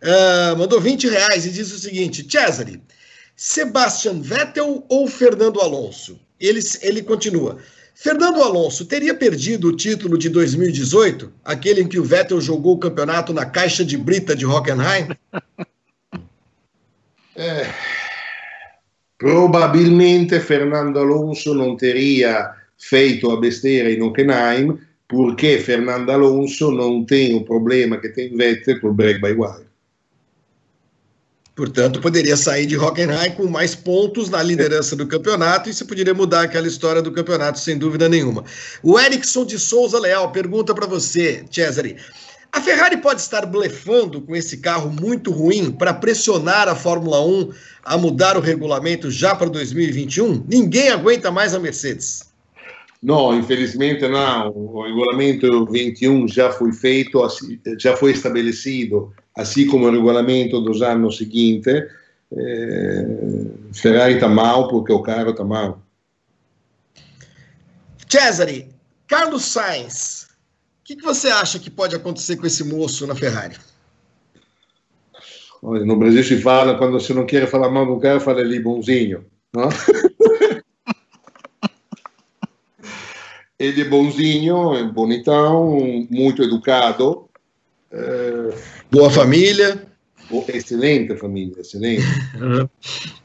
[0.00, 2.80] uh, mandou 20 reais e diz o seguinte: Cesare,
[3.34, 6.20] Sebastian Vettel ou Fernando Alonso?
[6.38, 7.58] Ele, ele continua.
[7.96, 12.78] Fernando Alonso teria perdido o título de 2018, aquele em que o Vettel jogou o
[12.78, 15.08] campeonato na caixa de brita de Hockenheim?
[17.36, 17.68] É,
[19.16, 27.34] probabilmente Fernando Alonso non teria feito a besteira in Hockenheim perché Fernando Alonso non tem
[27.34, 29.66] o problema che tem Vettel col break by wire.
[31.54, 36.12] Portanto, poderia sair de Hockenheim com mais pontos na liderança do campeonato e se poderia
[36.12, 38.44] mudar aquela história do campeonato, sem dúvida nenhuma.
[38.82, 41.96] O Erickson de Souza Leal pergunta para você, Cesare.
[42.54, 47.50] A Ferrari pode estar blefando com esse carro muito ruim para pressionar a Fórmula 1
[47.82, 50.44] a mudar o regulamento já para 2021?
[50.48, 52.32] Ninguém aguenta mais a Mercedes.
[53.02, 54.50] Não, infelizmente não.
[54.50, 57.20] O regulamento 21 já foi feito,
[57.76, 61.82] já foi estabelecido, assim como o regulamento dos anos seguintes.
[62.32, 63.06] É,
[63.72, 65.82] Ferrari está mal porque o carro está mal.
[68.08, 68.68] Cesare,
[69.08, 70.23] Carlos Sainz
[70.84, 73.56] que, que você acha que pode acontecer com esse moço na Ferrari?
[75.62, 78.60] Olha, no Brasil se fala, quando você não quer falar mal do cara, fala ali
[78.60, 79.24] bonzinho.
[79.52, 79.70] Não?
[83.58, 87.30] Ele é bonzinho, é bonitão, muito educado.
[87.90, 88.54] É...
[88.90, 89.86] Boa família.
[90.48, 92.04] Excelente família, excelente.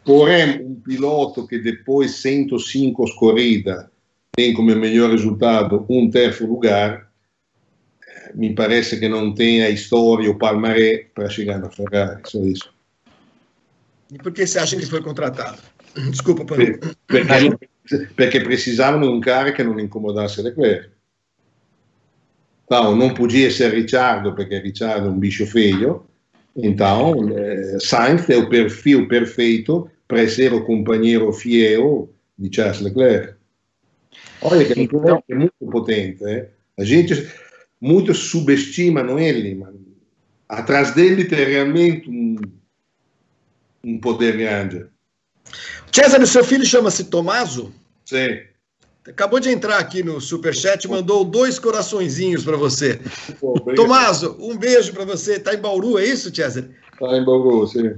[0.06, 3.86] Porém, um piloto que depois 105 corridas
[4.32, 7.09] tem como melhor resultado um terceiro lugar,
[8.34, 12.72] mi parece che non tenha a história, o palmaré para chegar na Ferrari, só isso.
[14.12, 15.62] E por que você acha que ele foi contratado?
[16.10, 17.58] Desculpa, per, perché,
[18.16, 20.90] perché precisavano di un cara che non incomodasse Leclerc.
[22.66, 26.08] Então, não podia ser Ricciardo, perché Ricciardo è un bicho feio.
[26.56, 33.34] Então, eh, Sainz é o perfil perfeito para ser o companheiro fiel de Charles Leclerc.
[34.42, 36.24] Olha que então, é muito potente.
[36.26, 36.48] Eh?
[36.78, 37.28] A gente
[37.80, 39.74] muito subestimano ele, mas
[40.48, 42.36] atrás dele tem realmente um,
[43.84, 44.86] um poder grande.
[45.92, 47.74] César, o seu filho chama-se Tomaso?
[48.06, 48.40] Sim.
[49.08, 53.00] Acabou de entrar aqui no Superchat, mandou dois coraçõezinhos para você.
[53.76, 55.38] Tomaso, um beijo para você.
[55.38, 56.70] Está em Bauru, é isso, César?
[56.94, 57.96] Está em Bauru, sim.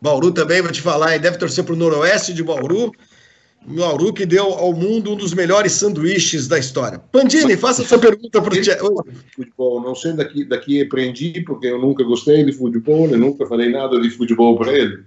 [0.00, 2.92] Bauru também, vou te falar, e deve torcer para o noroeste de Bauru.
[3.66, 6.98] Bauru que deu ao mundo um dos melhores sanduíches da história.
[6.98, 9.04] Pandini, faça sua pergunta para o.
[9.34, 13.70] Futebol, não sei daqui, daqui aprendi, porque eu nunca gostei de futebol, eu nunca falei
[13.70, 15.04] nada de futebol para ele.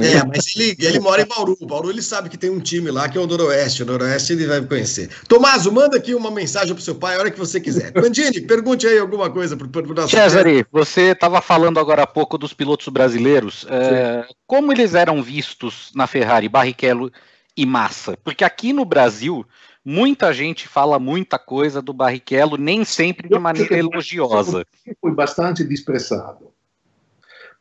[0.00, 1.56] É, mas ele, ele mora em Bauru.
[1.62, 3.82] Bauru ele sabe que tem um time lá que é o Noroeste.
[3.82, 5.08] O Noroeste ele vai conhecer.
[5.28, 7.92] Tomaso, manda aqui uma mensagem pro seu pai a hora que você quiser.
[7.92, 12.36] Pandini, pergunte aí alguma coisa pro, pro nosso Cesare, você estava falando agora há pouco
[12.36, 13.66] dos pilotos brasileiros.
[13.68, 17.10] É, como eles eram vistos na Ferrari, Barrichello
[17.56, 18.18] e Massa?
[18.22, 19.46] Porque aqui no Brasil,
[19.84, 24.66] muita gente fala muita coisa do Barrichello, nem sempre de maneira elogiosa.
[25.00, 26.56] Foi bastante desprezado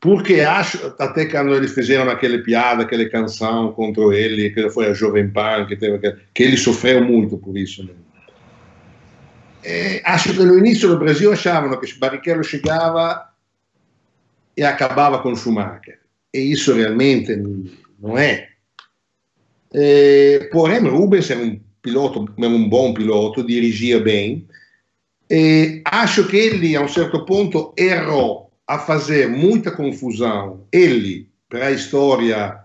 [0.05, 4.93] porque acho, até quando eles fizeram aquela piada, aquela canção contra ele, que foi a
[4.93, 5.97] Jovem Pan, que, teve,
[6.31, 7.83] que ele sofreu muito por isso.
[7.83, 7.93] Né?
[9.63, 13.27] É, acho que no início no Brasil achavam que Barrichello chegava
[14.55, 15.99] e acabava com Schumacher.
[16.31, 17.35] E isso realmente
[17.99, 18.49] não é.
[19.77, 24.47] É porém, Rubens é um piloto, é um bom piloto, dirigia bem.
[25.29, 31.67] E acho que ele, a um certo ponto, errou a fazer muita confusão, ele, para
[31.67, 32.59] a história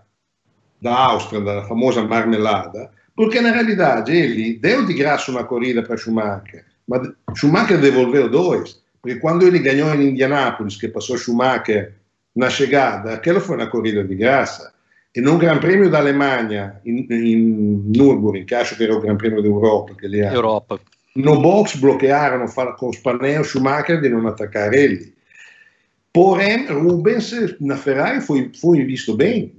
[0.81, 5.97] da Áustria, da famosa marmelada, porque na realidade ele deu de graça uma corrida para
[5.97, 11.93] Schumacher, mas Schumacher devolveu dois, porque quando ele ganhou em Indianápolis, que passou Schumacher
[12.35, 14.73] na chegada, aquela foi uma corrida de graça.
[15.13, 19.17] E no Gran Premio da Alemanha, in, in Nürburgring, que acho que era o Gran
[19.17, 20.79] Premio d'Europa, que ele era, Europa.
[21.15, 22.45] no box bloquearam
[22.77, 25.13] com os pneus Schumacher de não atacar ele.
[26.13, 29.53] Porém, Rubens na Ferrari foi, foi visto bem,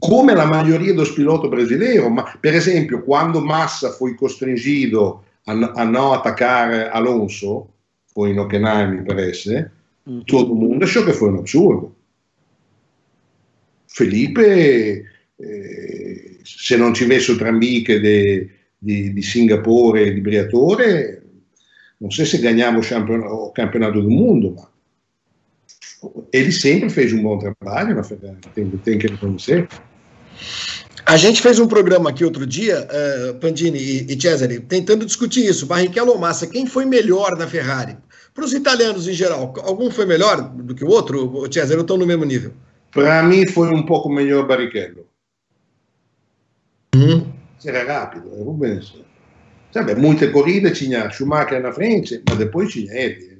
[0.00, 2.10] come a maioria dos pilotos brasileiros.
[2.10, 7.68] Ma, per esempio, quando Massa foi constrangido a, a não atacar Alonso,
[8.14, 9.70] foi in Hockenheim, mi parece,
[10.06, 10.24] mm.
[10.26, 11.94] todo mundo achou que foi um absurdo.
[13.98, 15.04] Felipe,
[15.36, 17.98] eh, se non ci avesse o trambique
[18.78, 21.22] di, Singapore di Briatore,
[21.96, 24.70] non so se ganhava o campeonato do mundo, ma
[26.30, 29.66] ele sempre fez um bom trabalho na Ferrari, tem, tem que reconhecer.
[31.04, 35.44] A gente fez um programa aqui outro dia, uh, Pandini e, e Cesare, tentando discutir
[35.44, 35.66] isso.
[35.66, 37.96] Barrichello ou Massa, quem foi melhor na Ferrari?
[38.32, 41.50] Para os italianos em geral, algum foi melhor do que o outro?
[41.50, 42.52] Cesare, ou estão no mesmo nível?
[42.92, 45.06] Para mim foi um pouco melhor Barrichello.
[46.94, 47.32] Uhum.
[47.64, 48.94] Era rápido, era Rubens.
[49.72, 53.38] Sabe, muita corrida tinha Schumacher na frente, mas depois tinha ele.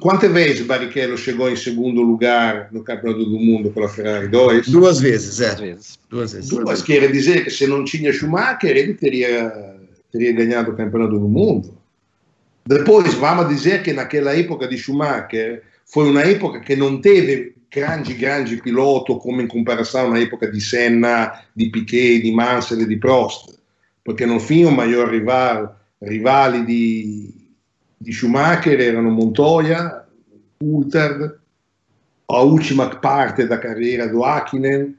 [0.00, 4.28] Quante vezes Barrichello chegou em segundo lugar no Campeonato do Mundo pela Ferrari?
[4.28, 4.68] Dois?
[4.68, 5.48] Duas vezes, é.
[5.48, 5.98] Duas vezes.
[6.08, 6.50] Duas vezes.
[6.50, 9.76] Duas, quer dizer que se não tinha Schumacher, ele teria,
[10.12, 11.76] teria ganhado o Campeonato do Mundo.
[12.66, 18.14] Depois, vamos dizer que naquela época de Schumacher foi uma época que não teve grande,
[18.14, 22.96] grande piloto come in comparação na época di Senna, di Piquet, di Mansell e di
[22.96, 23.58] Prost,
[24.02, 27.48] perché no fine o maior rival, rivali di,
[27.96, 30.06] di Schumacher erano Montoya,
[30.58, 31.38] Coulthard,
[32.26, 34.96] a última parte da carreira do Hakkinen,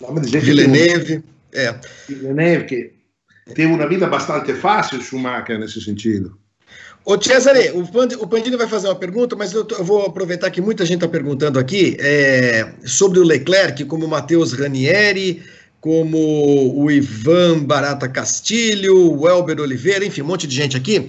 [0.00, 1.74] vamos dizer Villeneuve, é.
[2.06, 2.92] Villeneuve que
[3.54, 6.39] teve uma vida bastante fácil Schumacher nesse sentido.
[7.04, 10.50] Ô Cesare, o, Pand, o Pandini vai fazer uma pergunta, mas eu, eu vou aproveitar
[10.50, 15.42] que muita gente está perguntando aqui é, sobre o Leclerc, como o Matheus Ranieri,
[15.80, 16.18] como
[16.76, 21.08] o Ivan Barata Castilho, o Elber Oliveira, enfim, um monte de gente aqui.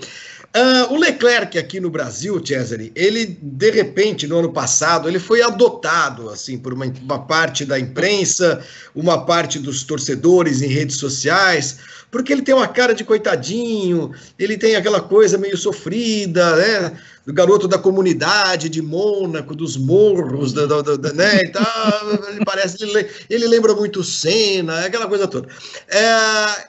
[0.53, 5.41] Uh, o Leclerc aqui no Brasil, Cesare, ele de repente no ano passado ele foi
[5.41, 8.61] adotado assim por uma, uma parte da imprensa,
[8.93, 11.77] uma parte dos torcedores em redes sociais,
[12.11, 16.97] porque ele tem uma cara de coitadinho, ele tem aquela coisa meio sofrida, né?
[17.25, 21.41] Do garoto da comunidade de Mônaco, dos morros, da, da, da, né?
[21.43, 21.63] Então,
[22.29, 25.47] ele parece, ele, ele, lembra muito Senna, aquela coisa toda.
[25.87, 26.01] É,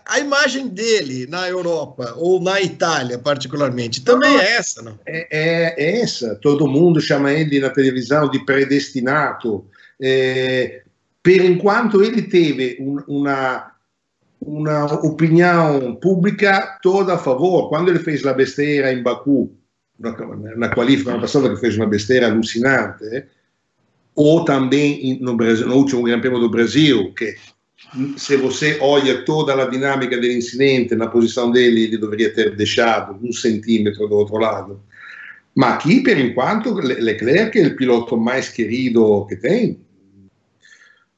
[0.07, 4.99] a imagem dele na Europa, ou na Itália, particularmente, também é essa, não?
[5.07, 6.35] É, é, é essa.
[6.37, 9.65] Todo mundo chama ele na televisão de predestinato.
[10.01, 10.83] É,
[11.23, 13.73] per enquanto ele teve uma
[14.45, 17.69] uma opinião pública toda a favor.
[17.69, 19.53] Quando ele fez a besteira em Baku,
[19.99, 23.25] na qualifica ano passado que fez uma besteira alucinante,
[24.15, 27.37] ou também no, Brasil, no último Grande Prêmio do Brasil, que
[28.17, 33.19] se você olha toda a dinâmica do incidente, na posição dele, ele deveria ter deixado
[33.23, 34.81] um centímetro do outro lado.
[35.55, 39.79] Mas aqui, por enquanto, Leclerc é o piloto mais querido que tem.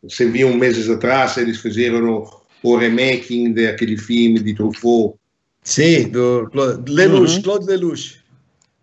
[0.02, 2.28] Você viu um meses atrás, eles fizeram
[2.62, 5.16] o remaking daquele filme de Truffaut.
[5.62, 6.50] Sim, do
[6.88, 7.42] Lelouch, uhum.
[7.42, 8.23] Claude Lelouch.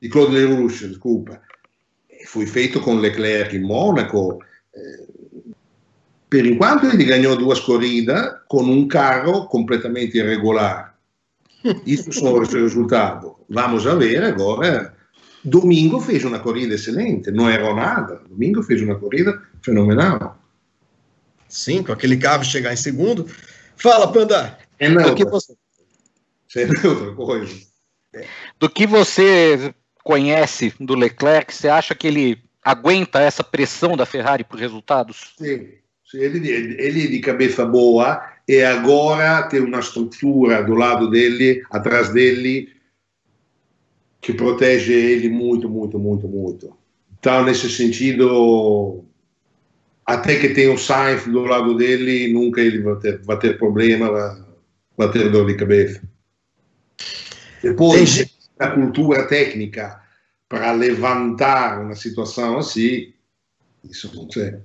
[0.01, 1.41] De Claude Lelouch, desculpa.
[2.27, 4.39] Foi feito com Leclerc em Mônaco.
[6.29, 10.97] Per enquanto ele ganhou duas corridas com um carro completamente irregular.
[11.85, 13.33] Isso são os resultados.
[13.49, 14.95] Vamos a ver agora.
[15.43, 18.21] Domingo fez uma corrida excelente, não errou nada.
[18.29, 20.39] Domingo fez uma corrida fenomenal.
[21.47, 23.27] Sim, com aquele carro chegar em segundo.
[23.75, 24.57] Fala, Panda.
[24.79, 25.53] É do que você...
[26.87, 27.53] outra coisa.
[28.59, 29.73] Do que você
[30.03, 35.33] conhece do Leclerc, você acha que ele aguenta essa pressão da Ferrari por resultados?
[35.37, 35.67] Sim.
[36.13, 42.69] Ele, ele de cabeça boa e agora tem uma estrutura do lado dele, atrás dele,
[44.19, 46.75] que protege ele muito, muito, muito, muito.
[47.17, 49.05] Então, nesse sentido,
[50.05, 54.11] até que tem o Sainz do lado dele, nunca ele vai ter, vai ter problema,
[54.11, 54.43] vai,
[54.97, 56.01] vai ter dor de cabeça.
[57.63, 58.30] Depois,
[58.61, 59.99] a cultura técnica
[60.47, 63.13] para levantar uma situação assim,
[63.83, 64.61] isso não.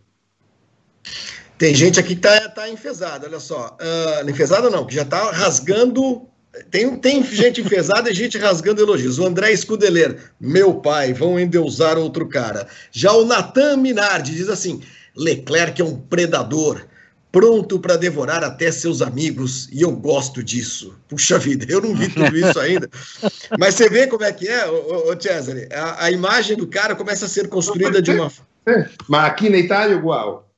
[1.56, 3.76] Tem gente aqui que tá, tá enfesada, olha só.
[3.80, 6.28] Uh, enfesada não, que já tá rasgando.
[6.70, 9.18] Tem, tem gente enfesada e gente rasgando elogios.
[9.18, 12.66] O André Escudeler, meu pai, vão endeusar outro cara.
[12.92, 14.82] Já o Natan Minardi diz assim:
[15.16, 16.86] Leclerc é um predador,
[17.30, 20.98] pronto para devorar até seus amigos, e eu gosto disso.
[21.08, 22.88] Puxa vida, eu não vi tudo isso ainda.
[23.58, 25.68] Mas você vê como é que é, ô, ô Cesare?
[25.72, 28.32] A, a imagem do cara começa a ser construída de uma.
[29.08, 30.48] Mas aqui na Itália é igual.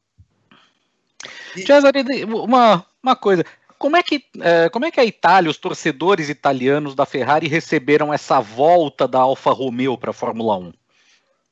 [1.66, 3.44] Cesare, uma, uma coisa.
[3.78, 8.12] Como é, que, é, como é que a Itália, os torcedores italianos da Ferrari receberam
[8.12, 10.72] essa volta da Alfa Romeo para a Fórmula 1?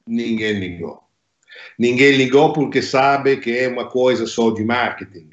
[0.08, 1.05] Ninguém ligou.
[1.78, 5.30] Ninguém ligou porque sabe que é uma coisa só de marketing.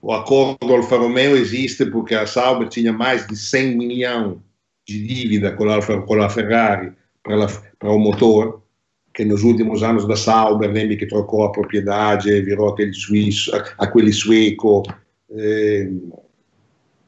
[0.00, 4.38] O acordo Alfa Romeo existe porque a Sauber tinha mais de 100 milhões
[4.86, 7.46] de dívida com a, com a Ferrari para,
[7.78, 8.62] para o motor
[9.14, 14.12] che nos últimos anos da Sauber, lembri che trocou a propriedade, virou aquele suíço, aquele
[14.12, 14.82] sueco,
[15.30, 15.90] eh,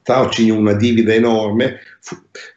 [0.04, 1.78] tal, tinha uma dívida enorme.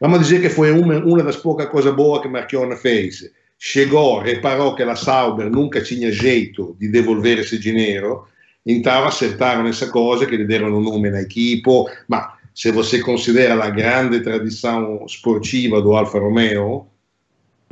[0.00, 3.30] Vamos dizer que foi uma, uma das poucas coisas boas que Marchiona fez.
[3.58, 8.24] Chegou, reparou que a Sauber nunca tinha jeito de devolver esse dinheiro,
[8.64, 11.68] então acertaram essa coisa que lhe deram um nome na equipe,
[12.06, 16.88] ma se você considera a grande tradição sportiva do Alfa Romeo,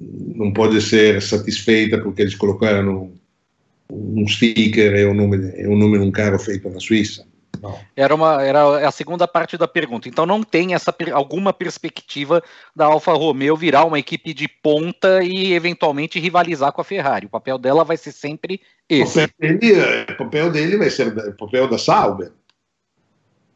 [0.00, 3.12] não pode ser satisfeita porque eles colocaram
[3.90, 7.26] um sticker e o nome, e o nome de um carro feito na Suíça.
[7.60, 7.78] Não.
[7.94, 10.08] Era, uma, era a segunda parte da pergunta.
[10.08, 12.42] Então não tem essa alguma perspectiva
[12.74, 17.26] da Alfa Romeo virar uma equipe de ponta e eventualmente rivalizar com a Ferrari.
[17.26, 19.18] O papel dela vai ser sempre esse.
[19.18, 22.32] O papel dele, o papel dele vai ser o papel da Sauber.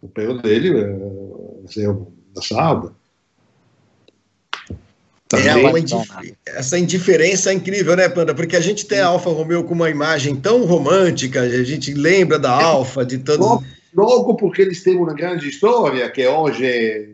[0.02, 2.92] O papel dele vai ser o da Sauber.
[5.32, 6.34] É indif...
[6.44, 8.34] Essa indiferença é incrível, né, Panda?
[8.34, 12.36] Porque a gente tem a Alfa Romeo com uma imagem tão romântica, a gente lembra
[12.36, 13.64] da Alfa, de todos.
[13.94, 17.08] Logo, porque eles têm uma grande história, que hoje é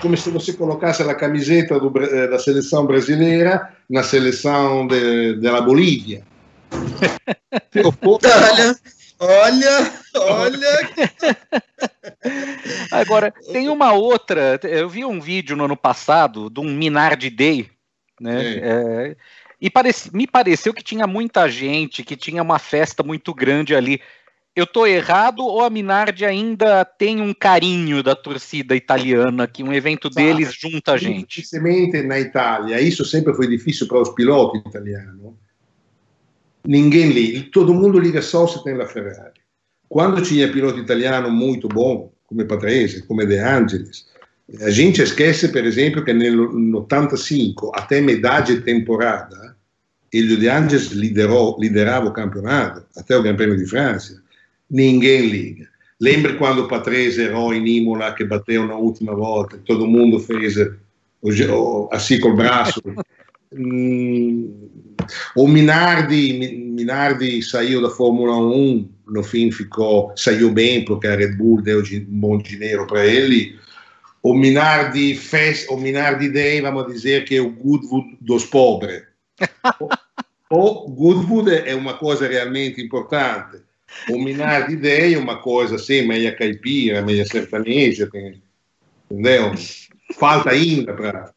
[0.00, 6.22] como se você colocasse a camiseta do, eh, da seleção brasileira na seleção da Bolívia.
[8.20, 8.76] Olha,
[9.18, 10.90] olha, olha.
[12.92, 14.60] Agora, tem uma outra.
[14.62, 17.70] Eu vi um vídeo no ano passado de um Minardi Day,
[18.20, 18.58] né?
[18.58, 19.16] É,
[19.60, 24.00] e pareci, me pareceu que tinha muita gente, que tinha uma festa muito grande ali.
[24.58, 29.72] Eu tô errado ou a Minardi ainda tem um carinho da torcida italiana, que um
[29.72, 31.36] evento deles junta a gente?
[31.36, 35.34] Principalmente na Itália, isso sempre foi difícil para os pilotos italianos.
[36.66, 39.40] Ninguém liga, todo mundo liga só se tem a Ferrari.
[39.88, 44.08] Quando tinha piloto italiano muito bom, come Patrese, come De Angelis,
[44.60, 49.56] a gente esquece, per esempio, che nell'85, até metade temporada,
[50.10, 54.20] il De Angelis liderò, liderava o campionato, até o Gran Premio di Francia.
[54.70, 55.68] Ninguém liga.
[56.00, 60.56] Lembra quando Patrese errò in Imola che bateu una ultima volta, todo mundo fez
[61.90, 62.80] assim com o braço.
[63.52, 64.48] mm,
[65.34, 66.38] o Minardi,
[66.72, 71.80] Minardi saiu da Fórmula 1 no fim ficou, saiu bem porque a Red Bull deu
[71.80, 73.58] um bom dinheiro para ele.
[74.22, 79.02] O Minardi fez, o Minardi Day, vamos dizer que é o Goodwood dos pobres.
[80.50, 83.62] o Goodwood é uma coisa realmente importante.
[84.10, 88.08] O Minardi Day é uma coisa assim, meia caipira, meia sertaneja,
[89.10, 89.52] entendeu?
[90.14, 91.32] Falta ainda para.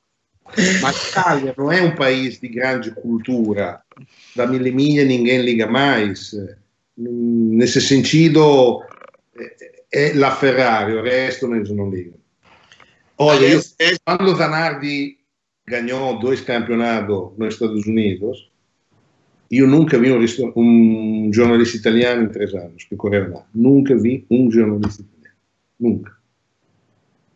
[0.82, 3.82] Mas Itália não é um país de grande cultura.
[4.36, 6.36] Da mille miglia ninguém liga mais.
[6.98, 8.84] Nesse sentido,
[9.92, 12.20] é la Ferrari, o resto não ligam.
[13.18, 13.62] Olha, eu,
[14.06, 15.18] quando Zanardi
[15.68, 18.51] ganhou dois campeonatos nos Estados Unidos,
[19.58, 20.20] eu nunca vi um,
[20.56, 23.44] um jornalista italiano em três anos que correu lá.
[23.54, 25.36] Nunca vi um jornalista italiano.
[25.80, 26.22] Nunca.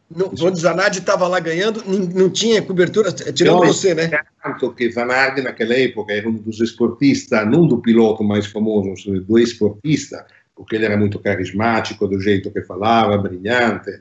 [0.10, 4.10] No, quando Zanardi estava lá ganhando, não tinha cobertura, tirando não, você, né?
[4.42, 9.40] Tanto que Zanardi naquela época era um dos esportistas, não do piloto mais famoso, do
[9.40, 10.26] esportista,
[10.56, 14.00] porque ele era muito carismático, do jeito que falava, brilhante.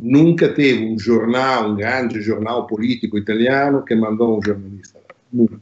[0.00, 5.14] Nunca teve um jornal, um grande jornal político italiano que mandou um jornalista lá.
[5.32, 5.60] Nunca.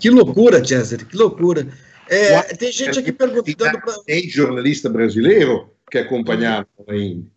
[0.00, 1.68] Que loucura, Cesare, que loucura.
[2.08, 3.80] É, tem gente aqui perguntando.
[3.80, 3.94] Pra...
[4.04, 7.30] Tem jornalista brasileiro que acompanhava a Indy.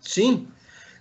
[0.00, 0.48] Sim.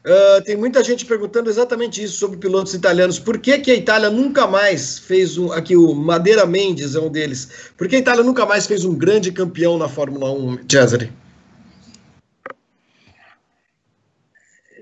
[0.05, 3.19] Uh, tem muita gente perguntando exatamente isso sobre pilotos italianos.
[3.19, 5.51] Por que, que a Itália nunca mais fez um.
[5.51, 7.71] Aqui, o Madeira Mendes é um deles.
[7.77, 11.11] Por que a Itália nunca mais fez um grande campeão na Fórmula 1, Cesare?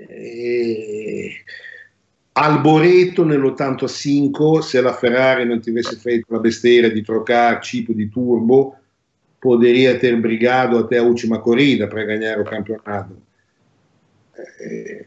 [0.10, 1.30] É...
[2.42, 8.08] Alboreto nell'85, se la Ferrari non ti avesse fatto la besteira di trocare tipo di
[8.08, 8.78] turbo,
[9.38, 13.22] poderia ter brigado até a última corrida para ganhar o campeonato.
[14.62, 15.06] Eh,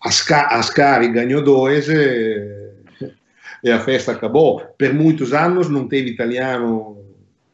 [0.00, 2.72] Ascari ganhou dois e,
[3.62, 4.60] e, a festa acabou.
[4.76, 6.98] Per muitos anos não teve italiano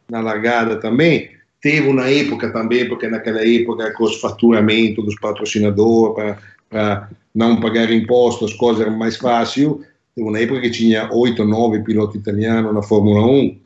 [0.09, 1.37] na largada também.
[1.61, 6.39] Teve uma época também, porque naquela época com os faturamentos dos patrocinadores
[6.69, 9.69] para não pagar impostos, as coisas eram mais fáceis.
[10.15, 13.61] Teve uma época que tinha 8, 9 pilotos italianos na Fórmula 1.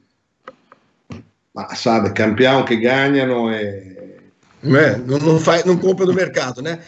[1.54, 3.92] Ma sabe, campeão que ganha não é.
[4.64, 6.78] É, não, não, faz, não compra no mercado, né?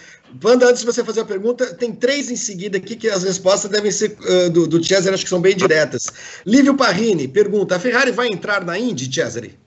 [0.43, 3.71] Wanda, antes de você fazer a pergunta, tem três em seguida aqui que as respostas
[3.71, 6.11] devem ser uh, do, do Cesare, acho que são bem diretas.
[6.47, 9.59] Lívio Parrini pergunta: a Ferrari vai entrar na Indy, Cesare?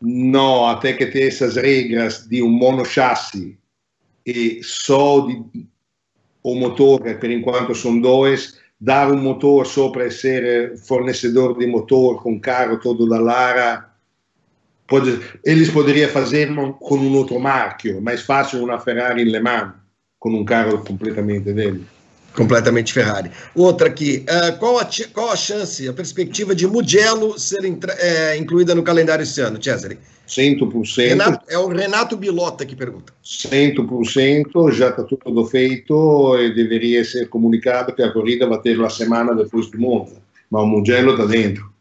[0.00, 3.56] Não, até que tem essas regras de um monochassi
[4.26, 5.42] e só de
[6.42, 12.22] o motore, per enquanto sono dois, dar um motor só para ser fornecedor de motor
[12.22, 13.90] com carro todo da Lara,
[14.86, 19.72] pode, eles poderiam fazer com um outro marchio, mais fácil uma Ferrari em Le Mans,
[20.18, 21.86] com um carro completamente dele.
[22.34, 23.30] Completamente Ferrari.
[23.54, 27.60] Outra aqui, uh, qual, a, qual a chance, a perspectiva de Mugello ser
[27.98, 29.98] é, incluída no calendário esse ano, Cesare?
[30.26, 31.08] 100%.
[31.08, 33.12] Renato, é o Renato Bilota que pergunta.
[33.24, 38.90] 100%, já está tudo feito e deveria ser comunicado que a corrida vai ter a
[38.90, 40.16] semana depois do Monza,
[40.50, 41.72] mas o Mugello está dentro.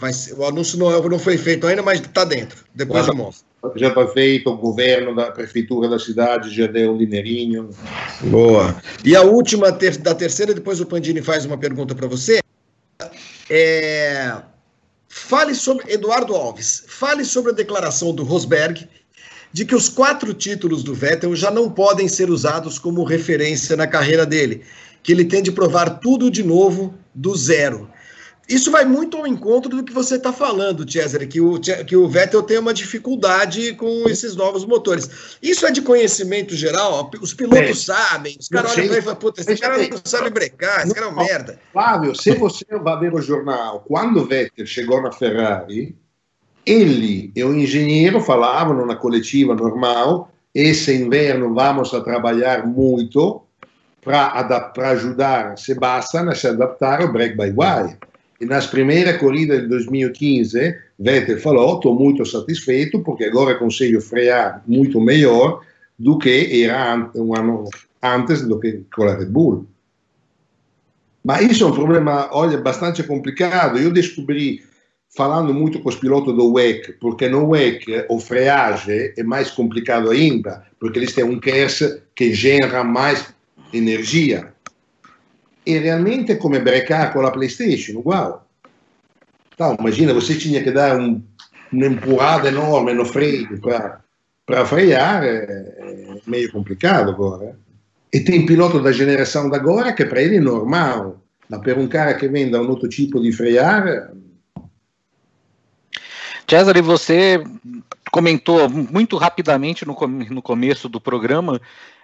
[0.00, 3.49] Mas o anúncio não, não foi feito ainda, mas está dentro, depois do Monza.
[3.76, 7.70] Já feito, o governo da prefeitura da cidade já deu um dinheirinho.
[8.22, 8.74] Boa.
[9.04, 12.40] E a última ter, da terceira, depois o Pandini faz uma pergunta para você.
[13.50, 14.36] É,
[15.12, 16.84] Fale sobre Eduardo Alves.
[16.86, 18.88] Fale sobre a declaração do Rosberg
[19.52, 23.88] de que os quatro títulos do Vettel já não podem ser usados como referência na
[23.88, 24.62] carreira dele,
[25.02, 27.90] que ele tem de provar tudo de novo do zero.
[28.50, 32.08] Isso vai muito ao encontro do que você está falando, Cesare, que o, que o
[32.08, 35.38] Vettel tem uma dificuldade com esses novos motores.
[35.40, 37.08] Isso é de conhecimento geral?
[37.22, 37.94] Os pilotos é.
[37.94, 40.92] sabem, os caras olham para ele e falam, puta, esse cara não sabe brecar, esse
[40.92, 41.60] cara é uma merda.
[41.72, 45.96] Flávio, se você vai ver o jornal, quando o Vettel chegou na Ferrari,
[46.66, 53.42] ele e o engenheiro falavam na coletiva normal, esse inverno vamos a trabalhar muito
[54.02, 57.96] para ajudar Sebastian a se adaptar ao break by wire.
[58.40, 64.98] Nas primeiras corridas de 2015, Vettel falou: estou muito satisfeito porque agora consigo frear muito
[64.98, 65.60] melhor
[65.98, 67.68] do que era um ano
[68.02, 69.66] antes do que com a Red Bull.
[71.22, 73.78] Mas isso é um problema, olha, bastante complicado.
[73.78, 74.62] Eu descobri,
[75.14, 80.08] falando muito com os pilotos do WEC, porque no WEC o freagem é mais complicado
[80.08, 83.34] ainda, porque eles têm um KERS que gera mais
[83.70, 84.54] energia
[85.78, 88.34] realmente come brecar com a PlayStation, uguale.
[89.54, 91.22] Então, imagina, você tinha que dar um,
[91.72, 97.58] uma empurrada enorme no freio para frear, é, é, meio complicado agora.
[98.12, 101.88] E tem piloto da geração da agora que para ele é normal, mas per un
[101.88, 104.12] cara che vende um outro tipo de frear.
[106.48, 107.42] Cesare, você
[108.10, 109.96] comentou muito rapidamente no,
[110.30, 111.60] no começo do programa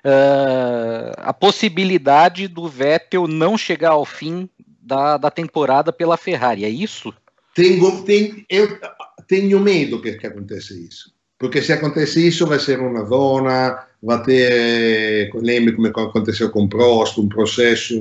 [0.07, 4.49] uh, a possibilidade do Vettel não chegar ao fim
[4.81, 7.13] da, da temporada pela Ferrari, é isso?
[7.57, 8.79] tenho, tenho, eu
[9.27, 11.15] tenho medo que, que aconteça isso.
[11.39, 17.19] Porque se acontece isso vai ser uma zona, vai ter, lembra come aconteceu com Prost,
[17.19, 17.95] um processo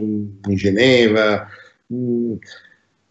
[0.47, 1.49] em Geneva.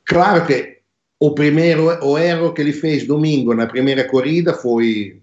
[0.05, 0.79] Claro que
[1.21, 5.21] o primeiro o erro que ele fez domingo na primeira corrida foi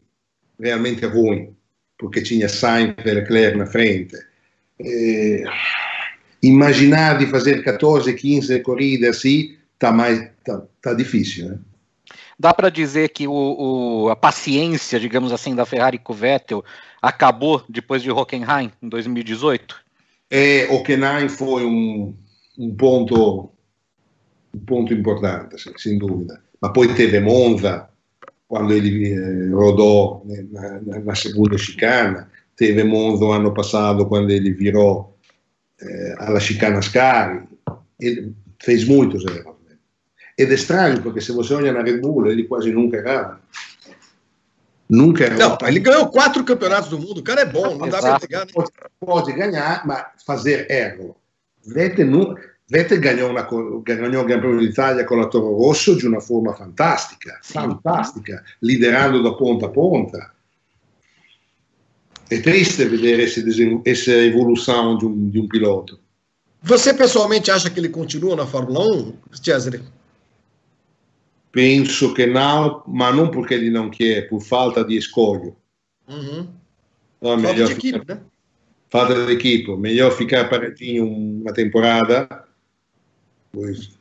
[0.60, 1.56] realmente ruim,
[2.02, 4.18] porque tinha Sainz e Leclerc na frente.
[4.80, 5.44] Eh,
[6.42, 11.60] imaginar de fazer 14, 15 corridas assim está mais tá, tá difícil, né?
[12.40, 16.66] Dá para dizer que o, o, a paciência, digamos assim, da Ferrari com o Vettel
[17.00, 19.80] acabou depois de Hockenheim em 2018?
[20.32, 22.16] É, Hockenheim foi um,
[22.58, 23.52] um ponto
[24.56, 26.42] um ponto importante, sem dúvida.
[26.60, 27.88] Mas poi teve Monza,
[28.52, 30.22] quando ele eh, rodò
[31.06, 35.18] na, segunda chicana, teve Monza o ano passado quando ele virou
[35.80, 37.48] eh, alla chicana Scari,
[37.98, 39.56] ele fez muitos erros.
[40.38, 43.40] Ed è strano perché se você olha na Red Bull, ele quase nunca errava.
[44.90, 45.58] Nunca errava.
[45.62, 48.46] Não, ele ganhou quatro campeonatos do mundo, o cara é bom, não dá para pegar.
[48.46, 48.52] Né?
[48.54, 51.16] Pode, pode ganhar, mas fazer erro.
[51.66, 53.42] Vettel nunca Vettel ganhou, una,
[53.84, 59.34] ganhou o Campeonato d'Italia con la Toro Rosso di una forma fantastica, fantastica, liderando da
[59.34, 60.34] ponta a ponta.
[62.30, 63.24] È triste vedere
[63.84, 66.00] essa evolução de um, de um piloto.
[66.62, 69.82] Você pessoalmente acha que ele continua na Fórmula 1, Cesare?
[71.52, 75.58] Penso che no, ma non perché ele não quer, por falta di escolho.
[76.08, 76.48] Uhum.
[77.20, 78.22] Não, falta de equipe, né?
[78.88, 79.76] Falta de equipe.
[79.76, 82.48] Melhor ficar paradinho uma temporada
[83.52, 83.92] Pois.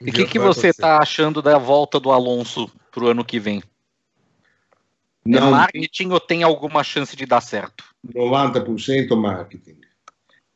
[0.00, 3.40] E o que, que você está achando da volta do Alonso para o ano que
[3.40, 3.58] vem?
[5.26, 7.84] É Não, é marketing ou tem alguma chance de dar certo?
[8.14, 9.76] 90% marketing.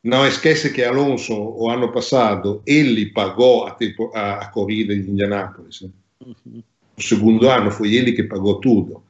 [0.03, 5.09] Não esquece que Alonso, o ano passado, ele pagou a, tempo, a, a corrida de
[5.09, 5.81] Indianápolis.
[5.81, 5.89] Né?
[6.25, 6.63] Uhum.
[6.97, 9.03] O segundo ano foi ele que pagou tudo.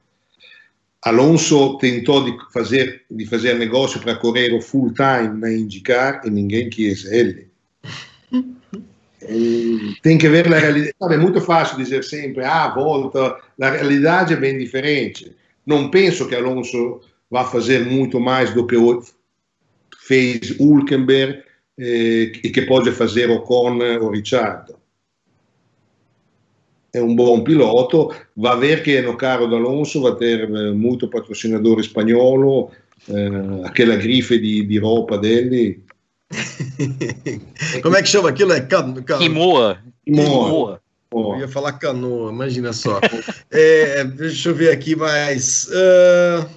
[1.01, 6.69] Alonso tentou de fazer, de fazer negócio para correr full time na IndyCar e ninguém
[6.69, 7.52] quis ele.
[10.01, 10.95] Tem que ver a realidade.
[10.99, 15.35] Sabe, é muito fácil dizer sempre, ah, volta, a realidade é bem diferente.
[15.65, 18.75] Não penso que Alonso vá fazer muito mais do que
[19.97, 21.41] fez Hulkenberg
[21.79, 24.75] eh, e que pode fazer Ocon ou Ricciardo.
[26.93, 31.07] É um bom piloto, vai ver que no carro do Alonso vai ter eh, muito
[31.07, 32.69] patrocinador espanholo,
[33.09, 35.81] eh, aquela grife de, de roupa dele
[37.81, 38.53] Como é que chama aquilo?
[38.53, 39.17] É can, can...
[39.17, 39.77] Quimoa.
[40.05, 40.81] Quimoa.
[41.11, 42.99] Eu ia falar canoa, imagina só.
[43.51, 45.67] é, deixa eu ver aqui mais.
[45.67, 46.49] Uh,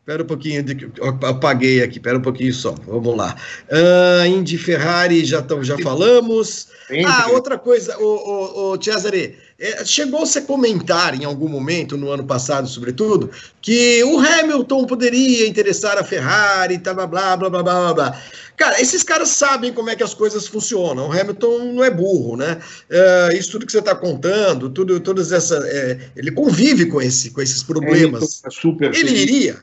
[0.00, 0.92] espera um pouquinho, de,
[1.26, 2.74] apaguei aqui, espera um pouquinho só.
[2.86, 3.34] Vamos lá.
[3.70, 6.68] Uh, Indy Ferrari, já, tamo, já falamos.
[7.06, 12.10] Ah, outra coisa, o, o, o Cesare, é, chegou-se a comentar em algum momento, no
[12.10, 13.30] ano passado, sobretudo,
[13.62, 18.22] que o Hamilton poderia interessar a Ferrari, tá, blá, blá, blá, blá, blá, blá.
[18.56, 21.08] Cara, esses caras sabem como é que as coisas funcionam.
[21.08, 22.58] O Hamilton não é burro, né?
[22.88, 27.30] É, isso tudo que você está contando, tudo, todas essa, é, ele convive com, esse,
[27.30, 28.40] com esses problemas.
[28.40, 29.22] Tá super ele feliz.
[29.22, 29.56] iria.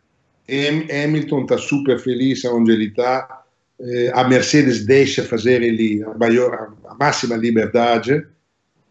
[1.05, 3.43] Hamilton está super feliz onde ele está.
[3.79, 8.25] É, a Mercedes deixa fazer ele a, maior, a máxima liberdade.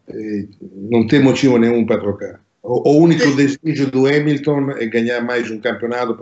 [0.07, 0.45] É,
[0.89, 2.41] não tem motivo nenhum para trocar.
[2.63, 6.17] O, o único desejo do Hamilton é ganhar mais um campeonato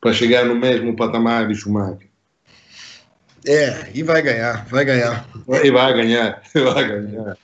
[0.00, 2.13] para chegar no mesmo patamar de Schumacher.
[3.46, 5.28] É, e vai ganhar, vai ganhar.
[5.62, 7.36] E vai ganhar, vai ganhar.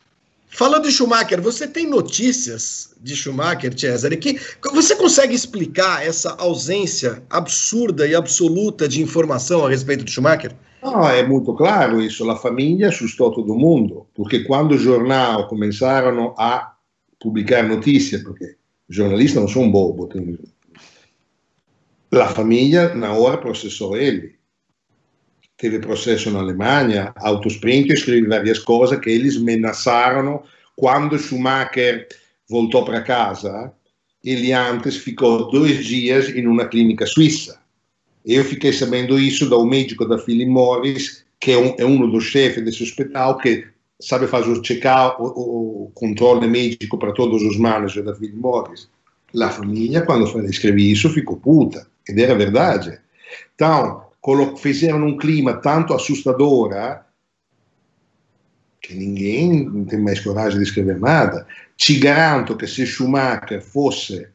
[0.49, 4.39] Falando de Schumacher, você tem notícias de Schumacher, Cesare, que
[4.73, 10.53] você consegue explicar essa ausência absurda e absoluta de informação a respeito de Schumacher?
[10.83, 12.29] Não, é muito claro isso.
[12.29, 16.75] A família assustou todo mundo, porque quando o jornal começaram a
[17.21, 18.57] publicar notícias, porque
[18.89, 20.09] jornalistas não são bobos,
[22.13, 24.40] a família na hora processou ele
[25.61, 30.43] teve processo na Alemanha, Autosprint escreve várias coisas que eles ameaçaram
[30.75, 32.09] quando Schumacher
[32.49, 33.71] voltou para casa.
[34.25, 37.61] Ele antes ficou dois dias em uma clínica suíça.
[38.25, 42.65] Eu fiquei sabendo isso do médico da Philip Morris, que é um, é dos chefes
[42.65, 43.67] desse hospital, que
[44.01, 48.89] sabe fazer o check-out, o, o controle médico para todos os managers da Philip Morris.
[49.39, 52.99] A família, quando escrevi isso, ficou puta, ed era verdade.
[53.55, 54.10] Então,
[54.59, 57.01] fizeram um clima tanto assustador eh,
[58.83, 61.47] que ninguém não tem mais coragem de escrever nada.
[61.77, 64.27] Te garanto que se Schumacher fosse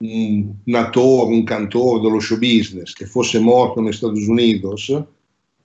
[0.00, 4.88] um ator, um cantor do show business, que fosse morto nos Estados Unidos,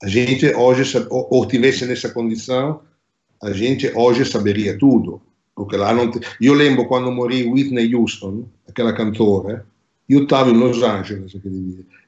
[0.02, 2.82] a gente hoje, ou tivesse nessa condição,
[3.42, 5.22] a gente hoje saberia tudo.
[5.56, 6.20] Porque lá não te...
[6.42, 9.66] Io lembro quando morì Whitney Houston, aquela cantora,
[10.06, 11.34] io stavo in Los Angeles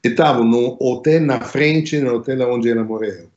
[0.01, 3.29] e stavo in un hotel na frente, nell'hotel onde ela morreu.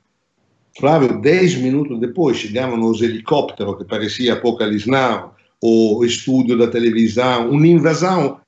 [0.77, 7.51] Flávio, 10 minutos depois chegavam os helicópteros que parecia Apocalipse Now, o estúdio da televisão,
[7.51, 8.41] uma invasão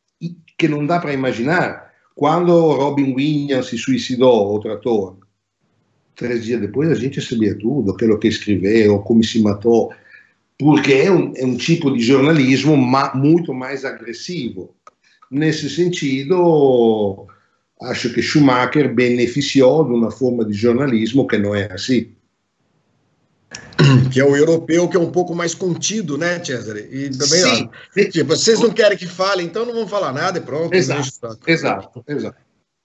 [0.56, 1.90] que não dá para imaginar.
[2.14, 5.16] Quando Robin Williams se suicidou, o trator,
[6.14, 9.90] três dias depois a gente sabia tudo, aquilo que escreveu, como se matou,
[10.58, 14.74] porque é um tipo de jornalismo ma, muito mais agressivo.
[15.30, 17.26] Nesse sentido,
[17.82, 22.12] acho que Schumacher beneficiou de uma forma de jornalismo que não é assim.
[24.12, 26.88] Que é o europeu, que é um pouco mais contido, né, Cesare?
[26.90, 27.70] E também, Sim.
[27.96, 30.74] ó, tipo, vocês não querem que fale, então não vão falar nada e pronto.
[30.74, 32.36] Exato, exato, exato.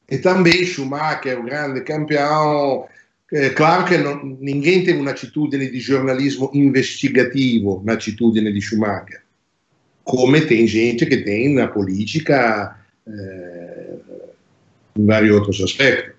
[0.10, 2.88] E também Schumacher, o grande campeão,
[3.32, 9.24] é claro que não, ninguém tem uma atitude de jornalismo investigativo na atitude de Schumacher,
[10.06, 13.95] come tem gente que tem na política eh,
[14.95, 16.15] em vários outros aspectos.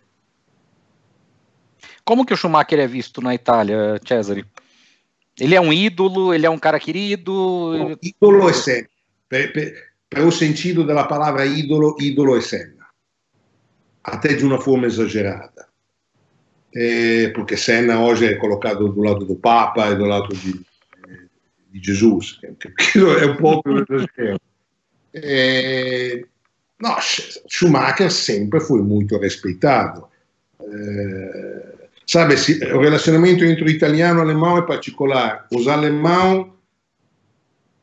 [2.04, 4.44] Como que o Schumacher é visto na Itália, Cesare?
[5.38, 7.98] Ele é um ídolo, ele é um cara querido?
[8.02, 8.88] ídolo é Senna.
[9.28, 9.74] Per, per,
[10.08, 12.86] per o sentido da palavra ídolo, ídolo é Senna.
[14.02, 15.66] Até de uma forma exagerada.
[16.74, 20.60] É, porque Senna hoje é colocado do lado do Papa e do lado de,
[21.81, 24.40] de Jesus, que, que é um pouco exagero.
[25.15, 26.24] É,
[26.81, 26.97] no,
[27.48, 30.07] Schumacher sempre foi muito respeitado.
[30.61, 31.74] É,
[32.07, 32.35] sabe,
[32.74, 35.47] o relacionamento entre o italiano e o alemão é particular.
[35.53, 36.47] Os alemães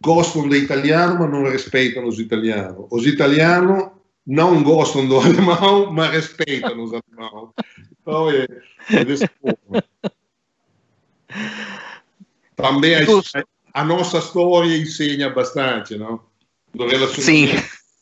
[0.01, 2.85] gostam do italiano, mas não respeitam os italianos.
[2.91, 3.89] Os italianos
[4.25, 7.49] não gostam do alemão, mas respeitam os alemães.
[8.01, 8.45] Então é,
[8.91, 9.83] é dessa forma.
[12.55, 12.99] Também a,
[13.73, 16.21] a, nossa história ensina bastante, não?
[16.73, 17.21] Do relacionamento.
[17.21, 17.49] Sim.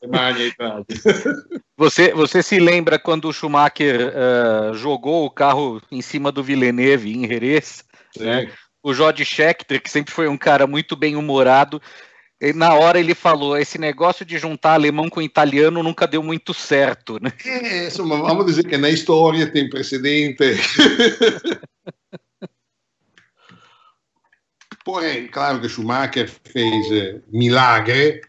[0.03, 0.85] Alemanha e Itália.
[1.77, 7.11] Você, você se lembra quando o Schumacher uh, jogou o carro em cima do Villeneuve
[7.11, 7.84] em Jerez?
[8.19, 8.52] Né?
[8.84, 11.81] O Jorge Scheckter, que sempre foi um cara muito bem humorado,
[12.56, 17.19] na hora ele falou: esse negócio de juntar alemão com italiano nunca deu muito certo.
[17.22, 17.31] Né?
[17.45, 20.43] É, insomma, vamos dizer que na história tem precedente.
[24.84, 28.22] Porém, claro que Schumacher fez milagre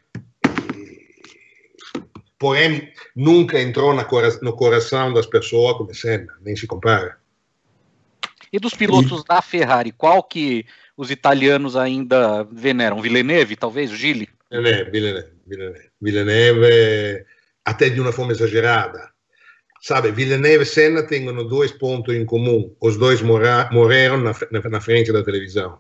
[2.43, 7.17] porém nunca entrou no coração das pessoas como Senna, nem se compara.
[8.53, 9.25] E dos pilotos e...
[9.29, 10.67] da Ferrari, qual que
[10.97, 13.01] os italianos ainda veneram?
[13.01, 14.29] Villeneuve, talvez, o Gili?
[14.51, 17.25] Villeneuve, Villeneuve, Villeneuve, Villeneuve
[17.65, 19.09] até de uma forma exagerada.
[19.81, 22.75] Sabe, Villeneuve e Senna têm dois pontos em comum.
[22.81, 25.79] Os dois morreram na, na, na frente da televisão.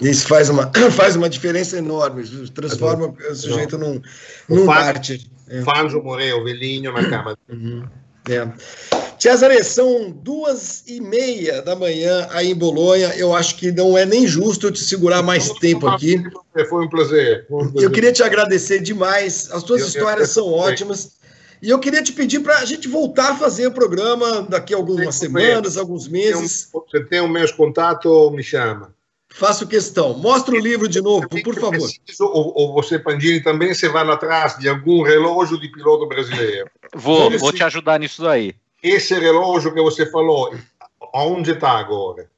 [0.00, 4.00] Isso faz uma, faz uma diferença enorme, transforma o sujeito num,
[4.48, 5.30] num parte.
[5.48, 5.62] É.
[5.62, 7.38] Fangio morreu velhinho na cama.
[7.48, 7.84] Uhum.
[8.28, 8.48] É.
[9.18, 13.14] Cesare, são duas e meia da manhã aí em Bolonha.
[13.16, 16.22] Eu acho que não é nem justo eu te segurar mais tempo aqui.
[16.68, 17.46] Foi um prazer.
[17.48, 17.82] Foi um prazer.
[17.82, 19.48] Eu queria te agradecer demais.
[19.50, 21.16] As tuas eu histórias são ótimas.
[21.62, 24.76] E eu queria te pedir para a gente voltar a fazer o programa daqui a
[24.76, 26.68] algumas semanas, alguns meses.
[26.72, 28.95] Você tem os meus contatos, me chama.
[29.36, 30.14] Faço questão.
[30.14, 31.90] Mostra o livro de novo, por favor.
[32.04, 36.70] Preciso, ou, ou, você, Pandini, também você vai atrás de algum relógio de piloto brasileiro.
[36.94, 38.54] Vou, vou te ajudar nisso aí.
[38.82, 40.54] Esse relógio que você falou,
[41.12, 42.30] aonde está agora?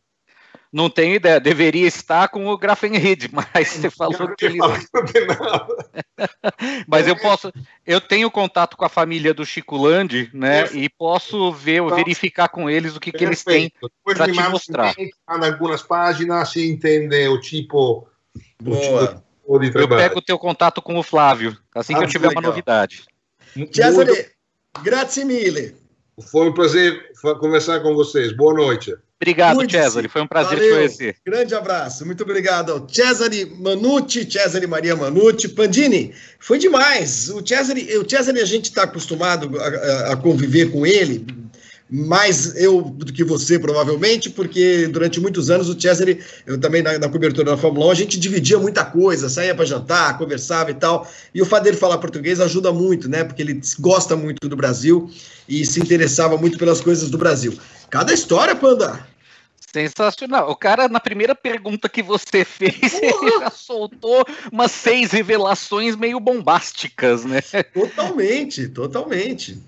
[0.73, 4.59] Não tenho ideia, deveria estar com o Grafenried, mas você falou que ele.
[6.86, 7.53] mas eu posso,
[7.86, 10.66] eu tenho contato com a família do Chico Landi, né?
[10.73, 13.73] E posso ver, verificar com eles o que, que eles têm
[14.05, 14.95] para te mostrar.
[14.99, 18.07] Em algumas páginas se entende o tipo,
[18.65, 20.03] o tipo de trabalho.
[20.03, 22.43] Eu pego o teu contato com o Flávio, assim que ah, eu tiver legal.
[22.43, 23.05] uma novidade.
[23.73, 24.32] Cesare,
[24.82, 25.74] grazie mille.
[26.31, 28.36] Foi um prazer conversar com vocês.
[28.36, 28.95] Boa noite.
[29.20, 30.09] Obrigado, Cesare.
[30.09, 30.70] Foi um prazer Valeu.
[30.70, 31.16] te conhecer.
[31.27, 32.07] Grande abraço.
[32.07, 35.49] Muito obrigado ao Cesare Manucci, Cesare Maria Manucci.
[35.49, 37.28] Pandini, foi demais.
[37.28, 41.27] O Cesare, o Cesare a gente está acostumado a, a, conviver com ele
[41.90, 46.99] mais eu do que você, provavelmente, porque durante muitos anos o Cesare, eu também na,
[46.99, 50.74] na cobertura da Fórmula 1, a gente dividia muita coisa, saía para jantar, conversava e
[50.74, 51.11] tal.
[51.35, 53.24] E o fato dele falar português ajuda muito, né?
[53.24, 55.11] Porque ele gosta muito do Brasil
[55.49, 57.59] e se interessava muito pelas coisas do Brasil.
[57.90, 59.06] Cada história, Panda!
[59.73, 60.51] Sensacional.
[60.51, 66.19] O cara, na primeira pergunta que você fez, ele já soltou umas seis revelações meio
[66.19, 67.40] bombásticas, né?
[67.74, 69.62] Totalmente, totalmente.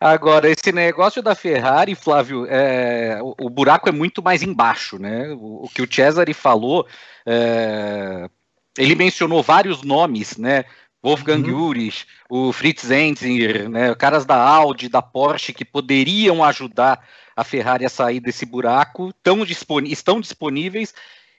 [0.00, 5.28] Agora, esse negócio da Ferrari, Flávio, é, o, o, buraco é muito mais embaixo, né?
[5.28, 6.86] O, o que o Cesare falou,
[7.24, 8.28] é,
[8.76, 10.64] ele mencionou vários nomes, né?
[11.02, 11.90] Wolfgang uhum.
[12.28, 17.04] O Fritz Enzinger, né, caras da Audi, da Porsche, que poderiam ajudar
[17.42, 20.94] a Ferrari a sair desse buraco, tão dispon estão disponíveis,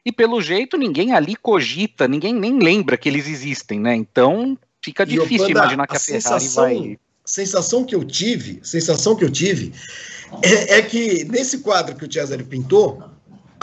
[0.05, 3.95] e pelo jeito ninguém ali cogita, ninguém nem lembra que eles existem, né?
[3.95, 6.99] Então fica difícil imaginar que a, a Ferrari sensação, vai.
[7.25, 9.73] Sensação que eu tive, sensação que eu tive
[10.41, 13.01] é, é que nesse quadro que o Cesare pintou,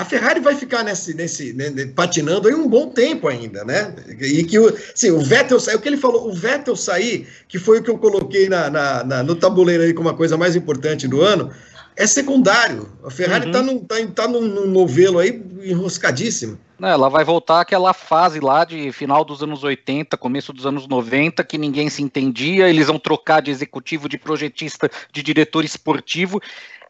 [0.00, 3.94] a Ferrari vai ficar nesse, nesse né, patinando aí um bom tempo ainda, né?
[4.18, 7.58] E que o, assim, o Vettel sair, o que ele falou, o Vettel sair, que
[7.58, 10.56] foi o que eu coloquei na, na, na no tabuleiro aí como a coisa mais
[10.56, 11.52] importante do ano,
[11.96, 12.88] é secundário.
[13.04, 13.84] A Ferrari está uhum.
[13.84, 16.58] tá, tá, tá num, num novelo aí enroscadíssimo.
[16.80, 21.44] Ela vai voltar àquela fase lá de final dos anos 80, começo dos anos 90,
[21.44, 26.40] que ninguém se entendia, eles vão trocar de executivo, de projetista, de diretor esportivo.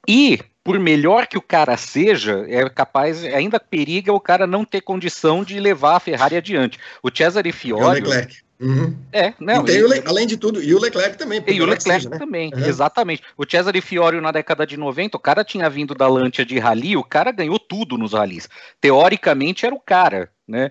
[0.06, 4.80] E, por melhor que o cara seja, é capaz, ainda periga o cara não ter
[4.80, 6.78] condição de levar a Ferrari adiante.
[7.02, 7.82] O Cesare Fiore.
[7.82, 8.49] É o Leclerc.
[8.60, 8.94] Uhum.
[9.10, 9.66] É, não.
[9.66, 10.02] E Le...
[10.06, 11.42] além de tudo, e o Leclerc também.
[11.46, 12.18] E o Leclerc seja, né?
[12.18, 12.66] também, uhum.
[12.66, 13.22] exatamente.
[13.36, 16.94] O Cesare Fiore na década de 90, o cara tinha vindo da Lancia de rally,
[16.94, 18.48] o cara ganhou tudo nos rallies.
[18.78, 20.70] Teoricamente era o cara, né?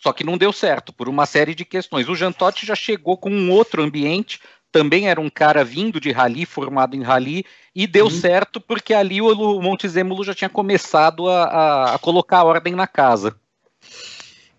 [0.00, 2.08] Só que não deu certo por uma série de questões.
[2.08, 4.40] O Jean Todt já chegou com um outro ambiente,
[4.72, 7.44] também era um cara vindo de rally, formado em rally,
[7.74, 8.10] e deu uhum.
[8.10, 13.36] certo porque ali o Montezemolo já tinha começado a, a, a colocar ordem na casa.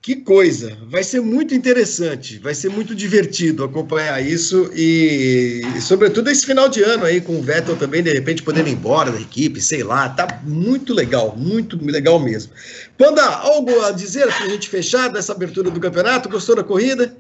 [0.01, 0.77] Que coisa!
[0.83, 6.69] Vai ser muito interessante, vai ser muito divertido acompanhar isso e, e, sobretudo, esse final
[6.69, 9.83] de ano aí com o Vettel também, de repente, podendo ir embora da equipe, sei
[9.83, 12.53] lá, tá muito legal, muito legal mesmo.
[12.97, 16.29] Panda, algo a dizer para a gente fechar dessa abertura do campeonato?
[16.29, 17.17] Gostou da corrida?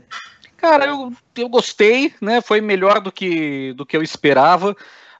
[0.55, 2.41] Cara, eu, eu gostei, né?
[2.41, 4.71] Foi melhor do que, do que eu esperava.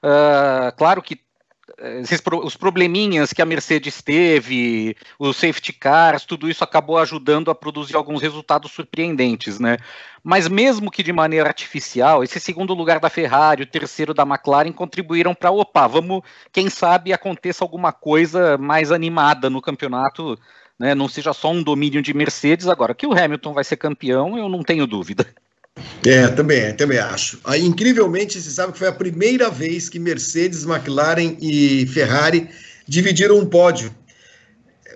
[0.02, 1.20] Uh, claro que
[2.00, 7.54] esses, os probleminhas que a Mercedes teve, os safety cars, tudo isso acabou ajudando a
[7.54, 9.76] produzir alguns resultados surpreendentes, né?
[10.22, 14.72] Mas mesmo que de maneira artificial, esse segundo lugar da Ferrari, o terceiro da McLaren
[14.72, 16.22] contribuíram para, opa, vamos,
[16.52, 20.38] quem sabe aconteça alguma coisa mais animada no campeonato,
[20.78, 20.94] né?
[20.94, 22.68] Não seja só um domínio de Mercedes.
[22.68, 25.26] Agora, que o Hamilton vai ser campeão, eu não tenho dúvida.
[26.06, 27.38] É, também, também acho.
[27.44, 32.48] Aí, incrivelmente, você sabe que foi a primeira vez que Mercedes, McLaren e Ferrari
[32.86, 33.94] dividiram um pódio.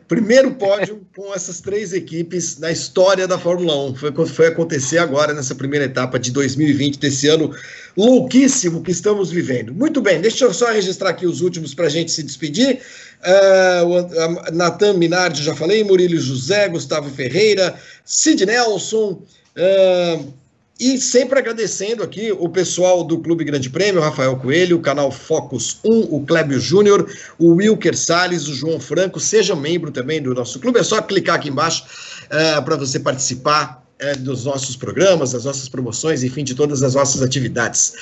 [0.08, 3.94] Primeiro pódio com essas três equipes na história da Fórmula 1.
[3.94, 7.54] Foi, foi acontecer agora nessa primeira etapa de 2020, desse ano
[7.96, 9.74] louquíssimo que estamos vivendo.
[9.74, 12.80] Muito bem, deixa eu só registrar aqui os últimos para a gente se despedir.
[13.20, 17.74] Uh, Natan Minardi, já falei, Murilo José, Gustavo Ferreira,
[18.04, 19.22] Sid Nelson.
[19.56, 20.43] Uh,
[20.78, 25.78] e sempre agradecendo aqui o pessoal do Clube Grande Prêmio, Rafael Coelho, o canal Focus
[25.84, 29.20] 1, o Clébio Júnior, o Wilker Salles, o João Franco.
[29.20, 30.80] Seja membro também do nosso clube.
[30.80, 31.84] É só clicar aqui embaixo
[32.24, 36.94] uh, para você participar uh, dos nossos programas, das nossas promoções, enfim, de todas as
[36.96, 37.92] nossas atividades.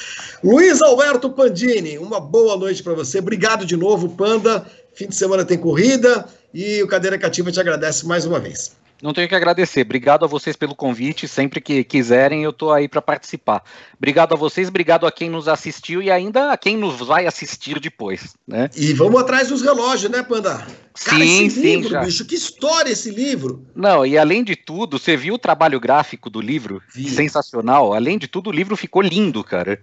[0.43, 3.19] Luiz Alberto Pandini, uma boa noite para você.
[3.19, 4.65] Obrigado de novo, Panda.
[4.95, 8.73] Fim de semana tem corrida e o Cadeira Cativa te agradece mais uma vez.
[9.03, 9.81] Não tenho que agradecer.
[9.81, 11.27] Obrigado a vocês pelo convite.
[11.27, 13.65] Sempre que quiserem, eu estou aí para participar.
[13.99, 17.81] Obrigado a vocês, obrigado a quem nos assistiu e ainda a quem nos vai assistir
[17.81, 18.37] depois.
[18.47, 18.71] Né?
[18.77, 20.65] E vamos atrás dos relógios, né, Panda?
[21.05, 22.05] Cara, sim, esse sim, livro, já.
[22.05, 23.67] bicho, que história esse livro!
[23.75, 26.81] Não, e além de tudo, você viu o trabalho gráfico do livro?
[26.95, 27.11] Vi.
[27.11, 27.95] Sensacional.
[27.95, 29.81] Além de tudo, o livro ficou lindo, cara.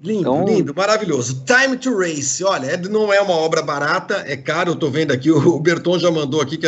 [0.00, 0.44] Lindo, então...
[0.44, 1.44] lindo, maravilhoso.
[1.44, 5.12] Time to Race, olha, é, não é uma obra barata, é caro, eu tô vendo
[5.12, 6.66] aqui, o Berton já mandou aqui que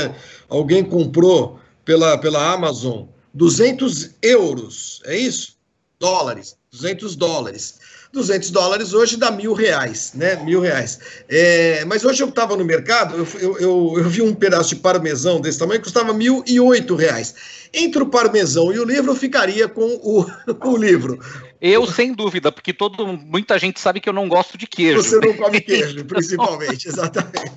[0.48, 1.58] alguém comprou
[1.88, 5.56] pela, pela Amazon 200 euros, é isso?
[5.98, 7.78] Dólares, 200 dólares.
[8.12, 10.36] 200 dólares hoje dá mil reais, né?
[10.36, 10.98] Mil reais.
[11.30, 15.40] É, mas hoje eu estava no mercado, eu, eu, eu, vi um pedaço de parmesão
[15.40, 17.34] desse tamanho que custava mil e oito reais.
[17.72, 20.26] Entre o parmesão e o livro, eu ficaria com o,
[20.68, 21.18] o livro.
[21.60, 25.02] Eu, sem dúvida, porque todo, muita gente sabe que eu não gosto de queijo.
[25.02, 27.52] Você não come queijo, principalmente, exatamente.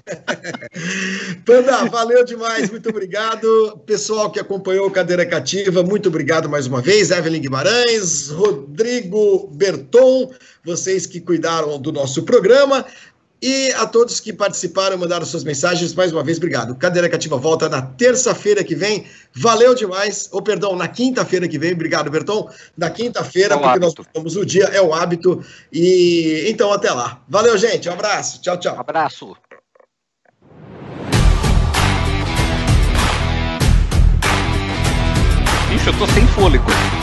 [1.45, 3.79] Panda, valeu demais, muito obrigado.
[3.85, 7.11] Pessoal que acompanhou o Cadeira Cativa, muito obrigado mais uma vez.
[7.11, 10.33] Evelyn Guimarães, Rodrigo Berton,
[10.63, 12.83] vocês que cuidaram do nosso programa.
[13.41, 16.75] E a todos que participaram, mandaram suas mensagens, mais uma vez, obrigado.
[16.75, 19.07] Cadeira Cativa volta na terça-feira que vem.
[19.33, 20.29] Valeu demais.
[20.31, 21.73] Ou, perdão, na quinta-feira que vem.
[21.73, 22.47] Obrigado, Berton.
[22.77, 23.95] Na quinta-feira, é porque hábito.
[23.97, 25.43] nós temos o dia, é o hábito.
[25.73, 27.23] E então, até lá.
[27.27, 27.89] Valeu, gente.
[27.89, 28.39] Um abraço.
[28.41, 28.75] Tchau, tchau.
[28.75, 29.35] Um abraço.
[35.73, 37.00] Ixi, eu tô sem fôlego.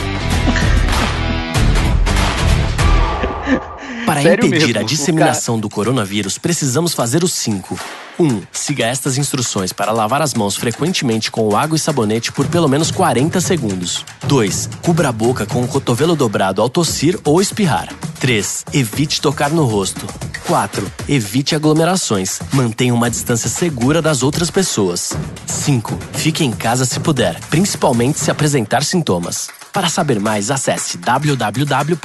[4.09, 7.79] Para Sério impedir mesmo, a disseminação do coronavírus, precisamos fazer os cinco.
[8.19, 8.25] 1.
[8.25, 12.67] Um, siga estas instruções para lavar as mãos frequentemente com água e sabonete por pelo
[12.67, 14.03] menos 40 segundos.
[14.23, 14.67] 2.
[14.81, 17.87] Cubra a boca com o cotovelo dobrado ao tossir ou espirrar.
[18.19, 18.65] 3.
[18.73, 20.07] Evite tocar no rosto.
[20.47, 20.91] 4.
[21.07, 22.39] Evite aglomerações.
[22.51, 25.13] Mantenha uma distância segura das outras pessoas.
[25.45, 25.99] 5.
[26.13, 29.49] Fique em casa se puder, principalmente se apresentar sintomas.
[29.71, 31.99] Para saber mais, acesse www.who.int.